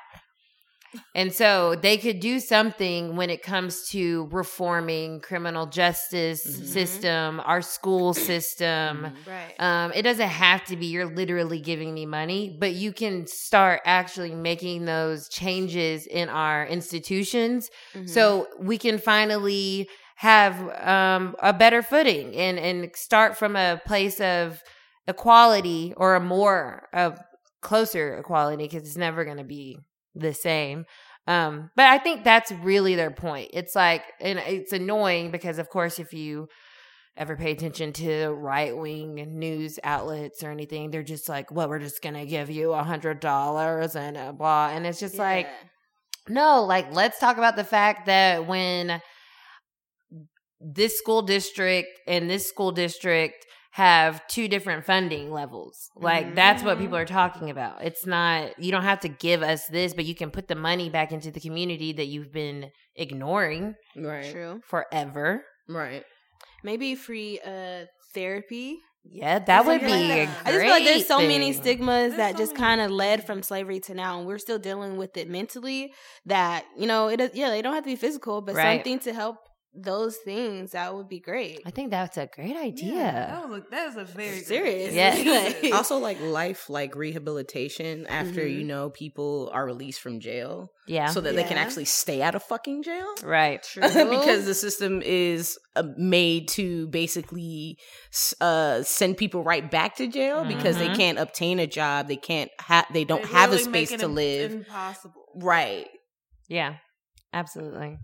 And 1.15 1.33
so 1.33 1.75
they 1.75 1.97
could 1.97 2.21
do 2.21 2.41
something 2.41 3.17
when 3.17 3.31
it 3.31 3.43
comes 3.43 3.89
to 3.91 4.29
reforming 4.31 5.21
criminal 5.21 5.67
justice 5.67 6.43
Mhm. 6.47 6.67
system, 6.67 7.41
our 7.45 7.63
school 7.63 8.15
system. 8.15 9.13
Right. 9.27 9.55
Um, 9.59 9.93
it 9.95 10.03
doesn't 10.03 10.29
have 10.29 10.65
to 10.67 10.77
be 10.77 10.87
you're 10.87 11.07
literally 11.15 11.61
giving 11.61 11.95
me 11.95 12.07
money, 12.07 12.57
but 12.61 12.73
you 12.73 12.93
can 12.93 13.27
start 13.27 13.81
actually 13.85 14.35
making 14.35 14.85
those 14.85 15.29
changes 15.29 16.07
in 16.07 16.29
our 16.29 16.67
institutions 16.67 17.71
Mhm. 17.95 18.09
so 18.09 18.49
we 18.59 18.79
can 18.79 18.99
finally 18.99 19.89
have 20.17 20.55
um, 20.87 21.37
a 21.43 21.53
better 21.53 21.83
footing 21.83 22.35
and 22.35 22.59
and 22.59 22.91
start 22.97 23.37
from 23.37 23.55
a 23.57 23.81
place 23.87 24.19
of 24.21 24.63
equality 25.07 25.93
or 25.97 26.15
a 26.15 26.21
more 26.21 26.89
of 26.93 27.19
closer 27.63 28.17
equality 28.19 28.65
because 28.65 28.83
it's 28.87 28.97
never 28.97 29.25
going 29.25 29.37
to 29.39 29.45
be 29.45 29.79
the 30.17 30.35
same 30.35 30.85
um 31.27 31.71
but 31.77 31.87
i 31.87 31.99
think 31.99 32.25
that's 32.25 32.51
really 32.53 32.95
their 32.95 33.11
point. 33.11 33.51
It's 33.53 33.75
like 33.75 34.03
and 34.21 34.39
it's 34.39 34.73
annoying 34.73 35.31
because 35.31 35.59
of 35.59 35.69
course 35.69 35.99
if 35.99 36.13
you 36.13 36.49
ever 37.17 37.37
pay 37.37 37.53
attention 37.53 37.93
to 37.95 38.29
right 38.29 38.77
wing 38.77 39.15
news 39.39 39.79
outlets 39.83 40.43
or 40.43 40.51
anything 40.51 40.91
they're 40.91 41.03
just 41.03 41.29
like 41.29 41.51
well 41.51 41.69
we're 41.69 41.79
just 41.79 42.03
gonna 42.03 42.27
give 42.27 42.51
you 42.51 42.73
a 42.73 42.83
hundred 42.83 43.21
dollars 43.21 43.97
and 43.97 44.37
blah 44.37 44.69
and 44.69 44.87
it's 44.87 45.01
just 45.01 45.17
like 45.17 45.47
no, 46.29 46.65
like 46.65 46.93
let's 46.93 47.19
talk 47.19 47.39
about 47.39 47.57
the 47.57 47.65
fact 47.65 48.07
that 48.07 48.47
when 48.47 49.01
this 50.61 50.99
school 50.99 51.23
district 51.23 51.89
and 52.07 52.29
this 52.29 52.49
school 52.49 52.73
district 52.73 53.47
have 53.77 54.27
two 54.27 54.49
different 54.49 54.87
funding 54.87 55.31
levels. 55.31 55.91
Like 55.97 56.35
that's 56.35 56.63
what 56.63 56.79
people 56.79 56.97
are 56.97 57.05
talking 57.05 57.51
about. 57.51 57.85
It's 57.85 58.07
not 58.07 58.59
you 58.59 58.73
don't 58.73 58.85
have 58.85 59.01
to 59.01 59.09
give 59.09 59.43
us 59.43 59.67
this, 59.67 59.93
but 59.93 60.07
you 60.07 60.15
can 60.15 60.31
put 60.31 60.49
the 60.49 60.55
money 60.55 60.89
back 60.89 61.13
into 61.13 61.31
the 61.31 61.41
community 61.41 61.93
that 61.93 62.07
you've 62.07 62.33
been 62.33 62.71
ignoring 62.95 63.75
Right. 63.95 64.33
True. 64.33 64.63
forever. 64.67 65.45
Right. 65.69 66.05
Maybe 66.65 66.95
free 66.95 67.39
uh 67.45 67.85
therapy. 68.15 68.79
Yeah, 69.05 69.41
that 69.41 69.67
would 69.67 69.83
Yeah. 69.83 69.87
be 69.87 70.11
a 70.11 70.27
great 70.27 70.29
I 70.47 70.51
just 70.53 70.61
feel 70.63 70.71
like 70.71 70.85
there's 70.85 71.07
so 71.07 71.19
many 71.19 71.53
stigmas 71.53 72.15
There's 72.15 72.17
that 72.17 72.33
so 72.33 72.39
just 72.39 72.57
kind 72.57 72.81
of 72.81 72.91
led 72.91 73.27
from 73.27 73.43
slavery 73.43 73.79
to 73.81 73.95
now, 73.95 74.19
and 74.19 74.27
we're 74.27 74.39
still 74.39 74.59
dealing 74.59 74.97
with 74.97 75.19
it 75.19 75.29
mentally. 75.29 75.93
That 76.25 76.65
you 76.79 76.87
know, 76.87 77.09
it 77.09 77.21
is, 77.21 77.31
yeah, 77.35 77.51
they 77.51 77.61
don't 77.61 77.75
have 77.75 77.85
to 77.85 77.91
be 77.91 77.97
physical, 77.97 78.41
but 78.41 78.55
Right. 78.55 78.79
something 78.79 79.01
to 79.01 79.13
help 79.13 79.37
those 79.79 80.17
things 80.17 80.73
that 80.73 80.95
would 80.95 81.09
be 81.09 81.21
great. 81.21 81.61
I 81.67 81.71
think 81.71 81.91
that's 81.91 82.17
a 82.17 82.27
great 82.27 82.57
idea. 82.57 82.95
Yeah, 82.95 83.27
that 83.27 83.49
was 83.49 83.59
a, 83.59 83.65
that 83.71 83.89
is 83.89 83.97
a 83.97 84.05
very 84.05 84.41
Serious. 84.41 84.89
idea. 84.93 85.55
Yeah. 85.63 85.75
also 85.77 85.99
like 85.99 86.21
life 86.21 86.71
like 86.71 86.95
rehabilitation 86.97 88.07
after 88.07 88.41
Mhm. 88.41 88.59
you 88.59 88.65
know 88.65 88.91
people 88.91 89.51
are 89.53 89.67
released 89.67 90.01
from 90.01 90.21
jail 90.21 90.71
Yeah. 90.87 91.09
so 91.09 91.21
that 91.21 91.35
they 91.35 91.45
can 91.45 91.59
actually 91.59 91.85
stay 91.87 92.23
out 92.23 92.35
of 92.35 92.43
fucking 92.43 92.83
jail 92.85 93.07
right. 93.23 93.63
True. 93.71 93.83
because 93.83 94.45
the 94.47 94.55
system 94.55 95.03
is 95.05 95.59
uh, 95.77 95.83
made 95.99 96.49
to 96.49 96.87
basically 96.89 97.77
uh, 98.41 98.83
send 98.83 99.17
people 99.17 99.43
right 99.43 99.71
back 99.71 99.97
to 99.97 100.07
jail 100.07 100.45
because 100.45 100.79
they 100.79 100.89
Mhm. 100.89 100.97
can't 100.97 101.19
obtain 101.19 101.59
a 101.59 101.67
job 101.67 102.09
they 102.09 102.17
can't 102.17 102.51
have 102.61 102.87
they 102.93 103.05
don't 103.05 103.23
They 103.23 103.29
have 103.29 103.51
a 103.53 103.57
really 103.57 103.69
make 103.71 103.89
space 103.89 103.93
it 103.97 104.01
to 104.01 104.07
im- 104.07 104.15
live 104.15 104.53
Impossible. 104.53 105.25
right 105.37 105.89
Yeah, 106.49 106.77
absolutely. 107.33 107.99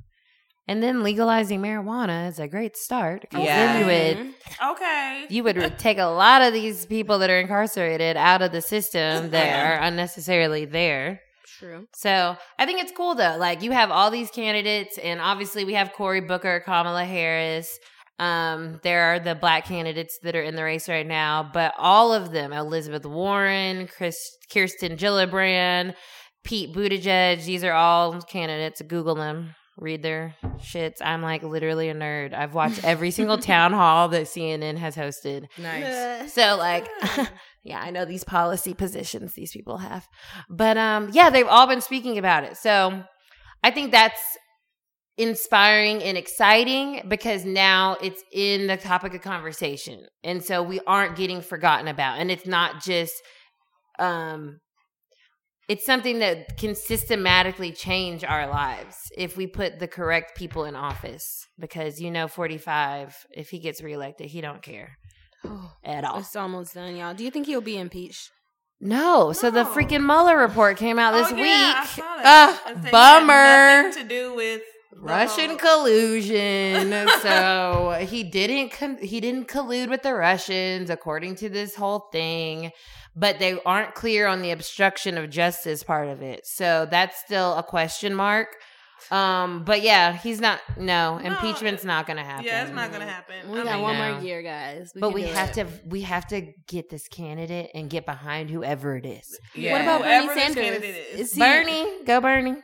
And 0.68 0.80
then 0.82 1.02
legalizing 1.02 1.60
marijuana 1.60 2.28
is 2.28 2.38
a 2.38 2.46
great 2.46 2.76
start. 2.76 3.24
Yeah. 3.32 3.38
Then 3.44 3.80
you 3.80 3.86
would 3.86 4.34
Mhm. 4.34 4.70
Okay. 4.72 5.26
you 5.28 5.42
would 5.44 5.78
take 5.78 5.98
a 5.98 6.04
lot 6.06 6.40
of 6.42 6.52
these 6.52 6.86
people 6.86 7.18
that 7.18 7.30
are 7.30 7.40
incarcerated 7.40 8.16
out 8.16 8.42
of 8.42 8.52
the 8.52 8.62
system 8.62 9.30
that 9.30 9.66
are 9.66 9.82
unnecessarily 9.82 10.64
there. 10.64 11.20
True. 11.58 11.86
So 11.94 12.36
I 12.58 12.66
think 12.66 12.80
it's 12.80 12.92
cool 12.96 13.14
though. 13.16 13.36
Like 13.38 13.62
you 13.62 13.72
have 13.72 13.90
all 13.90 14.10
these 14.10 14.30
candidates, 14.30 14.98
and 14.98 15.20
obviously 15.20 15.64
we 15.64 15.74
have 15.74 15.92
Cory 15.92 16.20
Booker, 16.20 16.60
Kamala 16.64 17.04
Harris. 17.04 17.68
Um, 18.18 18.78
there 18.84 19.14
are 19.14 19.18
the 19.18 19.34
black 19.34 19.64
candidates 19.66 20.18
that 20.22 20.36
are 20.36 20.42
in 20.42 20.54
the 20.54 20.62
race 20.62 20.88
right 20.88 21.06
now, 21.06 21.48
but 21.52 21.74
all 21.76 22.12
of 22.12 22.30
them, 22.30 22.52
Elizabeth 22.52 23.04
Warren, 23.04 23.88
Chris, 23.88 24.16
Kirsten 24.52 24.96
Gillibrand, 24.96 25.94
Pete 26.44 26.72
Buttigieg, 26.74 27.44
these 27.44 27.64
are 27.64 27.72
all 27.72 28.20
candidates. 28.22 28.80
Google 28.82 29.16
them, 29.16 29.54
read 29.78 30.02
their 30.02 30.34
shits. 30.58 30.96
I'm 31.00 31.22
like 31.22 31.42
literally 31.42 31.88
a 31.88 31.94
nerd. 31.94 32.34
I've 32.34 32.54
watched 32.54 32.84
every 32.84 33.10
single 33.10 33.38
town 33.38 33.72
hall 33.72 34.08
that 34.08 34.26
CNN 34.26 34.76
has 34.78 34.96
hosted. 34.96 35.46
nice 35.58 36.32
So 36.32 36.56
like 36.56 36.88
yeah, 37.64 37.80
I 37.80 37.90
know 37.90 38.04
these 38.04 38.24
policy 38.24 38.74
positions 38.74 39.32
these 39.34 39.52
people 39.52 39.78
have. 39.78 40.06
But 40.48 40.76
um 40.76 41.10
yeah, 41.12 41.30
they've 41.30 41.46
all 41.46 41.66
been 41.66 41.80
speaking 41.80 42.18
about 42.18 42.44
it. 42.44 42.56
So 42.56 43.02
I 43.62 43.70
think 43.70 43.92
that's 43.92 44.20
inspiring 45.18 46.02
and 46.02 46.16
exciting 46.16 47.02
because 47.06 47.44
now 47.44 47.96
it's 48.02 48.22
in 48.32 48.66
the 48.66 48.76
topic 48.76 49.14
of 49.14 49.20
conversation. 49.20 50.06
And 50.24 50.42
so 50.42 50.62
we 50.62 50.80
aren't 50.86 51.16
getting 51.16 51.40
forgotten 51.42 51.88
about. 51.88 52.18
And 52.18 52.30
it's 52.30 52.46
not 52.46 52.82
just 52.82 53.14
um 53.98 54.60
it's 55.72 55.86
something 55.86 56.18
that 56.18 56.56
can 56.58 56.74
systematically 56.74 57.72
change 57.72 58.24
our 58.24 58.46
lives 58.48 58.96
if 59.16 59.36
we 59.36 59.46
put 59.46 59.78
the 59.78 59.88
correct 59.88 60.36
people 60.36 60.64
in 60.64 60.74
office 60.76 61.46
because 61.58 62.00
you 62.00 62.10
know 62.10 62.28
45 62.28 63.26
if 63.30 63.48
he 63.50 63.58
gets 63.58 63.82
reelected 63.82 64.26
he 64.28 64.40
don't 64.40 64.62
care 64.62 64.90
at 65.84 66.04
all 66.04 66.18
It's 66.18 66.36
almost 66.36 66.74
done, 66.74 66.94
y'all. 66.96 67.14
Do 67.14 67.24
you 67.24 67.30
think 67.30 67.46
he'll 67.46 67.60
be 67.74 67.78
impeached? 67.78 68.30
No. 68.80 69.32
So 69.32 69.50
the 69.50 69.64
freaking 69.64 70.04
Mueller 70.04 70.36
report 70.38 70.76
came 70.76 70.98
out 70.98 71.12
this 71.14 71.32
oh, 71.32 71.36
yeah, 71.36 71.74
I 71.76 71.80
week. 71.82 71.88
saw 71.90 72.16
that. 72.22 72.50
It 72.50 72.64
said 72.66 72.76
it 72.76 72.82
had 72.84 72.92
bummer. 72.92 73.82
nothing 73.88 74.02
to 74.02 74.08
do 74.08 74.34
with 74.34 74.62
Russian 74.96 75.50
whole- 75.50 75.58
collusion. 75.58 77.08
so 77.22 77.96
he 78.08 78.22
didn't 78.24 78.70
con- 78.72 78.98
he 79.00 79.20
didn't 79.20 79.48
collude 79.48 79.88
with 79.88 80.02
the 80.02 80.14
Russians 80.14 80.90
according 80.90 81.36
to 81.36 81.48
this 81.48 81.74
whole 81.74 82.08
thing, 82.12 82.72
but 83.16 83.38
they 83.38 83.58
aren't 83.64 83.94
clear 83.94 84.26
on 84.26 84.42
the 84.42 84.50
obstruction 84.50 85.18
of 85.18 85.30
justice 85.30 85.82
part 85.82 86.08
of 86.08 86.22
it. 86.22 86.46
So 86.46 86.86
that's 86.90 87.18
still 87.20 87.54
a 87.56 87.62
question 87.62 88.14
mark. 88.14 88.48
Um, 89.10 89.64
but 89.64 89.82
yeah, 89.82 90.12
he's 90.16 90.40
not. 90.40 90.60
No, 90.76 91.18
No, 91.18 91.24
impeachment's 91.24 91.84
not 91.84 92.06
going 92.06 92.18
to 92.18 92.22
happen. 92.22 92.44
Yeah, 92.44 92.62
it's 92.62 92.72
not 92.72 92.92
gonna 92.92 93.04
happen. 93.06 93.50
We 93.50 93.60
I 93.60 93.64
got 93.64 93.72
mean, 93.74 93.82
one 93.82 93.98
no. 93.98 94.12
more 94.14 94.22
year, 94.22 94.42
guys. 94.42 94.92
We 94.94 95.00
But 95.00 95.12
we 95.12 95.22
have 95.24 95.48
it. 95.50 95.54
to 95.54 95.66
we 95.88 96.02
have 96.02 96.26
to 96.28 96.52
get 96.68 96.88
this 96.88 97.08
candidate 97.08 97.70
and 97.74 97.90
get 97.90 98.06
behind 98.06 98.48
whoever 98.48 98.96
it 98.96 99.04
is. 99.04 99.26
yeah, 99.56 99.72
What 99.72 99.80
about 99.82 100.02
whoever 100.02 100.26
Bernie 100.28 100.34
this 100.36 100.44
Sanders? 100.54 100.64
candidate 100.64 101.06
is. 101.14 101.20
Is 101.20 101.32
he- 101.32 101.40
Bernie, 101.40 102.04
go 102.04 102.20
Bernie. 102.20 102.56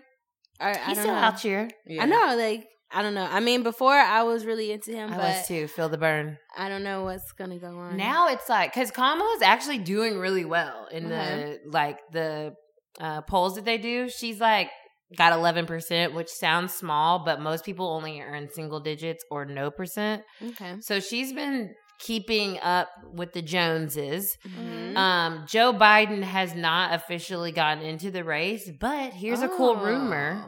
I, 0.60 0.70
I 0.70 0.72
He's 0.74 0.84
don't 0.86 0.96
still 0.96 1.06
know. 1.14 1.20
out 1.20 1.40
here. 1.40 1.68
Yeah. 1.86 2.02
I 2.02 2.06
know, 2.06 2.36
like 2.36 2.66
I 2.90 3.02
don't 3.02 3.14
know. 3.14 3.28
I 3.30 3.40
mean, 3.40 3.62
before 3.62 3.92
I 3.94 4.22
was 4.22 4.46
really 4.46 4.72
into 4.72 4.92
him, 4.92 5.12
I 5.12 5.18
was 5.18 5.46
too. 5.46 5.68
Feel 5.68 5.88
the 5.90 5.98
burn. 5.98 6.38
I 6.56 6.68
don't 6.70 6.82
know 6.82 7.04
what's 7.04 7.32
gonna 7.32 7.58
go 7.58 7.68
on 7.76 7.96
Now 7.98 8.28
it's 8.28 8.48
like 8.48 8.72
because 8.72 8.90
Kamala's 8.90 9.42
actually 9.42 9.78
doing 9.78 10.18
really 10.18 10.44
well 10.46 10.86
in 10.90 11.06
Okay. 11.06 11.58
the 11.64 11.70
like 11.70 11.98
the 12.12 12.54
uh, 12.98 13.20
polls 13.22 13.56
that 13.56 13.64
they 13.66 13.76
do. 13.78 14.08
She's 14.08 14.40
like 14.40 14.70
got 15.16 15.32
eleven 15.34 15.66
percent, 15.66 16.14
which 16.14 16.28
sounds 16.30 16.72
small, 16.72 17.18
but 17.24 17.40
most 17.40 17.64
people 17.64 17.86
only 17.88 18.20
earn 18.22 18.48
single 18.50 18.80
digits 18.80 19.22
or 19.30 19.44
no 19.44 19.70
percent. 19.70 20.22
Okay. 20.42 20.76
So 20.80 20.98
she's 21.00 21.32
been 21.34 21.74
keeping 22.00 22.58
up 22.60 22.88
with 23.12 23.32
the 23.32 23.42
Joneses. 23.42 24.36
Mhm. 24.46 24.96
Um, 24.96 25.44
Joe 25.46 25.72
Biden 25.74 26.22
has 26.22 26.54
not 26.54 26.94
officially 26.94 27.52
gotten 27.52 27.82
into 27.84 28.10
the 28.10 28.22
race, 28.24 28.70
but 28.80 29.12
here's 29.12 29.42
a 29.42 29.48
cool 29.48 29.76
Oh. 29.78 29.84
rumor. 29.84 30.44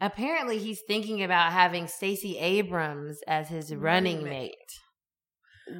Apparently, 0.00 0.58
he's 0.58 0.80
thinking 0.80 1.22
about 1.22 1.52
having 1.52 1.86
Stacey 1.86 2.38
Abrams 2.38 3.20
as 3.26 3.48
his 3.48 3.74
running 3.74 4.24
mate. 4.24 4.80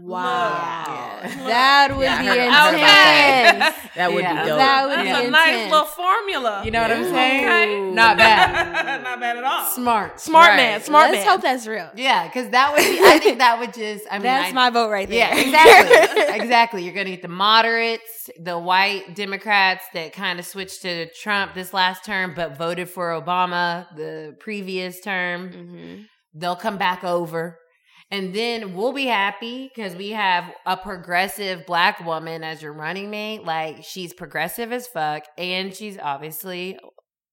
Wow, 0.02 1.18
Look. 1.22 1.32
that 1.46 1.96
would 1.96 2.02
Yeah, 2.04 2.20
be 2.20 2.26
heard- 2.26 2.38
I 2.38 2.40
heard 2.40 2.48
about 2.48 2.72
that. 2.80 3.52
intense. 3.54 3.94
That 3.96 4.12
would 4.12 4.22
Yeah. 4.22 4.42
be 4.42 4.48
dope. 4.48 4.58
That 4.58 4.82
would 4.86 4.92
That's 4.98 5.02
be 5.02 5.08
a 5.08 5.14
intense. 5.26 5.32
nice 5.32 5.70
little 5.70 5.84
formula. 5.86 6.62
You 6.64 6.70
know 6.70 6.82
what 6.82 6.90
I'm 6.92 7.04
saying? 7.04 7.44
Okay. 7.44 7.80
Not 7.92 8.16
bad. 8.16 9.02
Not 9.04 9.20
bad 9.20 9.36
at 9.36 9.44
all. 9.44 9.64
Smart. 9.70 10.20
Smart 10.20 10.48
Right. 10.50 10.56
man. 10.56 10.80
Smart 10.82 11.10
Let's 11.10 11.24
man. 11.24 11.32
hope 11.32 11.42
that's 11.42 11.66
real. 11.66 11.90
Yeah, 11.94 12.26
because 12.26 12.48
that 12.50 12.72
would 12.72 12.82
be, 12.82 13.00
I 13.04 13.18
think 13.18 13.38
that 13.38 13.58
would 13.58 13.72
just, 13.74 14.04
I 14.10 14.14
mean, 14.14 14.22
That's 14.24 14.50
I- 14.50 14.52
my 14.52 14.70
vote 14.70 14.90
right 14.90 15.08
there. 15.08 15.18
Yeah, 15.18 15.36
exactly. 15.36 16.34
exactly. 16.40 16.82
You're 16.84 16.94
going 16.94 17.06
to 17.06 17.12
get 17.12 17.22
the 17.22 17.28
moderates, 17.28 18.30
the 18.40 18.58
white 18.58 19.14
Democrats 19.14 19.84
that 19.94 20.12
kind 20.12 20.38
of 20.38 20.46
switched 20.46 20.82
to 20.82 21.10
Trump 21.12 21.54
this 21.54 21.72
last 21.72 22.04
term, 22.04 22.32
but 22.34 22.56
voted 22.56 22.88
for 22.88 23.10
Obama 23.10 23.86
the 23.96 24.36
previous 24.40 25.00
term. 25.00 25.50
Mhm. 25.50 26.04
They'll 26.34 26.56
come 26.56 26.76
back 26.78 27.02
over. 27.04 27.58
And 28.10 28.34
then 28.34 28.74
we'll 28.74 28.92
be 28.92 29.06
happy 29.06 29.70
because 29.74 29.94
we 29.94 30.10
have 30.10 30.44
a 30.66 30.76
progressive 30.76 31.64
black 31.66 32.04
woman 32.04 32.42
as 32.42 32.60
your 32.60 32.72
running 32.72 33.10
mate. 33.10 33.44
Like 33.44 33.84
she's 33.84 34.12
progressive 34.12 34.72
as 34.72 34.86
fuck, 34.88 35.24
and 35.38 35.74
she's 35.74 35.98
obviously 35.98 36.78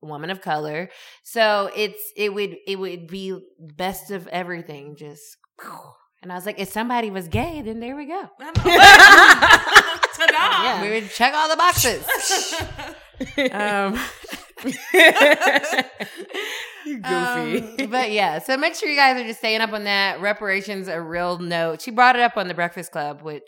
a 0.03 0.05
woman 0.05 0.29
of 0.29 0.41
color. 0.41 0.89
So 1.23 1.71
it's 1.75 2.11
it 2.15 2.33
would 2.33 2.57
it 2.67 2.77
would 2.77 3.07
be 3.07 3.39
best 3.59 4.11
of 4.11 4.27
everything. 4.27 4.95
Just 4.95 5.37
and 6.21 6.31
I 6.31 6.35
was 6.35 6.45
like, 6.45 6.59
if 6.59 6.69
somebody 6.69 7.09
was 7.09 7.27
gay, 7.27 7.61
then 7.63 7.79
there 7.79 7.95
we 7.95 8.05
go. 8.05 8.29
Yeah. 10.29 10.81
We 10.81 10.89
would 10.89 11.09
check 11.11 11.33
all 11.33 11.49
the 11.49 11.55
boxes. 11.55 12.03
um, 13.51 13.99
Goofy. 17.01 17.83
um, 17.83 17.89
but 17.91 18.11
yeah, 18.11 18.39
so 18.39 18.57
make 18.57 18.75
sure 18.75 18.89
you 18.89 18.95
guys 18.95 19.19
are 19.21 19.25
just 19.27 19.39
staying 19.39 19.61
up 19.61 19.73
on 19.73 19.83
that. 19.85 20.21
Reparations 20.21 20.87
a 20.87 21.01
real 21.01 21.37
note. 21.39 21.81
She 21.81 21.91
brought 21.91 22.15
it 22.15 22.21
up 22.21 22.37
on 22.37 22.47
the 22.47 22.53
Breakfast 22.53 22.91
Club, 22.91 23.21
which 23.21 23.43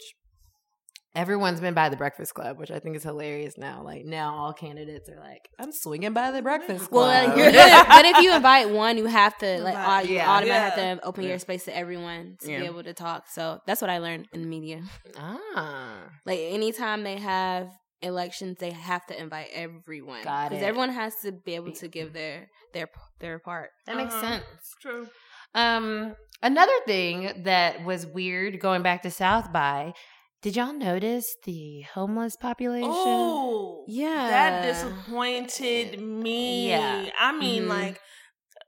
everyone's 1.15 1.59
been 1.59 1.73
by 1.73 1.89
the 1.89 1.97
Breakfast 1.97 2.33
Club, 2.33 2.57
which 2.59 2.69
I 2.71 2.79
think 2.79 2.95
is 2.95 3.03
hilarious 3.03 3.57
now. 3.57 3.81
Like 3.83 4.05
now, 4.05 4.35
all 4.35 4.53
candidates 4.53 5.09
are 5.09 5.19
like, 5.19 5.49
"I'm 5.59 5.71
swinging 5.71 6.13
by 6.13 6.31
the 6.31 6.41
Breakfast 6.41 6.91
Well, 6.91 7.05
Club." 7.25 7.37
like, 7.37 7.53
but, 7.53 7.87
but 7.87 8.05
if 8.05 8.17
you 8.23 8.33
invite 8.35 8.69
one, 8.69 8.97
you 8.97 9.05
have 9.05 9.37
to 9.39 9.59
like 9.61 9.73
Invite- 9.75 10.09
you 10.09 10.15
yeah. 10.15 10.29
automatically 10.29 10.83
Yeah. 10.83 10.89
have 10.89 10.99
to 11.01 11.07
open 11.07 11.23
Yeah. 11.23 11.29
your 11.31 11.39
space 11.39 11.65
to 11.65 11.75
everyone 11.75 12.37
to 12.41 12.51
Yeah. 12.51 12.59
be 12.59 12.65
able 12.65 12.83
to 12.83 12.93
talk. 12.93 13.25
So 13.29 13.59
that's 13.65 13.81
what 13.81 13.89
I 13.89 13.97
learned 13.97 14.27
in 14.33 14.41
the 14.41 14.47
media. 14.47 14.81
ah, 15.17 16.03
Like 16.25 16.39
anytime 16.39 17.03
they 17.03 17.17
have 17.17 17.69
elections, 18.01 18.57
they 18.59 18.71
have 18.71 19.05
to 19.07 19.19
invite 19.19 19.49
everyone. 19.53 20.19
because 20.21 20.61
everyone 20.63 20.89
has 20.89 21.13
to 21.23 21.31
be 21.31 21.55
able 21.55 21.71
to 21.73 21.87
give 21.87 22.13
their 22.13 22.49
their 22.73 22.87
their 23.19 23.39
part. 23.39 23.71
that 23.85 23.97
makes 23.97 24.13
Uh-huh. 24.13 24.21
sense. 24.39 24.75
True. 24.81 25.09
Um, 25.55 26.15
another 26.43 26.79
thing 26.85 27.43
that 27.43 27.83
was 27.83 28.05
weird 28.05 28.59
going 28.59 28.81
back 28.83 29.01
to 29.03 29.11
South 29.11 29.51
by. 29.51 29.93
Did 30.41 30.55
y'all 30.55 30.71
notice 30.71 31.35
the 31.43 31.81
homeless 31.93 32.37
population? 32.37 32.91
Oh, 32.95 33.83
Yeah. 33.87 34.27
That 34.29 34.61
disappointed 34.63 35.99
me. 35.99 36.69
Yeah. 36.69 37.09
I 37.19 37.31
mean, 37.33 37.63
Mhm. 37.63 37.67
like, 37.67 37.99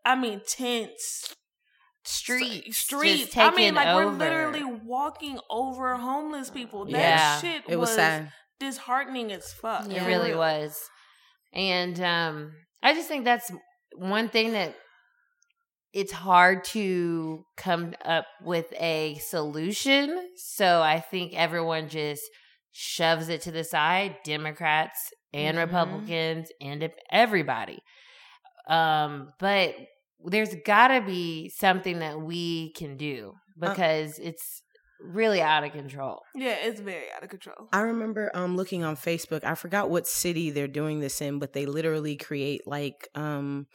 I 0.04 0.16
mean, 0.16 0.42
tents, 0.48 1.34
Streets, 2.04 2.66
just 2.66 2.80
streets. 2.82 3.38
I 3.38 3.52
mean, 3.52 3.74
taken 3.74 3.76
like, 3.76 3.96
we're 3.96 4.08
literally 4.12 4.64
walking 4.64 5.40
over 5.50 5.96
homeless 5.98 6.50
people. 6.50 6.86
That 6.86 6.92
Yeah. 7.00 7.40
shit 7.40 7.64
It 7.68 7.76
was 7.76 7.92
sad. 7.94 8.34
Disheartening 8.62 9.32
as 9.32 9.52
fuck. 9.52 9.92
It 9.92 10.06
really 10.06 10.36
was. 10.36 10.80
And 11.52 12.00
um 12.00 12.54
I 12.84 12.94
just 12.94 13.08
think 13.08 13.26
that's 13.26 13.52
one 13.96 14.30
thing 14.30 14.54
that 14.54 14.76
it's 15.94 16.12
hard 16.14 16.64
to 16.64 17.44
come 17.58 17.94
up 18.06 18.26
with 18.44 18.72
a 18.80 19.16
solution. 19.28 20.30
So 20.38 20.82
I 20.82 21.00
think 21.02 21.34
everyone 21.34 21.90
just 21.90 22.22
shoves 22.72 23.28
it 23.28 23.42
to 23.42 23.52
the 23.52 23.66
side, 23.66 24.16
Democrats 24.24 25.00
and 25.34 25.58
Mhm. 25.58 25.62
Republicans 25.66 26.50
and 26.62 26.90
everybody. 27.12 27.80
Um 28.68 29.34
but 29.40 29.76
there's 30.24 30.54
got 30.66 30.90
to 30.90 31.02
be 31.02 31.50
something 31.50 31.98
that 32.00 32.22
we 32.22 32.72
can 32.74 32.96
do 32.96 33.34
because 33.60 34.20
it's 34.20 34.62
really 35.04 35.42
out 35.42 35.64
of 35.64 35.72
control. 35.72 36.22
Yeah, 36.36 36.56
it's 36.62 36.80
very 36.80 37.06
out 37.16 37.24
of 37.24 37.30
control. 37.30 37.68
I 37.74 37.82
remember 37.82 38.32
um 38.34 38.56
looking 38.56 38.84
on 38.84 38.96
Facebook. 38.96 39.44
I 39.44 39.56
forgot 39.56 39.90
what 39.90 40.08
city 40.08 40.50
they're 40.52 40.68
doing 40.68 41.00
this 41.00 41.22
in, 41.22 41.40
but 41.40 41.54
they 41.54 41.66
literally 41.66 42.16
create 42.18 42.62
like 42.68 43.08
um 43.16 43.68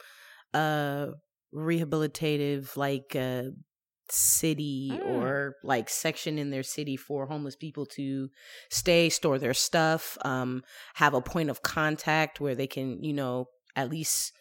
a 0.53 1.09
rehabilitative 1.53 2.75
like 2.77 3.15
uh 3.15 3.43
city 4.09 4.89
Mm. 4.93 5.05
or 5.05 5.55
like 5.63 5.89
section 5.89 6.37
in 6.37 6.49
their 6.49 6.63
city 6.63 6.95
for 6.95 7.25
homeless 7.27 7.57
people 7.57 7.85
to 7.97 8.29
stay, 8.69 9.09
store 9.09 9.37
their 9.37 9.53
stuff, 9.53 10.17
um 10.23 10.63
have 10.95 11.13
a 11.13 11.21
point 11.21 11.49
of 11.49 11.61
contact 11.61 12.39
where 12.39 12.55
they 12.55 12.67
can, 12.67 13.03
you 13.03 13.13
know, 13.13 13.47
at 13.75 13.89
least 13.89 14.31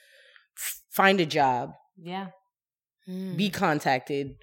f- 0.57 0.83
find 0.91 1.21
a 1.21 1.27
job, 1.27 1.73
Yeah. 1.97 2.29
Mm. 3.09 3.37
be 3.37 3.51
contacted 3.51 4.37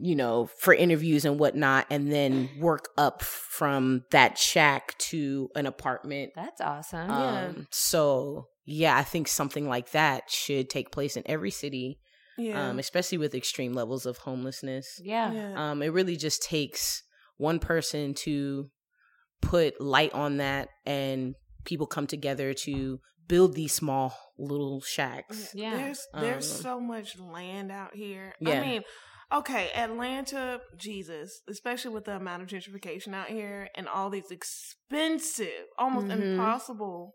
you 0.00 0.14
know 0.14 0.48
for 0.60 0.72
interviews 0.72 1.24
and 1.24 1.38
whatnot 1.40 1.86
and 1.90 2.12
then 2.12 2.48
work 2.60 2.88
up 2.96 3.22
from 3.22 4.04
that 4.12 4.38
shack 4.38 4.96
to 4.98 5.48
an 5.56 5.66
apartment 5.66 6.32
That's 6.36 6.60
awesome. 6.60 7.10
um 7.10 7.66
so 7.70 8.46
yeah 8.64 8.96
i 8.96 9.02
think 9.02 9.26
something 9.28 9.68
like 9.68 9.90
that 9.92 10.30
should 10.30 10.70
take 10.70 10.92
place 10.92 11.16
in 11.16 11.22
every 11.26 11.50
city 11.50 11.98
Yeah. 12.36 12.68
um 12.70 12.78
especially 12.78 13.18
with 13.18 13.34
extreme 13.34 13.72
levels 13.74 14.06
of 14.06 14.18
homelessness 14.18 15.00
yeah. 15.02 15.32
yeah. 15.32 15.70
um 15.70 15.82
it 15.82 15.88
really 15.92 16.16
just 16.16 16.42
takes 16.42 17.02
one 17.36 17.58
person 17.58 18.14
to 18.14 18.70
put 19.40 19.80
light 19.80 20.12
on 20.14 20.36
that 20.38 20.68
and 20.86 21.34
people 21.64 21.86
come 21.86 22.06
together 22.06 22.54
to 22.54 23.00
build 23.26 23.54
these 23.54 23.74
small 23.74 24.14
little 24.38 24.80
shacks 24.80 25.50
Yeah. 25.54 25.76
There's 25.76 26.06
there's 26.14 26.50
Um, 26.56 26.62
so 26.62 26.80
much 26.80 27.18
land 27.18 27.70
out 27.70 27.94
here. 27.94 28.34
Yeah. 28.40 28.60
I 28.60 28.66
mean, 28.66 28.82
okay, 29.32 29.70
Atlanta, 29.74 30.60
Jesus, 30.76 31.40
especially 31.48 31.92
with 31.92 32.04
the 32.04 32.16
amount 32.16 32.42
of 32.42 32.48
gentrification 32.48 33.14
out 33.14 33.28
here 33.28 33.68
and 33.74 33.86
all 33.88 34.10
these 34.10 34.30
expensive, 34.30 35.66
almost 35.78 36.06
Mhm. 36.08 36.32
impossible 36.32 37.14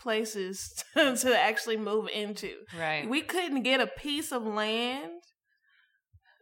places 0.00 0.74
to, 0.94 1.16
to 1.16 1.38
actually 1.38 1.76
move 1.76 2.08
into. 2.12 2.54
Right. 2.76 3.08
We 3.08 3.22
couldn't 3.22 3.62
get 3.62 3.80
a 3.80 3.86
piece 3.86 4.32
of 4.32 4.42
land 4.44 5.12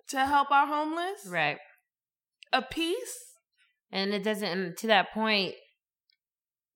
to 0.08 0.26
help 0.26 0.50
our 0.50 0.66
homeless. 0.66 1.26
Right. 1.26 1.58
A 2.52 2.62
piece? 2.62 3.18
And 3.90 4.14
it 4.14 4.24
doesn't, 4.24 4.48
and 4.48 4.76
to 4.78 4.86
that 4.88 5.12
point, 5.12 5.54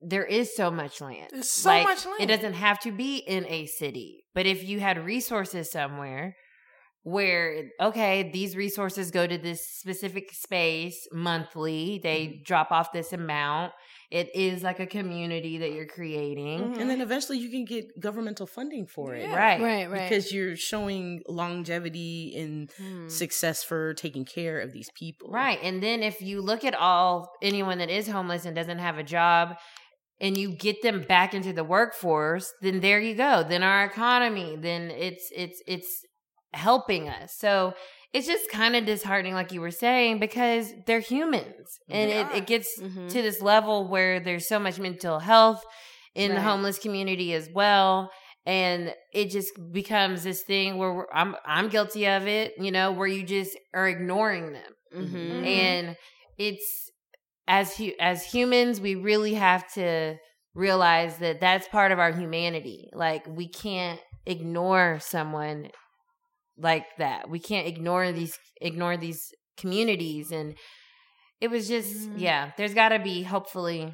there 0.00 0.24
is 0.24 0.54
so 0.54 0.70
much 0.70 1.00
land. 1.00 1.30
There's 1.32 1.50
so 1.50 1.82
much 1.82 2.04
land. 2.04 2.20
It 2.20 2.26
doesn't 2.26 2.52
have 2.54 2.78
to 2.80 2.92
be 2.92 3.16
in 3.16 3.46
a 3.46 3.64
city. 3.66 4.24
But 4.34 4.46
if 4.46 4.62
you 4.62 4.80
had 4.80 5.02
resources 5.02 5.70
somewhere 5.72 6.36
where 7.14 7.70
okay 7.80 8.30
these 8.32 8.56
resources 8.56 9.12
go 9.12 9.24
to 9.28 9.38
this 9.38 9.64
specific 9.64 10.32
space 10.32 11.06
monthly 11.12 12.00
they 12.02 12.42
drop 12.44 12.72
off 12.72 12.90
this 12.92 13.12
amount 13.12 13.72
it 14.10 14.28
is 14.34 14.64
like 14.64 14.80
a 14.80 14.86
community 14.86 15.58
that 15.58 15.72
you're 15.72 15.86
creating 15.86 16.58
Mhm. 16.60 16.80
And 16.80 16.90
then 16.90 17.00
eventually 17.00 17.38
you 17.38 17.48
can 17.50 17.64
get 17.64 17.84
governmental 18.00 18.46
funding 18.46 18.86
for 18.86 19.14
it. 19.14 19.22
Yeah. 19.22 19.36
right 19.36 19.60
Right, 19.60 19.88
right. 19.90 20.08
Because 20.08 20.32
you're 20.32 20.56
showing 20.56 21.22
longevity 21.28 22.34
and 22.36 22.70
Hmm. 22.76 23.08
success 23.08 23.62
for 23.62 23.94
taking 23.94 24.24
care 24.24 24.58
of 24.60 24.72
these 24.72 24.90
people. 24.94 25.30
Right. 25.30 25.58
And 25.62 25.80
then 25.82 26.02
if 26.02 26.20
you 26.20 26.40
look 26.40 26.64
at 26.64 26.74
all 26.74 27.30
anyone 27.42 27.78
that 27.78 27.90
is 27.90 28.08
homeless 28.08 28.44
and 28.46 28.54
doesn't 28.56 28.78
have 28.78 28.98
a 28.98 29.02
job 29.04 29.56
and 30.20 30.36
you 30.36 30.48
get 30.56 30.82
them 30.82 31.02
back 31.02 31.34
into 31.34 31.52
the 31.52 31.64
workforce, 31.64 32.52
then 32.62 32.80
there 32.80 33.00
you 33.00 33.14
go. 33.14 33.44
Then 33.48 33.62
our 33.62 33.84
economy, 33.84 34.56
then 34.56 34.90
it's 34.90 35.30
it's 35.34 35.62
it's 35.66 36.02
helping 36.56 37.08
us. 37.08 37.34
So 37.36 37.74
it's 38.12 38.26
just 38.26 38.50
kind 38.50 38.74
of 38.76 38.84
disheartening, 38.86 39.34
like 39.34 39.52
you 39.52 39.60
were 39.60 39.70
saying, 39.70 40.18
because 40.20 40.72
they're 40.86 41.00
humans. 41.00 41.78
And 41.90 42.10
They 42.10 42.20
it, 42.20 42.26
it 42.34 42.46
gets 42.46 42.80
Mhm. 42.80 43.08
to 43.10 43.22
this 43.22 43.40
level 43.42 43.88
where 43.88 44.20
there's 44.20 44.48
so 44.48 44.58
much 44.58 44.78
mental 44.78 45.18
health 45.18 45.62
in 46.14 46.34
the 46.34 46.40
homeless 46.40 46.78
community 46.78 47.34
as 47.34 47.48
well 47.52 48.10
and 48.46 48.94
it 49.12 49.30
just 49.30 49.50
becomes 49.72 50.22
this 50.22 50.42
thing 50.42 50.78
where 50.78 50.92
we're, 50.94 51.06
I'm 51.12 51.34
I'm 51.44 51.68
guilty 51.68 52.06
of 52.06 52.28
it, 52.28 52.54
you 52.58 52.70
know, 52.70 52.92
where 52.92 53.08
you 53.08 53.24
just 53.24 53.58
are 53.74 53.88
ignoring 53.88 54.52
them, 54.52 54.72
Mm-hmm. 54.94 55.16
Mhm. 55.16 55.44
and 55.46 55.96
it's 56.38 56.90
as 57.48 57.76
hu- 57.76 57.92
as 58.00 58.24
humans, 58.24 58.80
we 58.80 58.94
really 58.94 59.34
have 59.34 59.70
to 59.74 60.16
realize 60.54 61.18
that 61.18 61.40
that's 61.40 61.66
part 61.68 61.90
of 61.92 61.98
our 61.98 62.12
humanity. 62.12 62.88
Like 62.94 63.26
we 63.28 63.48
can't 63.48 64.00
ignore 64.26 64.98
someone 65.00 65.70
like 66.58 66.86
that. 66.98 67.28
We 67.28 67.38
can't 67.38 67.66
ignore 67.66 68.12
these 68.12 68.38
ignore 68.60 68.96
these 68.96 69.32
communities, 69.56 70.30
and 70.32 70.54
it 71.40 71.48
was 71.50 71.68
just 71.68 72.08
Mm. 72.10 72.14
yeah. 72.20 72.52
There's 72.56 72.74
got 72.74 72.90
to 72.90 72.98
be 72.98 73.22
hopefully 73.22 73.92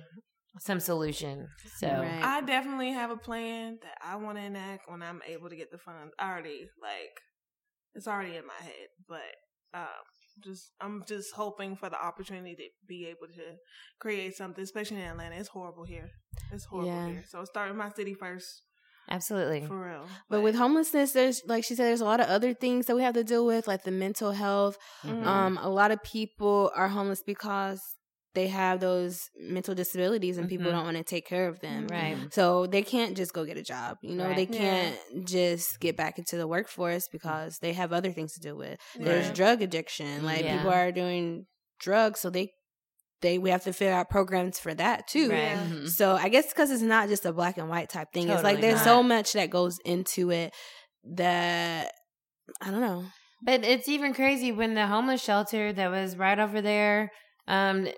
some 0.60 0.80
solution. 0.80 1.48
So 1.78 1.88
Right. 1.88 2.22
I 2.22 2.40
definitely 2.42 2.92
have 2.92 3.10
a 3.10 3.16
plan 3.16 3.78
that 3.82 3.96
I 4.04 4.16
want 4.16 4.38
to 4.38 4.44
enact 4.44 4.88
when 4.90 5.02
I'm 5.02 5.20
able 5.26 5.48
to 5.48 5.56
get 5.56 5.70
the 5.70 5.78
funds. 5.78 6.12
I 6.18 6.30
already 6.30 6.68
like 6.80 7.14
it's 7.94 8.06
already 8.08 8.36
in 8.36 8.46
my 8.46 8.60
head, 8.62 8.88
but 9.08 9.34
um, 9.74 9.86
just 10.44 10.72
I'm 10.80 11.02
just 11.06 11.32
hoping 11.34 11.76
for 11.76 11.88
the 11.90 12.00
opportunity 12.02 12.54
to 12.56 12.68
be 12.86 13.06
able 13.06 13.26
to 13.34 13.56
create 13.98 14.34
something, 14.36 14.62
especially 14.62 14.98
in 14.98 15.04
Atlanta. 15.08 15.36
It's 15.36 15.48
horrible 15.48 15.84
here. 15.84 16.10
It's 16.52 16.64
horrible 16.66 16.90
Yeah. 16.92 17.08
here. 17.08 17.24
So 17.28 17.44
start 17.44 17.68
with 17.68 17.76
my 17.78 17.90
city 17.90 18.14
first, 18.14 18.62
absolutely. 19.08 19.66
for 19.66 19.78
real. 19.88 20.06
But 20.28 20.42
with 20.42 20.54
homelessness, 20.54 21.12
there's 21.12 21.42
like 21.46 21.64
she 21.64 21.74
said, 21.74 21.86
there's 21.86 22.00
a 22.00 22.04
lot 22.04 22.20
of 22.20 22.26
other 22.26 22.54
things 22.54 22.86
that 22.86 22.96
we 22.96 23.02
have 23.02 23.14
to 23.14 23.24
deal 23.24 23.44
with, 23.46 23.66
like 23.66 23.82
the 23.84 23.90
mental 23.90 24.32
health. 24.32 24.76
Mhm. 25.04 25.24
Um, 25.26 25.58
a 25.60 25.68
lot 25.68 25.90
of 25.90 26.02
people 26.02 26.70
are 26.74 26.88
homeless 26.88 27.22
because 27.22 27.80
they 28.34 28.48
have 28.48 28.80
those 28.80 29.28
mental 29.38 29.74
disabilities, 29.74 30.38
and 30.38 30.48
people 30.48 30.68
Mhm. 30.68 30.70
don't 30.72 30.84
want 30.84 30.96
to 30.96 31.04
take 31.04 31.26
care 31.26 31.48
of 31.48 31.60
them. 31.60 31.86
Right. 31.88 32.16
So 32.32 32.66
they 32.66 32.80
can't 32.80 33.14
just 33.14 33.34
go 33.34 33.44
get 33.44 33.58
a 33.58 33.62
job. 33.62 33.98
You 34.02 34.16
know, 34.16 34.28
Right. 34.28 34.36
they 34.36 34.46
can't 34.46 34.96
just 35.26 35.78
get 35.80 35.98
back 35.98 36.18
into 36.18 36.38
the 36.38 36.46
workforce 36.46 37.08
because 37.12 37.58
they 37.58 37.74
have 37.74 37.92
other 37.92 38.10
things 38.10 38.32
to 38.32 38.40
deal 38.40 38.56
with. 38.56 38.80
Yeah. 38.98 39.04
There's 39.04 39.30
drug 39.32 39.60
addiction. 39.60 40.24
Like 40.24 40.44
Yeah. 40.44 40.56
people 40.56 40.70
are 40.72 40.90
doing 40.92 41.44
drugs, 41.78 42.20
so 42.20 42.30
they 42.30 42.52
they 43.22 43.38
we 43.38 43.50
have 43.50 43.64
to 43.64 43.72
figure 43.72 43.94
out 43.94 44.10
programs 44.10 44.58
for 44.58 44.74
that 44.74 45.06
too. 45.08 45.30
Right. 45.30 45.38
Yeah. 45.38 45.58
Mhm. 45.66 45.88
So 45.88 46.14
I 46.16 46.28
guess 46.28 46.48
because 46.48 46.70
it's 46.70 46.82
not 46.82 47.08
just 47.08 47.24
a 47.24 47.32
black 47.32 47.56
and 47.58 47.68
white 47.68 47.88
type 47.88 48.12
thing. 48.12 48.28
it's 48.28 48.42
like 48.44 48.60
there's 48.60 48.76
not. 48.76 48.84
so 48.84 49.02
much 49.02 49.32
that 49.32 49.48
goes 49.50 49.78
into 49.84 50.30
it 50.30 50.52
that 51.16 51.92
I 52.60 52.70
don't 52.70 52.80
know. 52.80 53.04
But 53.44 53.64
it's 53.64 53.88
even 53.88 54.14
crazy 54.14 54.52
when 54.52 54.74
the 54.74 54.86
homeless 54.86 55.22
shelter 55.22 55.72
that 55.72 55.90
was 55.90 56.16
right 56.16 56.38
over 56.38 56.60
there, 56.60 57.10
um, 57.48 57.88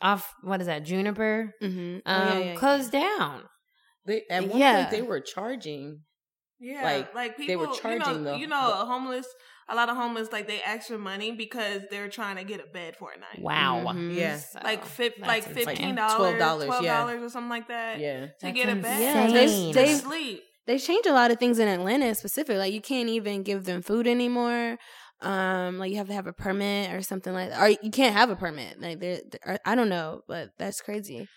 off 0.00 0.32
what 0.42 0.60
is 0.60 0.66
that, 0.68 0.84
Juniper, 0.84 1.52
Mm-hmm. 1.62 1.98
um, 2.06 2.56
closed 2.56 2.92
down. 2.92 3.42
They, 4.06 4.22
at 4.30 4.46
one 4.48 4.58
Yeah. 4.58 4.76
point, 4.84 4.90
they 4.90 5.02
were 5.02 5.20
charging. 5.20 6.02
Yeah, 6.60 6.84
Like, 6.84 7.14
like, 7.14 7.36
people, 7.36 7.46
they 7.48 7.56
were 7.56 7.72
you 7.72 7.80
charging 7.80 8.22
know, 8.24 8.32
the- 8.32 8.38
you 8.38 8.46
know, 8.46 8.70
a 8.82 8.84
homeless, 8.86 9.26
a 9.68 9.74
lot 9.74 9.88
of 9.88 9.96
homeless, 9.96 10.32
like 10.32 10.46
they 10.48 10.60
ask 10.62 10.88
for 10.88 10.98
money 10.98 11.32
because 11.32 11.82
they're 11.90 12.08
trying 12.08 12.36
to 12.36 12.44
get 12.44 12.60
a 12.60 12.66
bed 12.66 12.96
for 12.96 13.10
a 13.12 13.18
night. 13.18 13.40
Wow. 13.40 13.84
Mhm. 13.86 14.14
Yeah. 14.14 14.36
So, 14.38 14.58
like 14.64 14.84
fif- 14.84 15.14
that's 15.16 15.28
like 15.28 15.46
insane. 15.48 15.64
fifteen 15.64 15.96
$12, 15.96 16.38
dollars, 16.38 16.66
twelve 16.66 16.84
yeah. 16.84 16.98
dollars, 16.98 17.22
or 17.22 17.28
something 17.30 17.50
like 17.50 17.68
that. 17.68 17.98
Yeah. 18.00 18.20
to 18.26 18.32
That's 18.42 18.54
get 18.54 18.68
a 18.68 18.76
bed. 18.76 19.00
Yeah, 19.00 19.26
they've- 19.32 19.74
they've- 19.74 19.96
sleep. 20.00 20.42
they 20.66 20.78
changed 20.78 21.06
a 21.08 21.12
lot 21.12 21.30
of 21.30 21.38
things 21.38 21.58
in 21.58 21.68
Atlanta 21.68 22.06
in 22.06 22.14
specific. 22.14 22.56
Like 22.58 22.72
you 22.72 22.80
can't 22.80 23.08
even 23.08 23.42
give 23.42 23.64
them 23.64 23.82
food 23.82 24.06
anymore. 24.06 24.78
Um, 25.20 25.78
like 25.78 25.90
you 25.92 25.98
have 25.98 26.08
to 26.08 26.14
have 26.14 26.26
a 26.26 26.32
permit 26.32 26.92
or 26.92 27.00
something 27.00 27.32
like 27.32 27.50
that, 27.50 27.60
or 27.62 27.68
you 27.68 27.90
can't 27.92 28.14
have 28.14 28.30
a 28.30 28.36
permit. 28.36 28.80
Like 28.80 28.98
they're, 28.98 29.20
they're- 29.30 29.58
I 29.64 29.74
don't 29.76 29.88
know, 29.88 30.22
but 30.26 30.50
that's 30.58 30.80
crazy. 30.80 31.28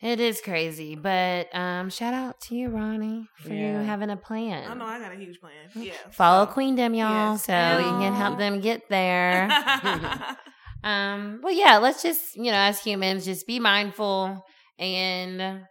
It 0.00 0.20
is 0.20 0.40
crazy, 0.42 0.96
but 0.96 1.54
um, 1.54 1.88
shout 1.88 2.12
out 2.12 2.38
to 2.42 2.54
you, 2.54 2.68
Ronnie, 2.68 3.26
for 3.38 3.54
Yeah. 3.54 3.80
you 3.80 3.86
having 3.86 4.10
a 4.10 4.16
plan. 4.16 4.70
I 4.70 4.74
know 4.74 4.84
I 4.84 4.98
got 4.98 5.12
a 5.12 5.16
huge 5.16 5.40
plan. 5.40 5.52
Yeah, 5.74 5.92
Follow 6.10 6.46
so- 6.46 6.52
Queendom, 6.52 6.94
y'all, 6.94 7.32
Yes. 7.32 7.44
so 7.46 7.78
you 7.78 7.98
can 8.00 8.12
help 8.14 8.36
them 8.38 8.60
get 8.60 8.88
there. 8.90 9.48
um, 10.84 11.40
well, 11.42 11.52
yeah, 11.54 11.78
let's 11.78 12.02
just 12.02 12.36
you 12.36 12.50
know, 12.52 12.58
as 12.58 12.82
humans, 12.82 13.24
just 13.24 13.46
be 13.46 13.58
mindful, 13.60 14.44
and 14.78 15.62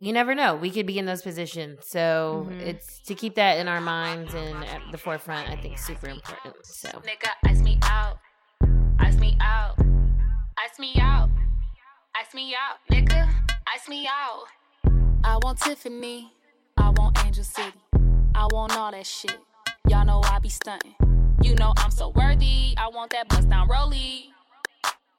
you 0.00 0.12
never 0.12 0.34
know. 0.34 0.54
We 0.54 0.70
could 0.70 0.86
be 0.86 0.98
in 0.98 1.04
those 1.06 1.22
positions, 1.22 1.86
so 1.88 2.46
Mhm. 2.48 2.60
it's 2.60 3.00
to 3.08 3.14
keep 3.14 3.34
that 3.34 3.58
in 3.58 3.68
our 3.68 3.80
minds 3.80 4.32
and 4.32 4.64
at 4.64 4.80
the 4.92 4.96
forefront. 4.98 5.50
I 5.50 5.56
think 5.56 5.76
super 5.76 6.08
important. 6.08 6.54
So 6.64 6.88
Nigga, 7.00 7.30
ice 7.44 7.60
me 7.60 7.78
out. 7.82 8.18
Ice 9.00 9.16
me 9.16 9.36
out. 9.40 9.76
Ice 10.58 10.78
me 10.78 10.94
out. 11.00 11.27
Ice 12.28 12.34
me 12.34 12.54
out. 12.54 12.76
Nigga, 12.92 13.26
ice 13.74 13.88
me 13.88 14.06
out. 14.06 14.44
I 15.24 15.38
want 15.38 15.58
Tiffany. 15.60 16.30
I 16.76 16.90
want 16.90 17.16
Angel 17.24 17.42
City. 17.42 17.72
I 18.34 18.46
want 18.50 18.76
all 18.76 18.90
that 18.90 19.06
shit. 19.06 19.38
Y'all 19.88 20.04
know 20.04 20.20
I 20.24 20.38
be 20.38 20.50
stunting. 20.50 20.94
You 21.40 21.54
know 21.54 21.72
I'm 21.78 21.90
so 21.90 22.10
worthy. 22.10 22.74
I 22.76 22.88
want 22.88 23.12
that 23.12 23.30
bust 23.30 23.48
down 23.48 23.66
rollie. 23.66 24.26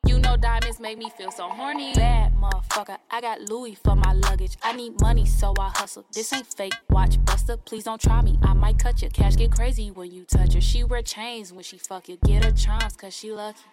You 0.05 0.19
know 0.19 0.37
diamonds 0.37 0.79
make 0.79 0.99
me 0.99 1.09
feel 1.17 1.31
so 1.31 1.49
horny. 1.49 1.95
Bad 1.95 2.35
motherfucker, 2.35 2.97
I 3.09 3.21
got 3.21 3.41
Louis 3.41 3.73
for 3.73 3.95
my 3.95 4.13
luggage. 4.13 4.57
I 4.61 4.73
need 4.73 5.01
money, 5.01 5.25
so 5.25 5.55
I 5.59 5.71
hustle. 5.73 6.05
This 6.13 6.31
ain't 6.31 6.45
fake. 6.45 6.75
Watch 6.91 7.17
Buster, 7.25 7.57
please 7.57 7.85
don't 7.85 7.99
try 7.99 8.21
me. 8.21 8.37
I 8.43 8.53
might 8.53 8.77
cut 8.77 9.01
you. 9.01 9.09
Cash 9.09 9.35
get 9.35 9.51
crazy 9.51 9.89
when 9.89 10.11
you 10.11 10.25
touch 10.25 10.53
her. 10.53 10.61
She 10.61 10.83
wear 10.83 11.01
chains 11.01 11.51
when 11.51 11.63
she 11.63 11.79
fuck 11.79 12.07
you. 12.07 12.19
Get 12.23 12.45
her 12.45 12.51
charms, 12.51 12.95
cause 12.95 13.15
she 13.15 13.31
lucky. 13.31 13.63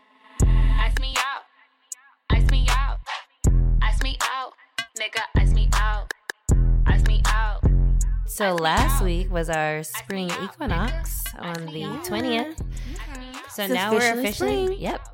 Ice 0.40 0.98
me 1.02 1.14
out. 1.18 1.45
Nigga, 4.98 5.20
ice 5.36 5.52
me 5.52 5.68
out. 5.74 6.12
Ice 6.86 7.04
me 7.06 7.22
out. 7.26 7.62
So 8.26 8.54
last 8.54 9.02
week 9.02 9.30
was 9.30 9.48
our 9.50 9.82
spring 9.82 10.30
equinox 10.42 11.22
on 11.38 11.66
the 11.66 12.00
twentieth. 12.04 12.56
So 13.50 13.64
It's 13.64 13.72
now 13.74 13.92
we're 13.92 13.98
officially 13.98 14.20
officially 14.24 14.64
spring. 14.66 14.78
yep. 14.80 15.08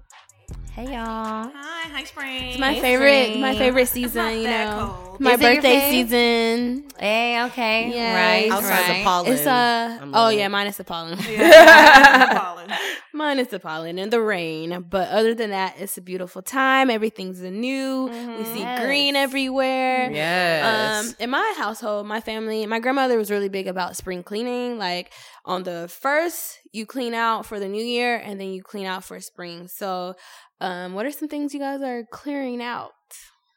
Hey 0.73 0.85
y'all. 0.85 0.95
Hi, 0.95 1.89
hi, 1.89 2.05
spring. 2.05 2.51
It's 2.51 2.59
my 2.59 2.73
Hey, 2.75 2.81
favorite, 2.81 3.41
my 3.41 3.51
Spring. 3.55 3.59
favorite 3.59 3.83
It's 3.83 3.91
season. 3.93 4.23
not 4.25 4.35
You 4.35 4.43
that 4.45 4.77
know, 4.77 4.97
cold. 5.05 5.12
My 5.21 5.35
Is 5.35 5.41
it 5.41 5.45
your 5.45 5.55
birthday 5.55 5.91
season. 5.91 6.85
Hey, 6.99 7.43
okay. 7.45 7.91
Yeah, 7.95 8.15
right. 8.15 8.51
Outside 8.51 8.99
the 8.99 9.05
pollen. 9.05 9.33
It's 9.33 9.47
uh 9.47 9.99
I'm 10.01 10.15
oh 10.15 10.29
yeah, 10.29 10.49
minus 10.49 10.77
the 10.77 10.85
pollen. 10.85 11.19
Yeah, 11.29 12.39
pollen. 12.39 12.71
Minus 13.13 13.49
the 13.49 13.61
pollen 13.61 13.99
and 13.99 14.13
the 14.13 14.21
rain, 14.23 14.87
but 14.89 15.09
other 15.09 15.35
than 15.35 15.51
that, 15.51 15.75
it's 15.79 15.99
a 15.99 16.01
beautiful 16.01 16.41
time. 16.43 16.89
Everything's 16.91 17.41
new. 17.41 18.05
We 18.39 18.45
see 18.45 18.61
Yes. 18.61 18.85
green 18.87 19.17
everywhere. 19.17 20.11
Yes. 20.11 21.09
Um, 21.09 21.15
in 21.19 21.31
my 21.31 21.55
household, 21.59 22.07
my 22.07 22.21
family, 22.21 22.65
my 22.67 22.79
grandmother 22.79 23.19
was 23.19 23.31
really 23.31 23.49
big 23.49 23.67
about 23.67 23.97
spring 23.97 24.23
cleaning. 24.23 24.79
Like 24.79 25.13
on 25.45 25.63
the 25.65 25.89
first, 25.89 26.59
you 26.73 26.87
clean 26.87 27.13
out 27.15 27.45
for 27.45 27.59
the 27.61 27.69
new 27.69 27.85
year, 27.85 28.17
and 28.17 28.41
then 28.41 28.53
you 28.53 28.63
clean 28.63 28.87
out 28.87 29.05
for 29.05 29.21
spring. 29.21 29.69
So, 29.69 30.15
um, 30.61 30.95
what 30.95 31.05
are 31.05 31.11
some 31.13 31.29
things 31.29 31.53
you 31.53 31.61
guys 31.61 31.83
are 31.83 32.05
clearing 32.11 32.63
out? 32.63 32.93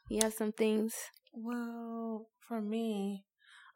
You 0.10 0.20
have 0.24 0.34
some 0.34 0.51
things. 0.51 0.93
Well, 1.36 2.27
for 2.47 2.61
me, 2.61 3.25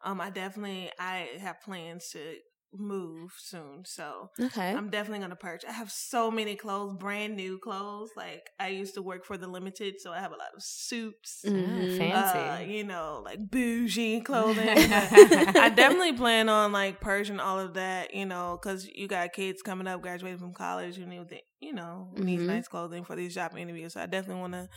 um, 0.02 0.20
I 0.20 0.30
definitely 0.30 0.90
I 0.98 1.28
have 1.40 1.60
plans 1.60 2.08
to 2.12 2.36
move 2.72 3.32
soon, 3.36 3.82
so 3.84 4.30
Okay. 4.40 4.72
I'm 4.74 4.88
definitely 4.90 5.18
gonna 5.18 5.36
purge. 5.36 5.64
I 5.68 5.72
have 5.72 5.90
so 5.90 6.30
many 6.30 6.54
clothes, 6.56 6.96
brand 6.98 7.36
new 7.36 7.58
clothes. 7.58 8.10
Like 8.16 8.48
I 8.58 8.68
used 8.68 8.94
to 8.94 9.02
work 9.02 9.24
for 9.24 9.36
the 9.36 9.48
Limited, 9.48 10.00
so 10.00 10.12
I 10.12 10.20
have 10.20 10.32
a 10.32 10.36
lot 10.36 10.54
of 10.56 10.62
suits. 10.62 11.42
Mhm. 11.44 12.12
Ah, 12.14 12.32
fancy. 12.32 12.38
Uh, 12.38 12.72
you 12.72 12.84
know, 12.84 13.22
like 13.24 13.50
bougie 13.50 14.20
clothing. 14.24 14.66
I 14.68 15.72
definitely 15.74 16.12
plan 16.14 16.48
on 16.48 16.72
like 16.72 17.00
purging 17.00 17.40
all 17.40 17.58
of 17.58 17.74
that, 17.74 18.14
you 18.14 18.24
know, 18.26 18.58
because 18.60 18.86
you 18.86 19.08
got 19.08 19.32
kids 19.32 19.62
coming 19.62 19.86
up, 19.86 20.00
graduating 20.00 20.38
from 20.38 20.54
college, 20.54 20.96
you 20.96 21.06
need, 21.06 21.28
the- 21.28 21.42
you 21.60 21.74
know, 21.74 22.08
need 22.16 22.40
Mhm. 22.40 22.46
nice 22.46 22.68
clothing 22.68 23.04
for 23.04 23.14
these 23.14 23.34
job 23.34 23.54
interviews. 23.56 23.92
So 23.92 24.00
I 24.00 24.06
definitely 24.06 24.40
want 24.40 24.54
to 24.54 24.68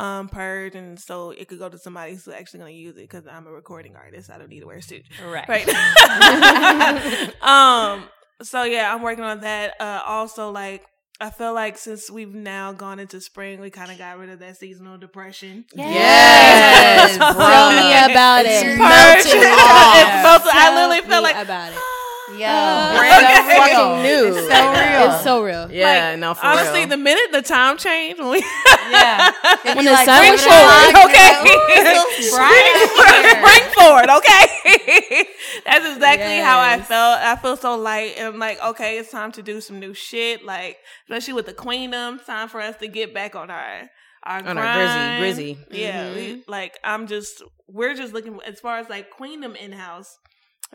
um 0.00 0.28
purge, 0.28 0.74
and 0.76 0.98
so 0.98 1.30
it 1.32 1.48
could 1.48 1.58
go 1.58 1.68
to 1.68 1.78
somebody 1.78 2.12
who's 2.12 2.28
actually 2.28 2.60
going 2.60 2.74
to 2.74 2.80
use 2.80 2.96
it 2.96 3.02
because 3.02 3.26
I'm 3.26 3.46
a 3.46 3.50
recording 3.50 3.96
artist. 3.96 4.30
I 4.30 4.38
don't 4.38 4.48
need 4.48 4.60
to 4.60 4.66
wear 4.66 4.76
a 4.76 4.82
suit, 4.82 5.02
right. 5.26 5.48
right? 5.48 5.68
um, 7.42 8.04
so 8.42 8.62
yeah, 8.62 8.94
I'm 8.94 9.02
working 9.02 9.24
on 9.24 9.40
that. 9.40 9.74
Uh, 9.80 10.00
also, 10.06 10.50
like 10.50 10.86
I 11.20 11.30
feel 11.30 11.52
like 11.52 11.76
since 11.76 12.08
we've 12.08 12.32
now 12.32 12.72
gone 12.72 13.00
into 13.00 13.20
spring, 13.20 13.58
we 13.60 13.70
kind 13.70 13.90
of 13.90 13.98
got 13.98 14.18
rid 14.18 14.28
of 14.30 14.38
that 14.38 14.56
seasonal 14.56 14.96
depression. 14.98 15.64
Yes, 15.74 17.16
Tell 17.18 17.70
me 17.72 18.12
about 18.12 18.46
it. 18.46 18.64
It's 18.64 18.78
Melting 18.78 19.50
off. 19.50 19.96
It's 19.96 20.22
melted. 20.22 20.52
I 20.54 20.74
literally 20.76 21.10
feel 21.10 21.22
like 21.22 21.34
about 21.36 21.72
it. 21.72 21.78
Yo, 22.36 22.46
uh, 22.46 22.96
Brand 22.98 23.26
it's 23.30 23.48
so 23.48 23.56
fucking 23.56 23.76
real. 23.76 24.02
new. 24.02 24.38
It's 24.38 24.48
so 24.48 24.70
real. 24.70 25.12
It's 25.12 25.22
so 25.24 25.42
real. 25.42 25.72
Yeah, 25.72 26.16
no, 26.16 26.34
for 26.34 26.44
honestly, 26.46 26.80
real. 26.80 26.88
the 26.88 26.96
minute 26.98 27.32
the 27.32 27.42
time 27.42 27.78
changed 27.78 28.20
when 28.20 28.30
we 28.30 28.38
Yeah. 28.90 29.32
When 29.74 29.84
the 29.84 29.96
sun 30.04 30.20
bring 30.20 30.32
was 30.32 30.42
it 30.42 30.48
shining, 30.48 30.96
on, 30.96 31.10
okay. 31.10 31.30
you 31.44 31.84
know, 31.84 32.04
it's 32.08 32.30
so 32.30 32.36
bright 32.36 32.90
out 33.08 33.24
here. 33.24 33.40
bring 33.42 33.72
forward, 33.72 34.10
okay? 34.18 35.24
That's 35.64 35.94
exactly 35.94 36.38
how 36.38 36.58
I 36.60 36.80
felt. 36.80 37.18
I 37.20 37.36
feel 37.36 37.56
so 37.56 37.76
light 37.76 38.14
and 38.18 38.28
I'm 38.28 38.38
like, 38.38 38.62
okay, 38.62 38.98
it's 38.98 39.10
time 39.10 39.32
to 39.32 39.42
do 39.42 39.60
some 39.60 39.78
new 39.80 39.94
shit. 39.94 40.44
Like, 40.44 40.78
especially 41.04 41.34
with 41.34 41.46
the 41.46 41.52
queendom, 41.54 42.20
time 42.26 42.48
for 42.48 42.60
us 42.60 42.76
to 42.78 42.88
get 42.88 43.14
back 43.14 43.34
on 43.34 43.50
our 43.50 43.90
our 44.24 44.46
On 44.46 44.58
our 44.58 44.74
grizzy, 44.74 44.92
grind. 44.92 45.20
grizzy. 45.20 45.58
Yeah, 45.70 46.14
we, 46.14 46.20
mm-hmm. 46.20 46.50
like 46.50 46.78
I'm 46.84 47.06
just 47.06 47.42
we're 47.68 47.94
just 47.94 48.12
looking 48.12 48.38
as 48.46 48.60
far 48.60 48.78
as 48.78 48.88
like 48.88 49.10
queendom 49.10 49.54
in 49.54 49.72
house. 49.72 50.18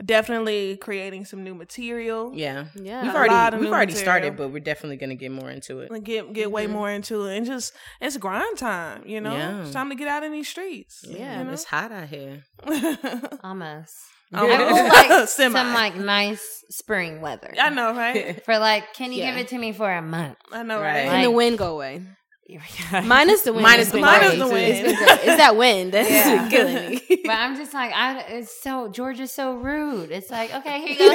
Definitely 0.04 0.78
creating 0.78 1.26
some 1.26 1.44
new 1.44 1.54
material. 1.54 2.32
yeah, 2.34 2.66
Yeah. 2.76 3.04
we've 3.04 3.14
already 3.16 3.58
we've 3.58 3.70
already 3.70 3.94
material. 3.94 3.96
started, 4.04 4.38
but 4.38 4.50
we're 4.50 4.60
definitely 4.60 4.98
gonna 4.98 5.14
get 5.16 5.32
more 5.32 5.52
into 5.52 5.82
it. 5.82 5.92
Like 5.92 6.04
get 6.04 6.34
get 6.34 6.52
way 6.52 6.64
mm-hmm. 6.64 6.74
more 6.74 6.90
into 6.90 7.26
it 7.28 7.38
and 7.38 7.46
just 7.46 7.74
it's 8.02 8.18
grind 8.18 8.58
time, 8.58 9.04
you 9.06 9.22
know? 9.22 9.34
Yeah. 9.34 9.62
It's 9.62 9.72
time 9.72 9.90
to 9.90 9.96
get 9.96 10.08
out 10.08 10.24
in 10.24 10.32
these 10.32 10.48
streets. 10.50 11.06
Yeah, 11.08 11.38
you 11.40 11.44
know? 11.46 11.52
it's 11.54 11.66
hot 11.66 11.92
out 11.92 12.08
here. 12.08 12.44
Almost. 13.44 13.94
Oh, 14.34 14.50
I 14.50 14.72
would 14.72 15.10
like 15.20 15.30
Semi. 15.30 15.54
some 15.60 15.74
like 15.74 15.96
nice 15.96 16.64
spring 16.72 17.22
weather. 17.22 17.54
I 17.60 17.70
know, 17.70 17.94
right? 17.96 18.44
For 18.46 18.58
like, 18.58 18.94
can 18.96 19.12
you 19.12 19.20
Yeah. 19.20 19.32
give 19.32 19.42
it 19.42 19.48
to 19.50 19.58
me 19.60 19.74
for 19.74 19.92
a 19.92 20.02
month? 20.02 20.38
I 20.52 20.64
know, 20.64 20.82
Right. 20.82 21.04
right? 21.04 21.10
Can 21.10 21.22
the 21.24 21.30
wind 21.32 21.60
go 21.60 21.76
away? 21.76 22.02
Minus 23.06 23.42
the 23.42 23.54
wind. 23.54 23.64
Minus 23.64 23.90
the 23.92 24.00
wind. 24.00 24.06
great. 24.20 24.22
Minus 24.22 24.38
the 24.38 24.44
It's 24.46 24.52
wind. 24.54 24.98
been. 24.98 25.08
It's 25.10 25.38
that 25.38 25.56
wind 25.56 25.92
that's 25.94 26.10
Yeah. 26.10 26.50
killing 26.52 26.90
me. 26.90 27.02
But 27.26 27.32
I'm 27.32 27.56
just 27.56 27.74
like, 27.74 27.92
I, 27.96 28.20
it's 28.30 28.62
so 28.62 28.90
Georgia's 28.90 29.32
so 29.32 29.54
rude. 29.56 30.12
It's 30.12 30.30
like, 30.30 30.54
okay, 30.54 30.82
here 30.82 30.90
you 30.90 30.98
go, 30.98 31.06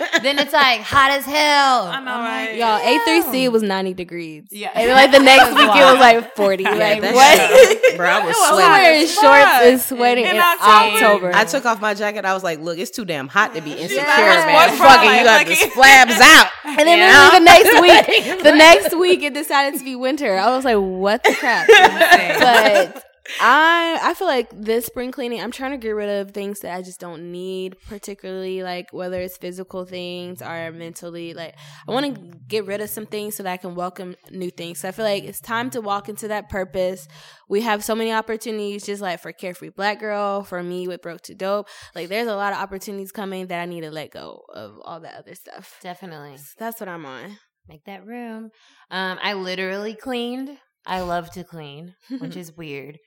spring. 0.00 0.22
then 0.22 0.38
it's 0.38 0.52
like 0.52 0.80
hot 0.80 1.12
as 1.12 1.24
hell. 1.24 1.84
I 1.86 2.00
know, 2.00 2.10
I'm 2.12 2.20
like, 2.20 2.48
right? 2.50 2.56
Y'all. 2.56 3.22
A3C 3.22 3.50
was 3.52 3.62
90 3.62 3.94
degrees. 3.94 4.44
Yeah. 4.50 4.72
And 4.74 4.90
like 4.90 5.12
the 5.12 5.20
next 5.20 5.48
week 5.50 5.68
was 5.68 5.76
it 5.78 5.84
was 5.92 6.00
like 6.00 6.36
40. 6.36 6.64
like, 6.64 7.00
that 7.02 7.14
what? 7.14 7.77
Shit- 7.98 8.06
bro, 8.06 8.08
I 8.08 8.18
was 8.24 8.26
was 8.36 8.36
I'm 8.36 8.42
hot 8.42 8.54
sweating. 8.54 8.82
wearing 8.82 9.06
shorts 9.06 9.66
and 9.66 9.80
sweating 9.80 10.24
in, 10.24 10.36
In 10.36 10.42
October. 10.42 10.96
October. 10.96 11.30
I 11.34 11.44
took 11.44 11.64
off 11.66 11.80
my 11.80 11.94
jacket. 11.94 12.24
I 12.24 12.34
was 12.34 12.42
like, 12.42 12.60
"Look, 12.60 12.78
it's 12.78 12.90
too 12.90 13.04
damn 13.04 13.28
hot 13.28 13.54
to 13.54 13.60
be 13.60 13.72
insecure, 13.72 13.98
like, 14.04 14.16
man. 14.46 14.68
sports 14.68 14.78
Fuck 14.80 15.04
it, 15.04 15.18
you 15.18 15.24
got 15.24 15.38
like- 15.38 15.46
the 15.48 15.54
splabs 15.70 16.20
out." 16.20 16.50
and 16.64 16.86
then 16.86 16.98
You 16.98 17.38
the 17.38 17.44
next 17.44 17.80
week, 17.80 18.42
the 18.42 18.52
next 18.52 18.96
week 18.98 19.22
it 19.22 19.34
decided 19.34 19.78
to 19.78 19.84
be 19.84 19.96
winter. 19.96 20.36
I 20.36 20.54
was 20.54 20.64
like, 20.64 20.76
what 20.78 21.22
the 21.24 21.34
crap? 21.34 21.66
but 21.68 23.04
I 23.40 23.98
I 24.02 24.14
feel 24.14 24.26
like 24.26 24.50
this 24.52 24.86
spring 24.86 25.12
cleaning, 25.12 25.40
I'm 25.40 25.50
trying 25.50 25.72
to 25.72 25.76
get 25.76 25.90
rid 25.90 26.08
of 26.08 26.32
things 26.32 26.60
that 26.60 26.74
I 26.74 26.82
just 26.82 27.00
don't 27.00 27.30
need, 27.30 27.76
particularly 27.86 28.62
like 28.62 28.92
whether 28.92 29.20
it's 29.20 29.36
physical 29.36 29.84
things 29.84 30.40
or 30.42 30.72
mentally. 30.72 31.34
Like 31.34 31.56
I 31.86 31.92
want 31.92 32.14
to 32.14 32.38
get 32.48 32.66
rid 32.66 32.80
of 32.80 32.90
some 32.90 33.06
things 33.06 33.36
so 33.36 33.42
that 33.42 33.52
I 33.52 33.56
can 33.56 33.74
welcome 33.74 34.16
new 34.30 34.50
things. 34.50 34.80
So 34.80 34.88
I 34.88 34.92
feel 34.92 35.04
like 35.04 35.24
it's 35.24 35.40
time 35.40 35.70
to 35.70 35.80
walk 35.80 36.08
into 36.08 36.28
that 36.28 36.48
purpose. 36.48 37.06
We 37.48 37.62
have 37.62 37.84
so 37.84 37.94
many 37.94 38.12
opportunities, 38.12 38.86
just 38.86 39.02
like 39.02 39.20
for 39.20 39.32
Carefree 39.32 39.70
Black 39.70 40.00
Girl, 40.00 40.42
for 40.42 40.62
me 40.62 40.88
with 40.88 41.02
Broke 41.02 41.22
to 41.22 41.34
Dope. 41.34 41.68
Like 41.94 42.08
there's 42.08 42.28
a 42.28 42.36
lot 42.36 42.52
of 42.52 42.58
opportunities 42.58 43.12
coming 43.12 43.46
that 43.48 43.60
I 43.60 43.66
need 43.66 43.82
to 43.82 43.90
let 43.90 44.10
go 44.10 44.42
of 44.52 44.78
all 44.84 45.00
that 45.00 45.16
other 45.16 45.34
stuff. 45.34 45.78
Definitely. 45.82 46.38
That's 46.58 46.80
what 46.80 46.88
I'm 46.88 47.04
on. 47.04 47.38
Make 47.68 47.84
that 47.84 48.06
room. 48.06 48.50
Um, 48.90 49.18
I 49.22 49.34
literally 49.34 49.94
cleaned. 49.94 50.56
I 50.86 51.02
love 51.02 51.30
to 51.32 51.44
clean, 51.44 51.94
which 52.18 52.36
is 52.36 52.56
weird. 52.56 52.98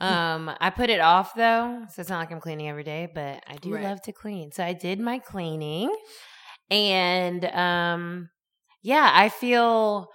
Um, 0.00 0.50
I 0.60 0.70
put 0.70 0.90
it 0.90 1.00
off 1.00 1.34
though, 1.34 1.84
so 1.90 2.00
it's 2.00 2.10
not 2.10 2.18
like 2.20 2.32
I'm 2.32 2.40
cleaning 2.40 2.68
every 2.68 2.84
day, 2.84 3.08
but 3.14 3.42
I 3.46 3.56
do 3.56 3.74
Right. 3.74 3.82
love 3.84 4.00
to 4.02 4.12
clean. 4.12 4.52
So 4.52 4.64
I 4.64 4.72
did 4.72 4.98
my 5.00 5.18
cleaning 5.18 5.94
and 6.70 7.44
um 7.46 8.30
yeah, 8.82 9.10
I 9.12 9.28
feel 9.28 10.08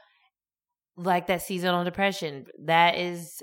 like 0.98 1.28
that 1.28 1.42
seasonal 1.42 1.84
depression 1.84 2.46
that 2.66 2.98
is 2.98 3.42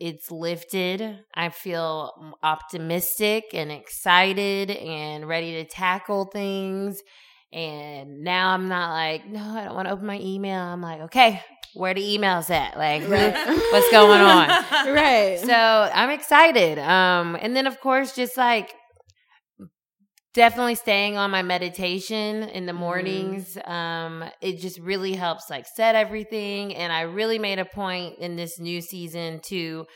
it's 0.00 0.30
lifted. 0.30 1.20
I 1.34 1.50
feel 1.50 2.34
optimistic 2.42 3.46
and 3.54 3.72
excited 3.72 4.70
and 4.70 5.28
ready 5.28 5.54
to 5.54 5.64
tackle 5.66 6.26
things. 6.26 7.02
And 7.52 8.20
now 8.22 8.50
I'm 8.50 8.68
not 8.68 8.92
like, 8.92 9.26
no, 9.26 9.40
I 9.42 9.64
don't 9.64 9.74
want 9.74 9.88
to 9.88 9.92
open 9.94 10.06
my 10.06 10.20
email. 10.20 10.60
I'm 10.60 10.82
like, 10.82 11.02
okay, 11.02 11.42
where 11.74 11.94
the 11.94 12.02
emails 12.02 12.50
at? 12.50 12.76
Like, 12.76 13.02
who- 13.02 13.70
what's 13.72 13.90
going 13.90 14.20
on? 14.20 14.48
right. 14.94 15.38
So 15.38 15.52
I'm 15.54 16.10
excited. 16.10 16.78
Um, 16.78 17.36
and 17.40 17.54
then 17.56 17.66
of 17.66 17.80
course, 17.80 18.14
just 18.14 18.36
like 18.36 18.74
definitely 20.32 20.76
staying 20.76 21.16
on 21.16 21.30
my 21.30 21.42
meditation 21.42 22.44
in 22.44 22.66
the 22.66 22.72
mornings. 22.72 23.58
Um, 23.64 24.24
it 24.40 24.58
just 24.60 24.78
really 24.78 25.14
helps 25.14 25.50
like 25.50 25.66
set 25.66 25.94
everything. 25.94 26.74
And 26.74 26.92
I 26.92 27.02
really 27.02 27.38
made 27.38 27.58
a 27.58 27.64
point 27.64 28.18
in 28.18 28.36
this 28.36 28.58
new 28.60 28.80
season 28.80 29.40
to 29.46 29.86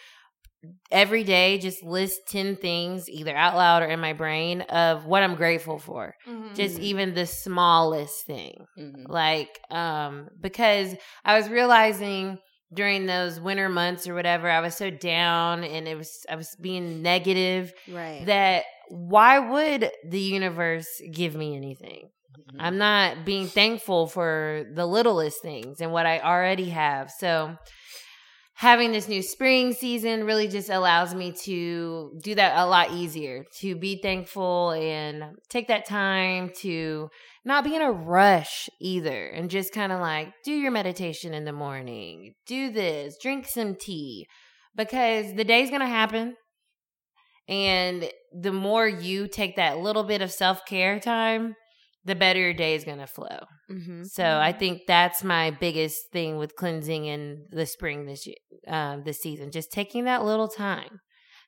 every 0.91 1.25
day 1.25 1.59
just 1.59 1.83
list 1.83 2.21
10 2.29 2.57
things 2.57 3.09
either 3.09 3.35
out 3.37 3.55
loud 3.57 3.83
or 3.83 3.87
in 3.87 4.01
my 4.01 4.13
brain 4.13 4.63
of 4.63 5.05
what 5.07 5.23
I'm 5.23 5.35
grateful 5.35 5.79
for. 5.79 6.15
Mhm. 6.27 6.55
Just 6.55 6.79
even 6.79 7.15
the 7.15 7.27
smallest 7.27 8.27
thing 8.27 8.65
Mhm. 8.79 9.09
like 9.09 9.59
um 9.71 10.29
because 10.41 10.95
i 11.25 11.37
was 11.37 11.49
realizing 11.49 12.39
during 12.73 13.07
those 13.07 13.39
winter 13.41 13.69
months 13.69 14.07
or 14.09 14.15
whatever 14.15 14.49
i 14.51 14.61
was 14.61 14.77
so 14.77 14.91
down 14.91 15.63
and 15.65 15.87
it 15.87 15.97
was 15.97 16.11
i 16.31 16.37
was 16.37 16.57
being 16.61 17.03
negative 17.03 17.73
right. 17.89 18.25
that 18.27 18.65
why 18.89 19.39
would 19.39 19.91
the 20.09 20.21
universe 20.21 20.89
give 21.13 21.35
me 21.35 21.57
anything 21.57 22.09
Mm-hmm. 22.37 22.61
i'm 22.61 22.79
not 22.79 23.25
being 23.25 23.47
thankful 23.47 24.09
for 24.09 24.65
the 24.75 24.85
littlest 24.87 25.41
things 25.41 25.81
and 25.81 25.93
what 25.93 26.05
i 26.05 26.19
already 26.19 26.71
have 26.71 27.11
so 27.11 27.57
having 28.57 28.93
this 28.93 29.09
new 29.09 29.21
spring 29.21 29.73
season 29.73 30.25
really 30.25 30.47
just 30.47 30.71
allows 30.71 31.15
me 31.15 31.33
to 31.33 32.17
do 32.23 32.35
that 32.37 32.57
a 32.57 32.67
lot 32.67 32.93
easier 32.93 33.45
to 33.59 33.75
be 33.75 34.01
thankful 34.01 34.71
and 34.71 35.25
take 35.49 35.69
that 35.69 35.85
time 35.85 36.51
to 36.57 37.09
not 37.45 37.65
be 37.65 37.75
in 37.75 37.83
a 37.83 37.91
rush 37.91 38.69
either 38.81 39.27
and 39.27 39.51
just 39.51 39.73
kind 39.73 39.91
of 39.91 40.01
like 40.01 40.33
do 40.45 40.53
your 40.53 40.71
meditation 40.71 41.35
in 41.35 41.45
the 41.45 41.53
morning 41.53 42.33
do 42.47 42.71
this 42.71 43.17
drink 43.21 43.47
some 43.47 43.75
tea. 43.75 44.27
Because 44.77 45.35
the 45.35 45.45
day's 45.45 45.71
gonna 45.71 45.87
happen. 45.87 46.35
And 47.47 48.11
the 48.33 48.53
more 48.53 48.89
you 48.89 49.29
take 49.29 49.57
that 49.57 49.79
little 49.79 50.03
bit 50.03 50.23
of 50.23 50.33
self-care 50.33 50.99
time 50.99 51.55
the 52.05 52.15
better 52.15 52.41
your 52.41 52.55
day 52.55 52.75
is 52.75 52.85
gonna 52.85 53.07
flow 53.07 53.39
mm-hmm. 53.71 54.05
so 54.05 54.25
I 54.25 54.53
think 54.53 54.83
that's 54.87 55.25
my 55.25 55.51
biggest 55.51 55.97
thing 56.13 56.37
with 56.37 56.57
cleansing 56.57 57.07
in 57.07 57.47
the 57.51 57.67
spring 57.67 58.07
this 58.07 58.27
year, 58.27 58.37
um, 58.67 59.03
this 59.05 59.21
season. 59.21 59.51
Just 59.51 59.73
taking 59.73 60.05
that 60.05 60.25
little 60.25 60.49
time 60.49 61.01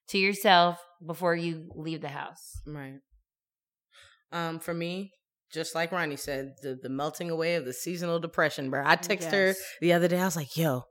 to 0.09 0.19
yourself 0.19 0.79
before 1.05 1.35
you 1.35 1.69
leave 1.75 2.01
the 2.01 2.09
house. 2.09 2.61
Right. 2.67 2.99
Um, 4.33 4.59
for 4.59 4.75
me, 4.75 5.13
just 5.53 5.75
like 5.75 5.93
Ronnie 5.93 6.17
said, 6.17 6.55
the 6.63 6.77
the 6.81 6.89
melting 6.89 7.31
away 7.31 7.55
of 7.55 7.65
the 7.65 7.73
seasonal 7.73 8.19
depression, 8.19 8.71
bro. 8.71 8.83
I 8.85 8.97
texted 8.97 9.33
her 9.33 9.55
the 9.81 9.93
other 9.93 10.09
day. 10.09 10.19
I 10.19 10.25
was 10.25 10.37
like, 10.37 10.57
"Yo, 10.57 10.83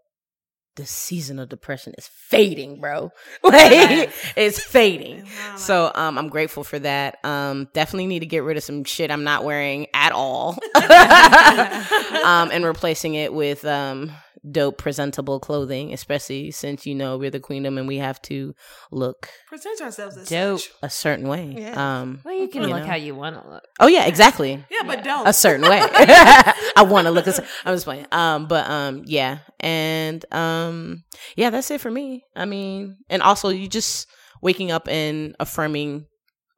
the 0.75 0.85
seasonal 0.85 1.45
depression 1.45 1.93
is 1.97 2.07
fading, 2.07 2.79
bro. 2.79 3.11
Like 3.43 4.11
it's 4.35 4.59
fading." 4.59 5.27
So 5.57 5.91
um, 5.93 6.17
I'm 6.17 6.29
grateful 6.29 6.63
for 6.63 6.79
that. 6.79 7.23
Um, 7.23 7.67
definitely 7.73 8.07
need 8.07 8.19
to 8.19 8.25
get 8.25 8.43
rid 8.43 8.57
of 8.57 8.63
some 8.63 8.83
shit 8.83 9.11
I'm 9.11 9.23
not 9.23 9.43
wearing 9.43 9.87
at 9.93 10.11
all, 10.11 10.57
um, 10.75 12.49
and 12.51 12.65
replacing 12.65 13.15
it 13.15 13.33
with 13.33 13.63
um, 13.65 14.11
dope, 14.51 14.77
presentable 14.77 15.39
clothing. 15.39 15.93
Especially 15.93 16.51
since 16.51 16.85
you 16.85 16.93
know 16.95 17.17
we're 17.17 17.31
the 17.31 17.39
queendom 17.39 17.77
and 17.77 17.87
we 17.87 17.97
have 17.97 18.21
to 18.23 18.53
look 18.91 19.29
present 19.47 19.81
ourselves 19.81 20.17
as 20.17 20.27
Dope. 20.29 20.59
such. 20.59 20.71
a 20.83 20.89
certain 20.89 21.27
way. 21.27 21.55
Yeah. 21.57 21.73
Um, 22.01 22.19
Well, 22.23 22.33
you 22.35 22.47
can 22.47 22.61
You 22.63 22.67
look 22.69 22.81
know. 22.83 22.87
how 22.87 22.95
you 22.95 23.15
want 23.15 23.41
to 23.41 23.49
look. 23.49 23.63
oh 23.79 23.87
yeah, 23.87 24.05
exactly. 24.05 24.63
Yeah, 24.69 24.83
but 24.85 25.03
don't. 25.03 25.27
A 25.27 25.33
certain 25.33 25.67
way. 25.69 25.79
I 26.77 26.83
want 26.87 27.05
to 27.07 27.11
look. 27.11 27.27
As, 27.27 27.39
I'm 27.65 27.73
just 27.75 27.85
playing. 27.85 28.05
Um, 28.11 28.47
but 28.47 28.69
um, 28.69 29.03
yeah, 29.05 29.39
and 29.59 30.23
um, 30.33 31.03
yeah, 31.35 31.49
that's 31.49 31.71
it 31.71 31.81
for 31.81 31.89
me. 31.91 32.23
I 32.35 32.45
mean, 32.45 32.97
and 33.09 33.21
also 33.21 33.49
you 33.49 33.67
just 33.67 34.07
waking 34.41 34.71
up 34.71 34.87
and 34.87 35.35
affirming 35.39 36.05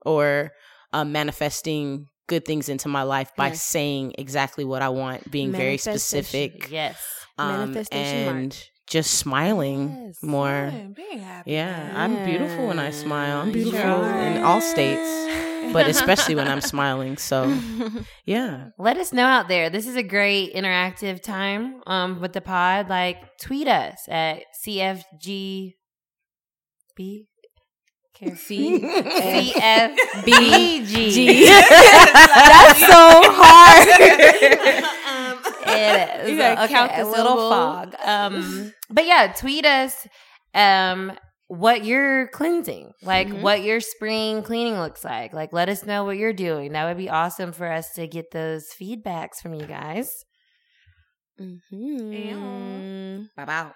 or 0.05 0.51
uh, 0.93 1.05
manifesting 1.05 2.07
good 2.27 2.43
things 2.45 2.67
into 2.69 2.87
my 2.89 3.03
life 3.03 3.31
by 3.37 3.47
Yes. 3.49 3.63
saying 3.63 4.15
exactly 4.17 4.65
what 4.65 4.81
I 4.81 4.89
want, 4.89 5.29
being 5.31 5.51
very 5.51 5.77
specific, 5.77 6.69
Yes. 6.69 6.97
Um, 7.37 7.59
Manifestation 7.71 8.27
and 8.27 8.41
March. 8.49 8.71
just 8.87 9.13
smiling 9.15 9.89
Yes. 10.07 10.23
more. 10.23 10.71
Yeah, 10.73 10.87
being 10.95 11.19
happy. 11.19 11.51
Yeah, 11.51 11.91
I'm 11.95 12.23
beautiful 12.25 12.67
when 12.67 12.79
I 12.79 12.89
smile. 12.91 13.41
I'm 13.41 13.51
beautiful 13.51 13.79
sure 13.79 14.17
in 14.19 14.43
all 14.43 14.61
states, 14.61 15.73
but 15.73 15.87
especially 15.87 16.35
when 16.35 16.47
I'm 16.47 16.61
smiling. 16.61 17.17
So, 17.17 17.53
yeah. 18.25 18.69
Let 18.79 18.97
us 18.97 19.11
know 19.13 19.25
out 19.25 19.47
there. 19.49 19.69
This 19.69 19.85
is 19.87 19.95
a 19.95 20.03
great 20.03 20.53
interactive 20.55 21.21
time 21.21 21.81
um, 21.87 22.19
with 22.21 22.33
the 22.33 22.41
pod. 22.41 22.89
Like, 22.89 23.37
tweet 23.39 23.67
us 23.67 23.99
at 24.07 24.43
CFGB. 24.65 25.73
C 28.35 28.81
That's 31.53 32.79
so 32.79 33.21
hard. 33.37 33.87
It 35.67 36.21
is. 36.25 36.31
You 36.31 36.37
gotta 36.37 36.63
okay, 36.63 36.73
count 36.73 36.91
a 36.95 37.05
little 37.05 37.35
fog. 37.49 37.95
Um, 38.03 38.73
but 38.89 39.05
yeah, 39.05 39.33
tweet 39.33 39.65
us 39.65 40.07
um, 40.53 41.11
what 41.47 41.85
you're 41.85 42.27
cleansing, 42.29 42.91
like 43.03 43.27
Mhm. 43.27 43.41
what 43.41 43.63
your 43.63 43.79
spring 43.79 44.43
cleaning 44.43 44.79
looks 44.79 45.03
like. 45.03 45.33
Like, 45.33 45.53
let 45.53 45.69
us 45.69 45.85
know 45.85 46.03
what 46.03 46.17
you're 46.17 46.33
doing. 46.33 46.73
That 46.73 46.85
would 46.85 46.97
be 46.97 47.09
awesome 47.09 47.51
for 47.53 47.71
us 47.71 47.93
to 47.95 48.07
get 48.07 48.31
those 48.31 48.67
feedbacks 48.79 49.41
from 49.41 49.53
you 49.53 49.65
guys. 49.65 50.23
Mhm. 51.39 53.29
Bye 53.35 53.45
bye. 53.45 53.71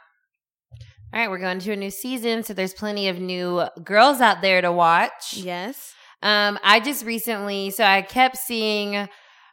All 1.14 1.20
right, 1.20 1.30
we're 1.30 1.40
going 1.40 1.60
to 1.60 1.74
a 1.74 1.76
new 1.76 1.92
season, 1.92 2.44
so 2.44 2.54
there's 2.54 2.74
plenty 2.74 3.10
of 3.10 3.20
new 3.20 3.66
girls 3.84 4.22
out 4.22 4.42
there 4.42 4.62
to 4.62 4.72
watch. 4.72 5.34
Yes. 5.34 5.94
Um, 6.24 6.58
I 6.64 6.80
just 6.80 7.04
recently, 7.06 7.70
so 7.72 7.84
I 7.84 8.02
kept 8.02 8.38
seeing 8.38 9.08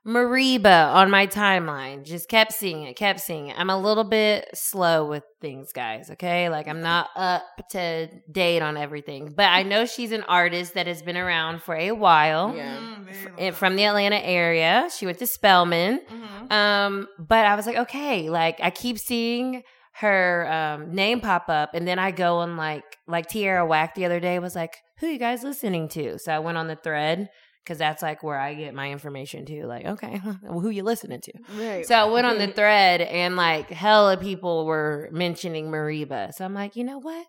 Mereba 0.09 0.94
on 0.94 1.11
my 1.11 1.26
timeline. 1.26 2.02
Just 2.02 2.28
kept 2.30 2.52
seeing 2.54 2.84
it, 2.84 2.96
kept 2.96 3.20
seeing 3.20 3.48
it. 3.48 3.59
I'm 3.59 3.68
a 3.68 3.78
little 3.78 4.04
bit 4.04 4.48
slow 4.54 5.04
with 5.06 5.22
things, 5.40 5.70
guys. 5.72 6.11
Okay, 6.12 6.48
like 6.48 6.66
I'm 6.66 6.80
not 6.80 7.11
up 7.14 7.42
to 7.72 8.09
date 8.32 8.62
on 8.62 8.78
everything, 8.78 9.34
but 9.36 9.44
I 9.46 9.62
know 9.64 9.84
she's 9.84 10.12
an 10.12 10.22
artist 10.22 10.74
that 10.74 10.86
has 10.86 11.02
been 11.02 11.18
around 11.18 11.62
for 11.62 11.76
a 11.76 11.92
while. 11.92 12.54
Yeah. 12.56 12.76
mm, 12.78 13.38
F- 13.38 13.54
From 13.56 13.76
the 13.76 13.84
Atlanta 13.84 14.16
area, 14.16 14.88
she 14.96 15.04
went 15.04 15.18
to 15.18 15.26
Spelman. 15.26 16.00
Mhm. 16.11 16.52
Um, 16.52 17.09
but 17.18 17.44
I 17.44 17.54
was 17.54 17.66
like, 17.66 17.76
okay, 17.76 18.30
like 18.30 18.59
I 18.62 18.70
keep 18.70 18.98
seeing 18.98 19.62
her 20.00 20.50
um 20.50 20.94
name 20.94 21.20
pop 21.20 21.48
up, 21.48 21.74
and 21.74 21.86
then 21.86 21.98
I 21.98 22.12
go 22.12 22.38
on 22.38 22.56
like 22.56 22.84
like 23.06 23.28
Tierra 23.28 23.66
Whack 23.66 23.94
the 23.94 24.06
other 24.06 24.20
day 24.20 24.38
was 24.38 24.54
like, 24.56 24.76
who 25.00 25.06
you 25.06 25.18
guys 25.18 25.42
listening 25.42 25.88
to? 25.90 26.18
So 26.18 26.32
I 26.32 26.38
went 26.38 26.56
on 26.56 26.66
the 26.68 26.76
thread 26.76 27.28
because 27.68 27.78
that's 27.78 28.00
like 28.02 28.22
where 28.22 28.38
I 28.38 28.54
get 28.54 28.72
my 28.72 28.90
information 28.90 29.44
to. 29.44 29.66
Like, 29.66 29.84
okay, 29.84 30.22
well, 30.42 30.60
who 30.60 30.70
you 30.70 30.82
listening 30.82 31.20
to? 31.20 31.32
Right. 31.54 31.86
So 31.86 31.94
I 31.94 32.04
went 32.04 32.26
on 32.26 32.38
the 32.38 32.46
thread, 32.54 33.02
and 33.02 33.36
like 33.36 33.68
hella 33.68 34.16
people 34.16 34.64
were 34.64 35.10
mentioning 35.12 35.70
Mereba. 35.70 36.32
So 36.32 36.46
I'm 36.46 36.54
like, 36.54 36.76
you 36.76 36.84
know 36.84 36.98
what? 36.98 37.26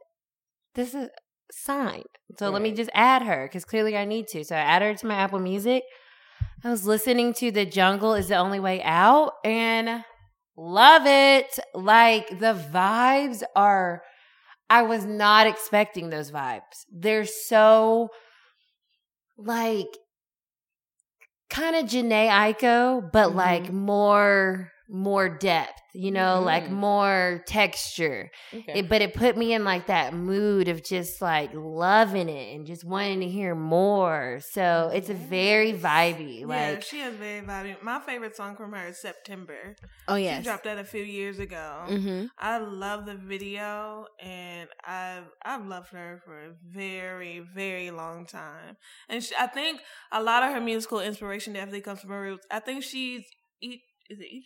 This 0.75 0.89
is 0.89 1.05
a 1.05 1.09
sign. 1.51 2.03
So 2.37 2.49
let 2.51 2.61
me 2.61 2.71
just 2.71 2.89
add 2.93 3.23
her 3.23 3.47
because 3.47 3.65
clearly 3.65 3.97
I 3.97 4.05
need 4.05 4.27
to. 4.29 4.45
So 4.45 4.55
I 4.55 4.59
add 4.59 4.81
her 4.81 4.93
to 4.93 5.07
my 5.07 5.15
Apple 5.15 5.39
Music. 5.39 5.83
I 6.63 6.69
was 6.69 6.85
listening 6.85 7.33
to 7.35 7.51
The 7.51 7.65
Jungle 7.65 8.13
is 8.13 8.29
the 8.29 8.35
Only 8.35 8.59
Way 8.59 8.81
Out 8.83 9.33
and 9.43 10.03
love 10.55 11.03
it. 11.05 11.59
Like 11.73 12.29
the 12.29 12.53
vibes 12.71 13.43
are, 13.55 14.03
I 14.69 14.83
was 14.83 15.05
not 15.05 15.47
expecting 15.47 16.09
those 16.09 16.31
vibes. 16.31 16.85
They're 16.91 17.25
so 17.25 18.09
like 19.37 19.87
kind 21.49 21.75
of 21.75 21.85
Jhené 21.85 22.29
Aiko, 22.29 23.01
but 23.11 23.29
Mhm. 23.31 23.35
like 23.35 23.71
more 23.71 24.71
more 24.91 25.29
depth, 25.29 25.79
you 25.93 26.09
know, 26.09 26.41
like 26.41 26.63
Mhm. 26.63 26.71
more 26.71 27.43
texture. 27.45 28.31
Okay. 28.51 28.79
It, 28.79 28.89
but 28.89 29.03
it 29.03 29.13
put 29.13 29.37
me 29.37 29.53
in 29.53 29.63
like 29.63 29.85
that 29.85 30.15
mood 30.15 30.67
of 30.67 30.83
just 30.83 31.21
like 31.21 31.51
loving 31.53 32.27
it 32.27 32.55
and 32.55 32.65
just 32.65 32.83
wanting 32.83 33.19
to 33.19 33.27
hear 33.27 33.53
more. 33.53 34.39
So 34.41 34.89
it's 34.91 35.09
a 35.09 35.13
very 35.13 35.73
vibey. 35.73 36.39
yeah, 36.39 36.45
Like 36.47 36.81
she 36.81 37.01
is 37.01 37.13
very 37.15 37.45
vibey. 37.45 37.81
My 37.83 37.99
favorite 37.99 38.35
song 38.35 38.55
from 38.55 38.73
her 38.73 38.87
is 38.87 38.99
September. 38.99 39.75
oh 40.07 40.15
yeah, 40.15 40.37
She 40.39 40.43
dropped 40.45 40.63
that 40.63 40.79
a 40.79 40.83
few 40.83 41.03
years 41.03 41.37
ago. 41.37 41.85
Mm-hmm. 41.87 42.25
I 42.39 42.57
love 42.57 43.05
the 43.05 43.15
video, 43.15 44.07
and 44.19 44.69
I've 44.83 45.25
I've 45.45 45.65
loved 45.67 45.89
her 45.89 46.19
for 46.25 46.35
a 46.45 46.51
very 46.65 47.39
very 47.53 47.91
long 47.91 48.25
time. 48.25 48.77
And 49.07 49.23
she, 49.23 49.35
I 49.39 49.45
think 49.45 49.81
a 50.11 50.21
lot 50.23 50.41
of 50.41 50.51
her 50.51 50.61
musical 50.61 50.99
inspiration 50.99 51.53
definitely 51.53 51.81
comes 51.81 52.01
from 52.01 52.09
her 52.09 52.21
roots. 52.21 52.47
I 52.49 52.59
think 52.59 52.83
she's 52.83 53.23
is 53.61 54.17
it 54.19 54.43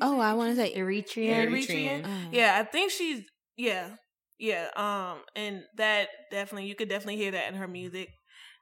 Oh, 0.00 0.16
say 0.18 0.22
I 0.24 0.34
want 0.34 0.50
to 0.50 0.56
say. 0.56 0.74
Eritrean. 0.76 1.48
Eritrean. 1.48 2.02
Oh. 2.06 2.28
Yeah, 2.32 2.56
I 2.58 2.64
think 2.64 2.90
she's 2.90 3.22
yeah, 3.56 3.90
yeah. 4.38 4.68
Um, 4.76 5.18
and 5.34 5.62
that 5.76 6.08
definitely 6.30 6.68
you 6.68 6.74
could 6.74 6.88
definitely 6.88 7.16
hear 7.16 7.30
that 7.32 7.48
in 7.48 7.54
her 7.54 7.68
music, 7.68 8.08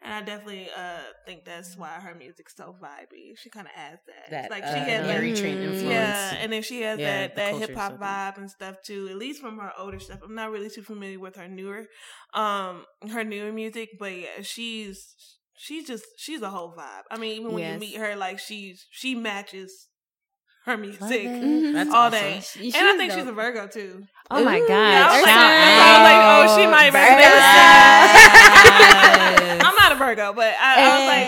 and 0.02 0.12
I 0.14 0.22
definitely 0.22 0.68
uh 0.76 1.00
think 1.26 1.44
that's 1.44 1.76
why 1.76 1.88
her 2.00 2.14
music's 2.14 2.54
so 2.56 2.76
vibey. 2.82 3.36
She 3.36 3.50
kind 3.50 3.66
of 3.66 3.72
adds 3.76 4.00
that. 4.06 4.30
that 4.30 4.44
It's 4.44 4.50
like 4.50 4.64
uh, 4.64 4.74
she 4.74 4.90
has 4.90 5.06
that. 5.06 5.20
Eritrean 5.20 5.62
influence. 5.62 5.82
Yeah, 5.82 6.36
and 6.40 6.52
then 6.52 6.62
she 6.62 6.82
has 6.82 6.98
Yeah, 7.00 7.26
that 7.26 7.36
that 7.36 7.54
hip 7.56 7.74
hop 7.74 7.98
vibe 8.00 8.38
and 8.38 8.50
stuff 8.50 8.76
too. 8.84 9.08
At 9.08 9.16
least 9.16 9.40
from 9.40 9.58
her 9.58 9.72
older 9.78 9.98
stuff. 9.98 10.20
I'm 10.24 10.34
not 10.34 10.50
really 10.50 10.70
too 10.70 10.82
familiar 10.82 11.18
with 11.18 11.36
her 11.36 11.48
newer, 11.48 11.86
um, 12.34 12.84
her 13.10 13.24
newer 13.24 13.52
music, 13.52 13.90
but 13.98 14.12
yeah, 14.16 14.42
she's 14.42 15.14
she's 15.56 15.86
just 15.86 16.04
she's 16.18 16.42
a 16.42 16.50
whole 16.50 16.74
vibe. 16.76 17.02
I 17.10 17.16
mean, 17.18 17.40
even 17.40 17.52
when 17.52 17.62
Yes. 17.64 17.74
you 17.74 17.80
meet 17.80 17.96
her, 17.98 18.14
like 18.16 18.38
she's 18.38 18.86
she 18.90 19.14
matches 19.14 19.88
her 20.64 20.76
music 20.76 21.00
Love 21.00 21.12
it. 21.12 21.72
That's 21.74 21.90
all 21.90 21.96
awesome. 22.08 22.18
day. 22.20 22.40
She- 22.42 22.66
and 22.74 22.76
I 22.76 22.90
she's 22.92 22.96
think 22.98 23.12
she's 23.12 23.26
a 23.26 23.32
Virgo 23.32 23.66
too. 23.66 24.06
Oh 24.30 24.42
my 24.42 24.58
Ooh, 24.58 24.66
god! 24.68 24.70
Yeah, 24.70 25.06
I 25.06 25.16
was 25.16 25.26
like, 25.26 25.36
I 25.36 25.92
was 25.92 26.04
like, 26.08 26.22
oh, 26.24 26.56
she 26.56 26.66
might 26.66 26.90
out. 29.60 29.66
I'm 29.68 29.74
not 29.76 29.92
a 29.92 29.96
Virgo, 29.96 30.32
but 30.32 30.54
I, 30.58 30.74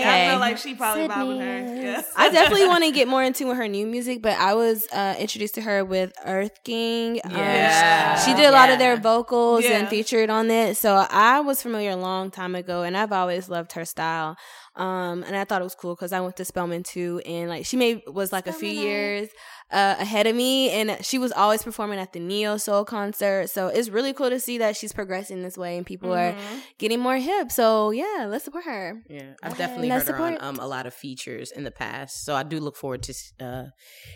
I 0.08 0.26
I 0.26 0.30
feel 0.30 0.38
like 0.40 0.58
she 0.58 0.74
probably 0.74 1.08
vibe 1.08 1.28
with 1.28 1.38
her. 1.38 1.82
Yeah. 1.82 2.02
I 2.16 2.30
definitely 2.30 2.66
want 2.72 2.84
to 2.84 2.90
get 2.90 3.08
more 3.08 3.22
into 3.22 3.52
her 3.54 3.68
new 3.68 3.86
music, 3.86 4.22
but 4.22 4.38
I 4.38 4.54
was 4.54 4.86
uh, 4.92 5.14
introduced 5.18 5.54
to 5.56 5.60
her 5.62 5.84
with 5.84 6.12
EarthGang. 6.26 7.24
Um, 7.24 7.30
Yeah. 7.32 8.18
she 8.24 8.34
did 8.34 8.46
a 8.46 8.50
lot 8.52 8.70
of 8.70 8.78
their 8.78 8.96
vocals 8.96 9.64
Yeah. 9.64 9.78
and 9.78 9.88
featured 9.88 10.30
on 10.30 10.50
it. 10.50 10.76
So 10.76 11.06
I 11.10 11.40
was 11.40 11.62
familiar 11.62 11.90
a 11.90 11.96
long 11.96 12.30
time 12.30 12.54
ago, 12.54 12.82
and 12.82 12.96
I've 12.96 13.12
always 13.12 13.48
loved 13.48 13.72
her 13.72 13.84
style. 13.84 14.36
Um, 14.76 15.22
and 15.26 15.34
I 15.34 15.44
thought 15.44 15.62
it 15.62 15.64
was 15.64 15.74
cool 15.74 15.94
because 15.94 16.12
I 16.12 16.20
went 16.20 16.36
to 16.36 16.44
Spelman 16.44 16.82
too, 16.82 17.20
and 17.24 17.48
like 17.48 17.64
she 17.64 17.76
made 17.78 18.02
was 18.06 18.30
like 18.32 18.46
a 18.46 18.52
few 18.52 18.68
years 18.68 19.28
uh, 19.70 19.96
ahead 19.98 20.26
of 20.26 20.36
me, 20.36 20.70
and 20.70 21.04
she 21.04 21.18
was 21.18 21.32
always 21.32 21.62
performing 21.62 21.98
at 21.98 22.12
the 22.12 22.20
Neo 22.20 22.56
Soul 22.56 22.84
concert. 22.84 23.50
So 23.50 23.66
it's 23.68 23.88
really 23.88 24.12
cool 24.12 24.30
to 24.30 24.38
see 24.38 24.58
that 24.58 24.76
she's 24.76 24.92
progressing 24.92 25.42
this 25.42 25.58
way, 25.58 25.76
and 25.76 25.84
people 25.84 26.12
are 26.12 26.32
Mhm. 26.34 26.60
getting 26.78 27.00
more 27.00 27.16
hip. 27.16 27.50
So 27.50 27.90
yeah, 27.90 28.26
let's 28.28 28.44
support 28.44 28.64
her. 28.64 29.02
Yeah, 29.08 29.34
I've 29.42 29.56
definitely 29.58 29.88
Let's 29.88 30.06
heard 30.08 30.16
her 30.16 30.24
on 30.24 30.38
um, 30.40 30.58
a 30.60 30.66
lot 30.66 30.86
of 30.86 30.94
features 30.94 31.50
in 31.50 31.64
the 31.64 31.70
past, 31.72 32.24
so 32.24 32.34
I 32.34 32.42
do 32.44 32.60
look 32.60 32.76
forward 32.76 33.02
to 33.04 33.14
uh, 33.40 33.64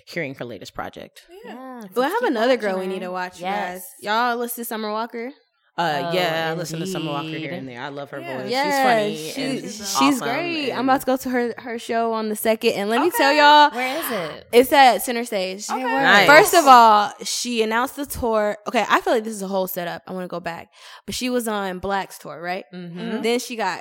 hearing 0.06 0.34
her 0.36 0.44
latest 0.44 0.74
project. 0.74 1.22
Yeah, 1.44 1.80
Well, 1.94 2.06
I 2.06 2.10
have 2.10 2.22
another 2.30 2.54
watching 2.54 2.60
girl 2.60 2.78
we 2.78 2.86
need 2.86 3.00
to 3.00 3.10
watch. 3.10 3.40
Yes. 3.40 3.82
Yes, 3.82 3.84
y'all 4.02 4.36
listen 4.36 4.62
to 4.62 4.68
Summer 4.68 4.90
Walker. 4.92 5.32
Uh, 5.80 6.10
Oh, 6.10 6.12
yeah, 6.14 6.50
I 6.50 6.54
listen 6.58 6.80
to 6.80 6.86
Summer 6.86 7.10
Walker 7.12 7.26
indeed. 7.28 7.40
here 7.40 7.52
and 7.52 7.68
there. 7.68 7.80
I 7.80 7.88
love 7.88 8.10
her 8.10 8.20
Yeah. 8.20 8.42
voice. 8.42 8.50
Yeah, 8.50 8.64
she's 8.64 8.82
funny. 8.82 9.32
she- 9.32 9.42
and 9.58 9.60
she's, 9.72 9.96
awesome 9.96 10.18
great. 10.28 10.68
and- 10.70 10.78
I'm 10.78 10.84
about 10.88 11.00
to 11.00 11.06
go 11.06 11.16
to 11.16 11.28
her 11.30 11.54
her 11.58 11.78
show 11.78 12.12
on 12.12 12.28
the 12.28 12.36
second, 12.36 12.72
and 12.72 12.90
let 12.90 13.00
me 13.00 13.10
tell 13.16 13.32
y'all, 13.32 13.70
Where 13.70 13.98
is 13.98 14.10
it? 14.10 14.48
it's 14.52 14.72
at 14.72 15.02
Center 15.02 15.24
Stage. 15.24 15.68
Okay. 15.70 15.82
Nice. 15.82 16.26
First 16.28 16.54
of 16.54 16.66
all, 16.66 17.12
she 17.24 17.62
announced 17.62 17.96
the 17.96 18.06
tour. 18.06 18.56
Okay, 18.68 18.84
I 18.88 19.00
feel 19.00 19.12
like 19.14 19.24
this 19.24 19.34
is 19.34 19.42
a 19.42 19.48
whole 19.48 19.66
setup. 19.66 20.02
I 20.06 20.12
want 20.12 20.24
to 20.24 20.28
go 20.28 20.40
back, 20.40 20.68
but 21.06 21.14
she 21.14 21.30
was 21.30 21.48
on 21.48 21.80
6LACK's 21.80 22.18
tour, 22.18 22.40
right? 22.40 22.64
Mm-hmm. 22.72 23.22
Then 23.22 23.38
she 23.38 23.56
got 23.56 23.80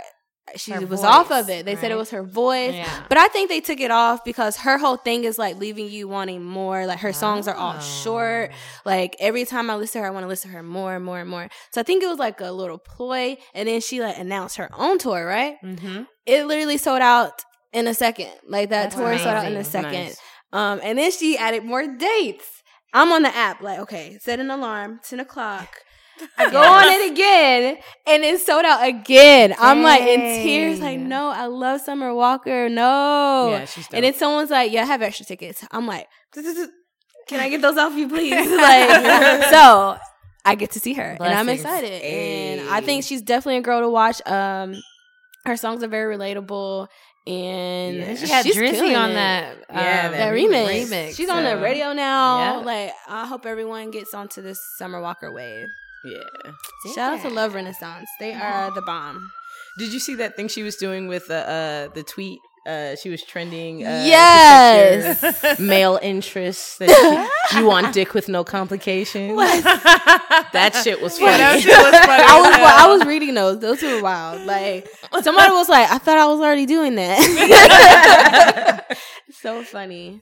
she 0.56 0.72
Her 0.72 0.80
was 0.82 1.02
voice, 1.02 1.04
off 1.04 1.32
of 1.32 1.50
it. 1.50 1.66
They 1.66 1.76
said 1.76 1.92
it 1.92 1.96
was 1.96 2.10
her 2.12 2.24
voice. 2.24 2.74
Yeah. 2.74 3.04
But 3.10 3.18
I 3.18 3.28
think 3.28 3.50
they 3.50 3.60
took 3.62 3.80
it 3.80 3.92
off 3.92 4.24
because 4.24 4.58
her 4.58 4.78
whole 4.78 4.98
thing 4.98 5.24
is 5.24 5.38
like 5.38 5.58
leaving 5.58 5.90
you 5.90 6.08
wanting 6.08 6.44
more. 6.44 6.86
Like 6.86 7.00
her 7.00 7.14
songs 7.14 7.48
are 7.48 7.56
all 7.56 7.76
Oh. 7.78 7.82
short. 7.82 8.52
Like 8.86 9.16
every 9.20 9.46
time 9.46 9.70
I 9.70 9.76
listen 9.76 10.00
to 10.00 10.04
her, 10.04 10.08
I 10.08 10.12
want 10.14 10.24
to 10.24 10.28
listen 10.28 10.52
to 10.52 10.58
her 10.58 10.64
more 10.64 10.96
and 10.96 11.04
more 11.06 11.20
and 11.20 11.30
more. 11.30 11.50
So 11.72 11.82
I 11.82 11.84
think 11.84 12.04
it 12.04 12.08
was 12.08 12.20
like 12.20 12.40
a 12.42 12.52
little 12.52 12.78
ploy. 12.78 13.38
And 13.54 13.68
then 13.68 13.82
she 13.82 14.02
like 14.02 14.18
announced 14.18 14.58
her 14.58 14.70
own 14.74 14.98
tour, 14.98 15.26
right? 15.26 15.56
Mm-hmm. 15.64 16.04
It 16.26 16.46
literally 16.46 16.78
sold 16.78 17.02
out 17.02 17.42
in 17.74 17.88
a 17.88 17.94
second. 17.94 18.32
Like 18.48 18.70
that 18.70 18.84
That's 18.92 18.96
tour 18.96 19.18
sold 19.18 19.28
out 19.36 19.46
in 19.52 19.58
a 19.58 19.64
second. 19.64 19.92
Nice. 19.92 20.18
Um, 20.52 20.80
and 20.84 20.98
then 20.98 21.12
she 21.12 21.38
added 21.38 21.64
more 21.64 21.86
dates. 21.86 22.46
I'm 22.92 23.12
on 23.12 23.22
the 23.22 23.36
app, 23.36 23.62
like, 23.62 23.78
okay, 23.82 24.18
set 24.20 24.40
an 24.40 24.50
alarm, 24.50 25.00
10 25.08 25.20
o'clock. 25.20 25.70
I 26.38 26.50
go 26.52 26.62
on 26.62 26.84
it 26.88 27.12
again, 27.12 27.78
and 28.08 28.24
it 28.24 28.40
sold 28.42 28.66
out 28.66 28.86
again. 28.88 29.56
I'm 29.60 29.82
like 29.84 30.02
in 30.02 30.20
tears, 30.44 30.80
like, 30.80 30.98
Dang. 31.00 31.08
no, 31.10 31.30
I 31.30 31.46
love 31.46 31.82
Summer 31.82 32.14
Walker, 32.14 32.70
no. 32.70 33.50
Yeah, 33.52 33.66
she's 33.66 33.86
dope. 33.88 33.96
and 33.96 34.06
then 34.06 34.14
someone's 34.14 34.50
like, 34.50 34.72
yeah, 34.72 34.82
I 34.84 34.86
have 34.86 35.02
extra 35.02 35.26
tickets. 35.26 35.66
I'm 35.72 35.86
like, 35.88 36.08
can 37.28 37.40
I 37.40 37.50
get 37.50 37.62
those 37.62 37.78
off 37.78 37.94
you, 37.96 38.08
please? 38.10 38.32
like, 38.34 39.44
so 39.50 39.98
I 40.46 40.56
get 40.56 40.72
to 40.72 40.80
see 40.80 40.94
her, 40.94 41.18
and 41.20 41.22
I'm 41.24 41.46
Blessings. 41.46 41.62
excited. 41.66 42.02
And 42.02 42.70
I 42.70 42.82
think 42.82 43.04
she's 43.04 43.22
definitely 43.22 43.58
a 43.58 43.62
girl 43.62 43.82
to 43.82 43.90
watch. 43.90 44.22
Um, 44.26 44.76
her 45.46 45.56
songs 45.58 45.84
are 45.84 45.88
very 45.88 46.16
relatable, 46.18 46.88
and 47.28 47.98
Yeah. 47.98 48.16
She 48.16 48.28
had 48.28 48.46
she's 48.46 48.56
Drizzy 48.56 48.98
on 48.98 49.14
that. 49.14 49.58
Yeah, 49.70 50.06
um, 50.08 50.12
that 50.14 50.34
remix. 50.34 50.86
remix. 50.88 51.16
She's 51.16 51.30
on 51.30 51.44
the 51.44 51.58
radio 51.58 51.94
now. 51.94 52.60
Yeah. 52.60 52.66
Like 52.66 52.92
I 53.08 53.26
hope 53.28 53.46
everyone 53.46 53.92
gets 53.92 54.14
onto 54.14 54.42
this 54.42 54.60
Summer 54.78 55.00
Walker 55.02 55.32
wave. 55.32 55.68
Yeah. 56.06 56.52
Shout 56.96 57.14
out 57.20 57.22
to 57.24 57.30
Love 57.30 57.54
Renaissance. 57.56 58.08
They 58.20 58.34
are 58.34 58.72
the 58.74 58.82
bomb. 58.82 59.32
Did 59.78 59.94
you 59.94 60.00
see 60.00 60.16
that 60.16 60.36
thing 60.36 60.48
she 60.48 60.64
was 60.64 60.76
doing 60.76 61.08
with 61.08 61.28
the 61.28 61.48
uh, 61.50 61.88
the 61.94 62.04
tweet? 62.04 62.40
Uh, 62.68 62.96
she 62.96 63.10
was 63.10 63.24
trending. 63.24 63.84
Uh, 63.86 64.04
Yes. 64.06 65.22
to 65.22 65.32
check 65.32 65.60
your 65.60 65.68
male 65.68 65.98
interest. 66.02 66.80
That 66.80 67.30
you 67.58 67.66
want 67.66 67.94
dick 67.94 68.14
with 68.14 68.28
no 68.30 68.44
complications. 68.44 69.38
that 69.38 70.80
shit 70.84 71.02
was 71.02 71.18
funny. 71.18 71.38
that 71.38 71.60
shit 71.62 71.72
was 71.72 72.00
funny. 72.06 72.24
I 72.24 72.40
was 72.42 72.54
I 72.56 72.88
was 72.98 73.06
reading 73.08 73.34
those. 73.34 73.60
Those 73.60 73.82
were 73.82 74.02
wild. 74.04 74.46
Like 74.46 74.88
somebody 75.22 75.52
was 75.52 75.70
like, 75.70 75.90
I 75.90 75.98
thought 75.98 76.18
I 76.18 76.26
was 76.28 76.40
already 76.42 76.66
doing 76.66 76.96
that. 76.96 77.20
so 79.32 79.64
funny. 79.64 80.22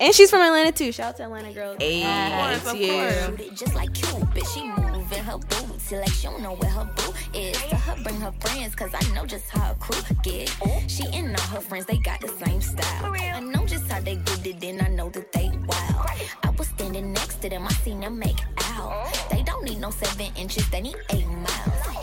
And 0.00 0.14
she's 0.14 0.30
from 0.30 0.40
Atlanta 0.40 0.72
too. 0.72 0.92
Shout 0.92 1.10
out 1.10 1.16
to 1.18 1.24
Atlanta 1.24 1.52
girls. 1.52 1.76
Hey, 1.78 2.00
course, 2.02 2.72
of 2.72 2.80
yeah. 2.80 3.26
course. 3.26 3.60
Just 3.60 3.74
like 3.74 3.92
Cupid. 3.92 4.46
She 4.46 4.62
move 4.62 5.12
in 5.12 5.24
her 5.24 5.36
boots 5.36 5.92
like 5.92 6.08
she 6.08 6.26
don't 6.26 6.42
know 6.42 6.54
where 6.54 6.70
her 6.70 6.88
boo 6.96 7.12
is. 7.34 7.56
To 7.68 7.76
her 7.76 8.02
bring 8.02 8.18
her 8.20 8.32
friends, 8.40 8.74
cause 8.74 8.90
I 8.94 9.14
know 9.14 9.26
just 9.26 9.50
how 9.50 9.60
her 9.60 9.74
crew 9.74 10.00
get. 10.22 10.48
She 10.88 11.04
and 11.12 11.36
all 11.36 11.46
her 11.48 11.60
friends, 11.60 11.86
they 11.86 11.98
got 11.98 12.20
the 12.20 12.28
same 12.28 12.60
style. 12.60 13.12
I 13.14 13.40
know 13.40 13.66
just 13.66 13.90
how 13.90 14.00
they 14.00 14.16
good 14.16 14.46
it, 14.46 14.64
and 14.64 14.80
I 14.80 14.88
know 14.88 15.10
that 15.10 15.32
they 15.32 15.50
wild. 15.66 16.06
I 16.42 16.50
was 16.56 16.68
standing 16.68 17.12
next 17.12 17.42
to 17.42 17.50
them, 17.50 17.66
I 17.66 17.72
seen 17.72 18.00
them 18.00 18.18
make 18.18 18.40
out. 18.64 19.12
They 19.30 19.42
don't 19.42 19.64
need 19.64 19.80
no 19.80 19.90
seven 19.90 20.28
inches, 20.36 20.68
they 20.70 20.80
need 20.80 20.96
eight 21.10 21.26
miles. 21.26 21.99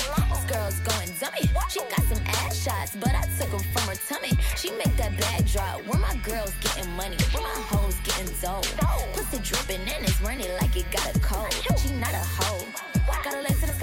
Girl's 0.48 0.80
going 0.80 1.10
dummy. 1.20 1.50
She 1.70 1.80
got 1.80 2.04
some 2.04 2.24
ass 2.26 2.64
shots, 2.64 2.95
but 2.95 3.14
I 3.14 3.24
took 3.38 3.52
them 3.52 3.60
from 3.74 3.84
her 3.89 3.95
tummy. 4.08 4.32
She 4.56 4.72
make 4.72 4.95
that 4.98 5.18
bag 5.20 5.45
drop. 5.48 5.82
Where 5.88 6.00
my 6.00 6.16
girls 6.24 6.54
getting 6.62 6.89
money? 6.95 7.18
Where 7.34 7.43
my 7.43 7.62
hoes 7.68 7.95
getting 8.04 8.34
dough? 8.41 8.62
Pussy 9.14 9.39
dripping 9.43 9.82
and 9.82 10.06
it's 10.06 10.22
running 10.22 10.52
like 10.62 10.76
it 10.76 10.89
got 10.91 11.16
a 11.16 11.20
cold. 11.20 11.52
She 11.78 11.91
not 11.95 12.14
a 12.14 12.24
hoe. 12.24 12.66
The 13.24 13.41
the. 13.41 13.78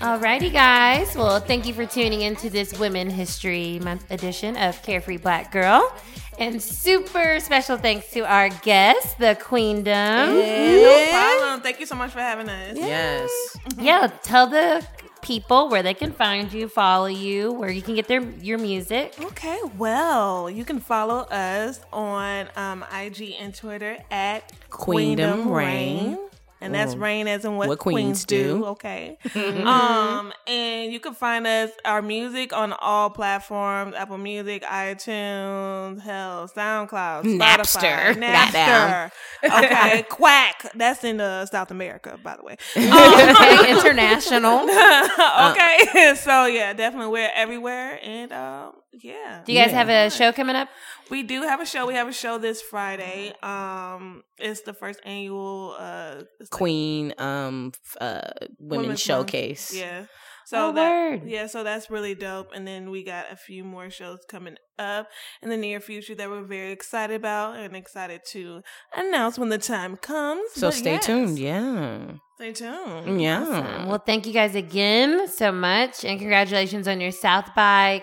Alrighty, 0.00 0.52
guys. 0.52 1.14
Well, 1.16 1.40
thank 1.40 1.66
you 1.66 1.74
for 1.74 1.86
tuning 1.86 2.22
into 2.22 2.50
this 2.50 2.78
Women 2.78 3.10
History 3.10 3.78
Month 3.80 4.10
edition 4.10 4.56
of 4.56 4.80
Carefree 4.82 5.18
Black 5.18 5.50
Girl. 5.50 5.92
And 6.38 6.60
super 6.62 7.38
special 7.40 7.76
thanks 7.76 8.10
to 8.12 8.20
our 8.20 8.48
guest, 8.48 9.18
the 9.18 9.36
Queendom. 9.40 9.84
No 9.86 11.06
problem. 11.10 11.60
Thank 11.60 11.80
you 11.80 11.86
so 11.86 11.94
much 11.94 12.10
for 12.10 12.18
having 12.20 12.48
us. 12.48 12.76
Yes. 12.76 13.30
Yeah, 13.78 14.10
tell 14.22 14.46
the 14.46 14.84
people 15.22 15.70
where 15.70 15.82
they 15.82 15.94
can 15.94 16.12
find 16.12 16.52
you, 16.52 16.68
follow 16.68 17.06
you, 17.06 17.50
where 17.52 17.70
you 17.70 17.80
can 17.80 17.94
get 17.94 18.08
their 18.08 18.20
your 18.20 18.58
music. 18.58 19.14
Okay, 19.20 19.58
well, 19.78 20.50
you 20.50 20.64
can 20.64 20.80
follow 20.80 21.20
us 21.30 21.80
on 21.92 22.48
um, 22.56 22.84
IG 22.94 23.36
and 23.40 23.54
Twitter 23.54 23.96
at 24.10 24.52
Queendom 24.70 25.48
Reign. 25.48 26.18
And 26.64 26.74
that's 26.74 26.94
reign 26.96 27.28
as 27.28 27.44
in 27.44 27.56
what, 27.56 27.68
What 27.68 27.78
queens, 27.78 27.96
queens 27.96 28.24
do. 28.24 28.58
do. 28.58 28.64
Okay. 28.66 29.18
um, 29.34 30.32
and 30.46 30.92
you 30.92 31.00
can 31.00 31.14
find 31.14 31.46
us 31.46 31.70
our 31.84 32.02
music 32.02 32.52
on 32.52 32.72
all 32.72 33.10
platforms: 33.10 33.94
Apple 33.94 34.18
Music, 34.18 34.62
iTunes, 34.62 36.00
hell, 36.00 36.48
SoundCloud, 36.48 37.24
Spotify, 37.24 37.38
Napster. 37.38 38.14
Goddamn. 38.20 39.10
Napster. 39.10 39.10
okay, 39.64 40.02
Quack. 40.08 40.72
That's 40.74 41.04
in 41.04 41.20
uh, 41.20 41.46
South 41.46 41.70
America, 41.70 42.18
by 42.22 42.36
the 42.36 42.42
way. 42.42 42.56
okay, 42.76 43.70
international. 43.70 44.60
okay, 44.62 46.14
so 46.16 46.46
yeah, 46.46 46.72
definitely 46.72 47.08
we're 47.12 47.30
everywhere, 47.34 47.98
and 48.02 48.32
um, 48.32 48.72
yeah. 49.02 49.42
Do 49.44 49.52
you 49.52 49.58
guys 49.60 49.72
have 49.72 49.88
a 49.88 50.10
show 50.10 50.32
coming 50.32 50.56
up? 50.56 50.68
We 51.10 51.22
do 51.22 51.42
have 51.42 51.60
a 51.60 51.66
show. 51.66 51.86
We 51.86 51.94
have 51.94 52.08
a 52.08 52.12
show 52.12 52.38
this 52.38 52.62
Friday. 52.62 53.32
Um, 53.42 54.22
it's 54.38 54.62
the 54.62 54.72
first 54.74 55.00
annual 55.04 55.74
uh 55.78 56.22
it's 56.40 56.50
like 56.52 56.58
Queen 56.58 57.14
um 57.18 57.72
uh 58.00 58.20
women 58.58 58.82
Women's 58.82 58.88
Month. 58.88 59.00
showcase. 59.00 59.74
Yeah. 59.74 60.06
So 60.46 60.68
Oh, 60.68 60.72
that 60.72 60.90
word. 60.90 61.22
yeah, 61.24 61.46
so 61.46 61.64
that's 61.64 61.88
really 61.90 62.14
dope. 62.14 62.50
And 62.54 62.66
then 62.68 62.90
we 62.90 63.02
got 63.02 63.32
a 63.32 63.36
few 63.36 63.64
more 63.64 63.88
shows 63.88 64.18
coming 64.28 64.56
up 64.78 65.08
in 65.42 65.48
the 65.48 65.56
near 65.56 65.80
future 65.80 66.14
that 66.16 66.28
we're 66.28 66.42
very 66.42 66.70
excited 66.70 67.14
about 67.16 67.56
and 67.56 67.74
excited 67.74 68.20
to 68.32 68.60
announce 68.94 69.38
when 69.38 69.48
the 69.48 69.56
time 69.56 69.96
comes. 69.96 70.42
So 70.52 70.66
But 70.68 70.74
stay 70.74 70.92
yes, 70.92 71.06
tuned. 71.06 71.38
Yeah. 71.38 72.12
Stay 72.36 72.52
tuned. 72.52 73.22
Yeah. 73.22 73.40
Awesome. 73.42 73.88
Well, 73.88 74.02
thank 74.04 74.26
you 74.26 74.34
guys 74.34 74.54
again 74.54 75.28
so 75.28 75.50
much, 75.50 76.04
and 76.04 76.18
congratulations 76.18 76.86
on 76.88 77.00
your 77.00 77.12
South 77.12 77.54
by 77.54 78.02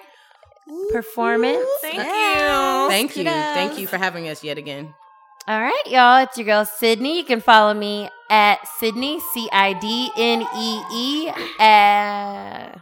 performance. 0.92 1.66
Thank 1.82 1.96
Yeah. 1.96 2.84
you. 2.84 2.90
Thank 2.90 3.16
you. 3.18 3.24
Kudos. 3.24 3.34
Thank 3.54 3.78
you 3.80 3.88
for 3.88 3.98
having 3.98 4.28
us 4.30 4.44
yet 4.44 4.58
again. 4.58 4.94
All 5.48 5.60
right, 5.60 5.84
y'all. 5.88 6.22
It's 6.24 6.38
your 6.38 6.46
girl 6.46 6.66
Cidnee. 6.66 7.16
You 7.18 7.24
can 7.24 7.42
follow 7.42 7.74
me 7.74 8.10
at 8.30 8.60
Cidnee 8.80 9.20
C 9.34 9.50
I 9.52 9.74
D 9.74 10.12
N 10.16 10.46
E 10.56 10.82
E 10.94 11.32
S 11.60 12.80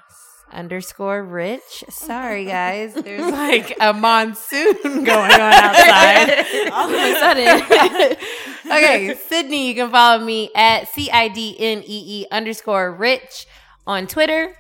underscore 0.52 1.24
Rich. 1.24 1.86
Sorry, 1.90 2.46
guys. 2.46 2.94
There's 2.96 3.32
like 3.32 3.78
a 3.80 3.94
monsoon 3.94 4.74
going 4.84 5.32
on 5.32 5.54
outside. 5.54 6.70
All 6.72 6.90
of 6.90 6.94
a 6.96 7.16
sudden. 7.20 8.18
okay, 8.66 9.16
Cidnee. 9.30 9.68
You 9.68 9.76
can 9.76 9.90
follow 9.90 10.24
me 10.24 10.50
at 10.54 10.90
C 10.90 11.10
I 11.10 11.30
D 11.30 11.56
N 11.58 11.82
E 11.86 12.24
E 12.24 12.26
underscore 12.30 12.92
Rich 12.92 13.48
on 13.88 14.06
Twitter. 14.06 14.56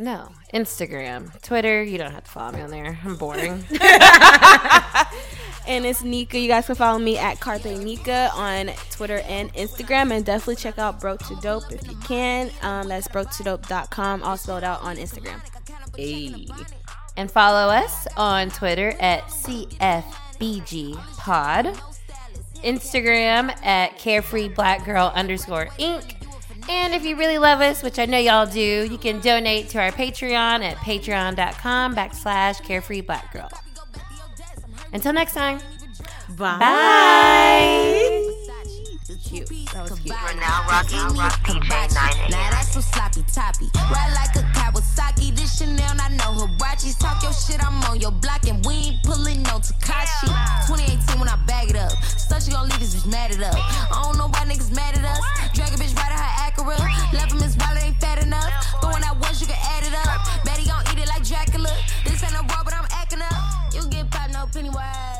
No, 0.00 0.28
Instagram, 0.54 1.40
Twitter. 1.42 1.82
You 1.82 1.98
don't 1.98 2.12
have 2.12 2.22
to 2.24 2.30
follow 2.30 2.52
me 2.52 2.60
on 2.60 2.70
there. 2.70 2.98
I'm 3.04 3.16
boring. 3.16 3.50
and 5.66 5.84
it's 5.84 6.04
Nika. 6.04 6.38
You 6.38 6.46
guys 6.46 6.66
can 6.66 6.76
follow 6.76 7.00
me 7.00 7.18
at 7.18 7.40
Carthay 7.40 7.82
Nika 7.82 8.30
on 8.32 8.70
Twitter 8.92 9.18
and 9.26 9.52
Instagram. 9.54 10.12
And 10.12 10.24
definitely 10.24 10.54
check 10.56 10.78
out 10.78 11.00
Broke 11.00 11.24
to 11.26 11.34
Dope 11.42 11.72
if 11.72 11.84
you 11.88 11.96
can. 11.96 12.50
Um, 12.62 12.86
that's 12.88 13.08
broketodope.com, 13.08 14.22
all 14.22 14.36
spelled 14.36 14.62
out 14.62 14.82
on 14.82 14.96
Instagram. 14.96 15.40
Hey. 15.96 16.46
and 17.16 17.28
follow 17.28 17.72
us 17.72 18.06
on 18.16 18.50
Twitter 18.50 18.94
at 19.00 19.24
CFBG 19.24 20.94
Pod, 21.16 21.76
Instagram 22.62 23.50
at 23.66 23.98
Carefree 23.98 24.48
Black 24.50 24.84
Girl 24.84 25.10
underscore 25.12 25.66
Inc. 25.80 26.14
And 26.68 26.94
if 26.94 27.04
you 27.04 27.16
really 27.16 27.38
love 27.38 27.60
us, 27.60 27.82
which 27.82 27.98
I 27.98 28.04
know 28.06 28.18
y'all 28.18 28.46
do, 28.46 28.60
you 28.60 28.98
can 28.98 29.20
donate 29.20 29.70
to 29.70 29.78
our 29.78 29.90
Patreon 29.90 30.62
at 30.62 30.76
patreon.com 30.76 31.94
backslash 31.96 32.62
Carefree 32.62 33.00
Black 33.00 33.32
Girl. 33.32 33.50
Until 34.92 35.12
next 35.12 35.32
time. 35.34 35.60
Bye. 36.36 36.58
Bye. 36.58 38.34
Cute. 39.08 39.48
That 39.72 39.88
was 39.88 39.98
cute. 40.04 40.12
Now 40.12 40.68
rocking 40.68 41.16
rock 41.16 41.40
DJ 41.48 41.64
9 41.64 42.28
Now 42.28 42.50
that's 42.52 42.76
some 42.76 42.84
sloppy 42.84 43.24
toppy. 43.32 43.72
Ride 43.88 44.12
like 44.12 44.36
a 44.36 44.44
Kawasaki. 44.52 45.32
This 45.34 45.56
Chanel, 45.56 45.96
I 45.96 46.12
know 46.12 46.36
Hirachis. 46.36 46.98
Talk 47.00 47.22
your 47.22 47.32
shit, 47.32 47.56
I'm 47.64 47.80
on 47.88 48.00
your 48.00 48.12
block, 48.12 48.46
and 48.46 48.60
we 48.66 48.92
ain't 48.92 49.02
pulling 49.04 49.42
no 49.44 49.64
Takashi. 49.64 50.28
2018 50.68 51.20
when 51.20 51.28
I 51.28 51.40
bag 51.48 51.70
it 51.70 51.76
up. 51.76 51.96
Stuff 52.04 52.44
she 52.44 52.52
gon' 52.52 52.68
leave 52.68 52.80
this 52.80 52.96
bitch 52.96 53.10
mad 53.10 53.32
at 53.32 53.40
up. 53.40 53.56
I 53.56 54.02
don't 54.04 54.18
know 54.18 54.28
why 54.28 54.44
niggas 54.44 54.76
mad 54.76 54.98
at 54.98 55.04
us. 55.04 55.24
Drag 55.56 55.72
a 55.72 55.80
bitch 55.80 55.96
right 55.96 56.12
at 56.12 56.20
her 56.20 56.52
Acura. 56.52 56.76
Left 57.16 57.32
him 57.32 57.40
his 57.40 57.56
wallet 57.56 57.84
ain't 57.84 57.96
fat 57.96 58.22
enough. 58.22 58.52
Throwing 58.82 59.02
out 59.04 59.16
once, 59.24 59.40
you 59.40 59.46
can 59.46 59.56
add 59.72 59.88
it 59.88 59.96
up. 60.04 60.20
Betty 60.44 60.68
gon' 60.68 60.84
eat 60.92 61.00
it 61.00 61.08
like 61.08 61.24
Dracula. 61.24 61.72
This 62.04 62.22
ain't 62.22 62.34
no 62.34 62.44
raw, 62.52 62.60
but 62.62 62.74
I'm 62.76 62.84
acting 62.92 63.24
up. 63.24 63.72
You 63.72 63.88
get 63.88 64.10
pop 64.10 64.28
no 64.28 64.44
penny 64.52 64.68
wise. 64.68 65.17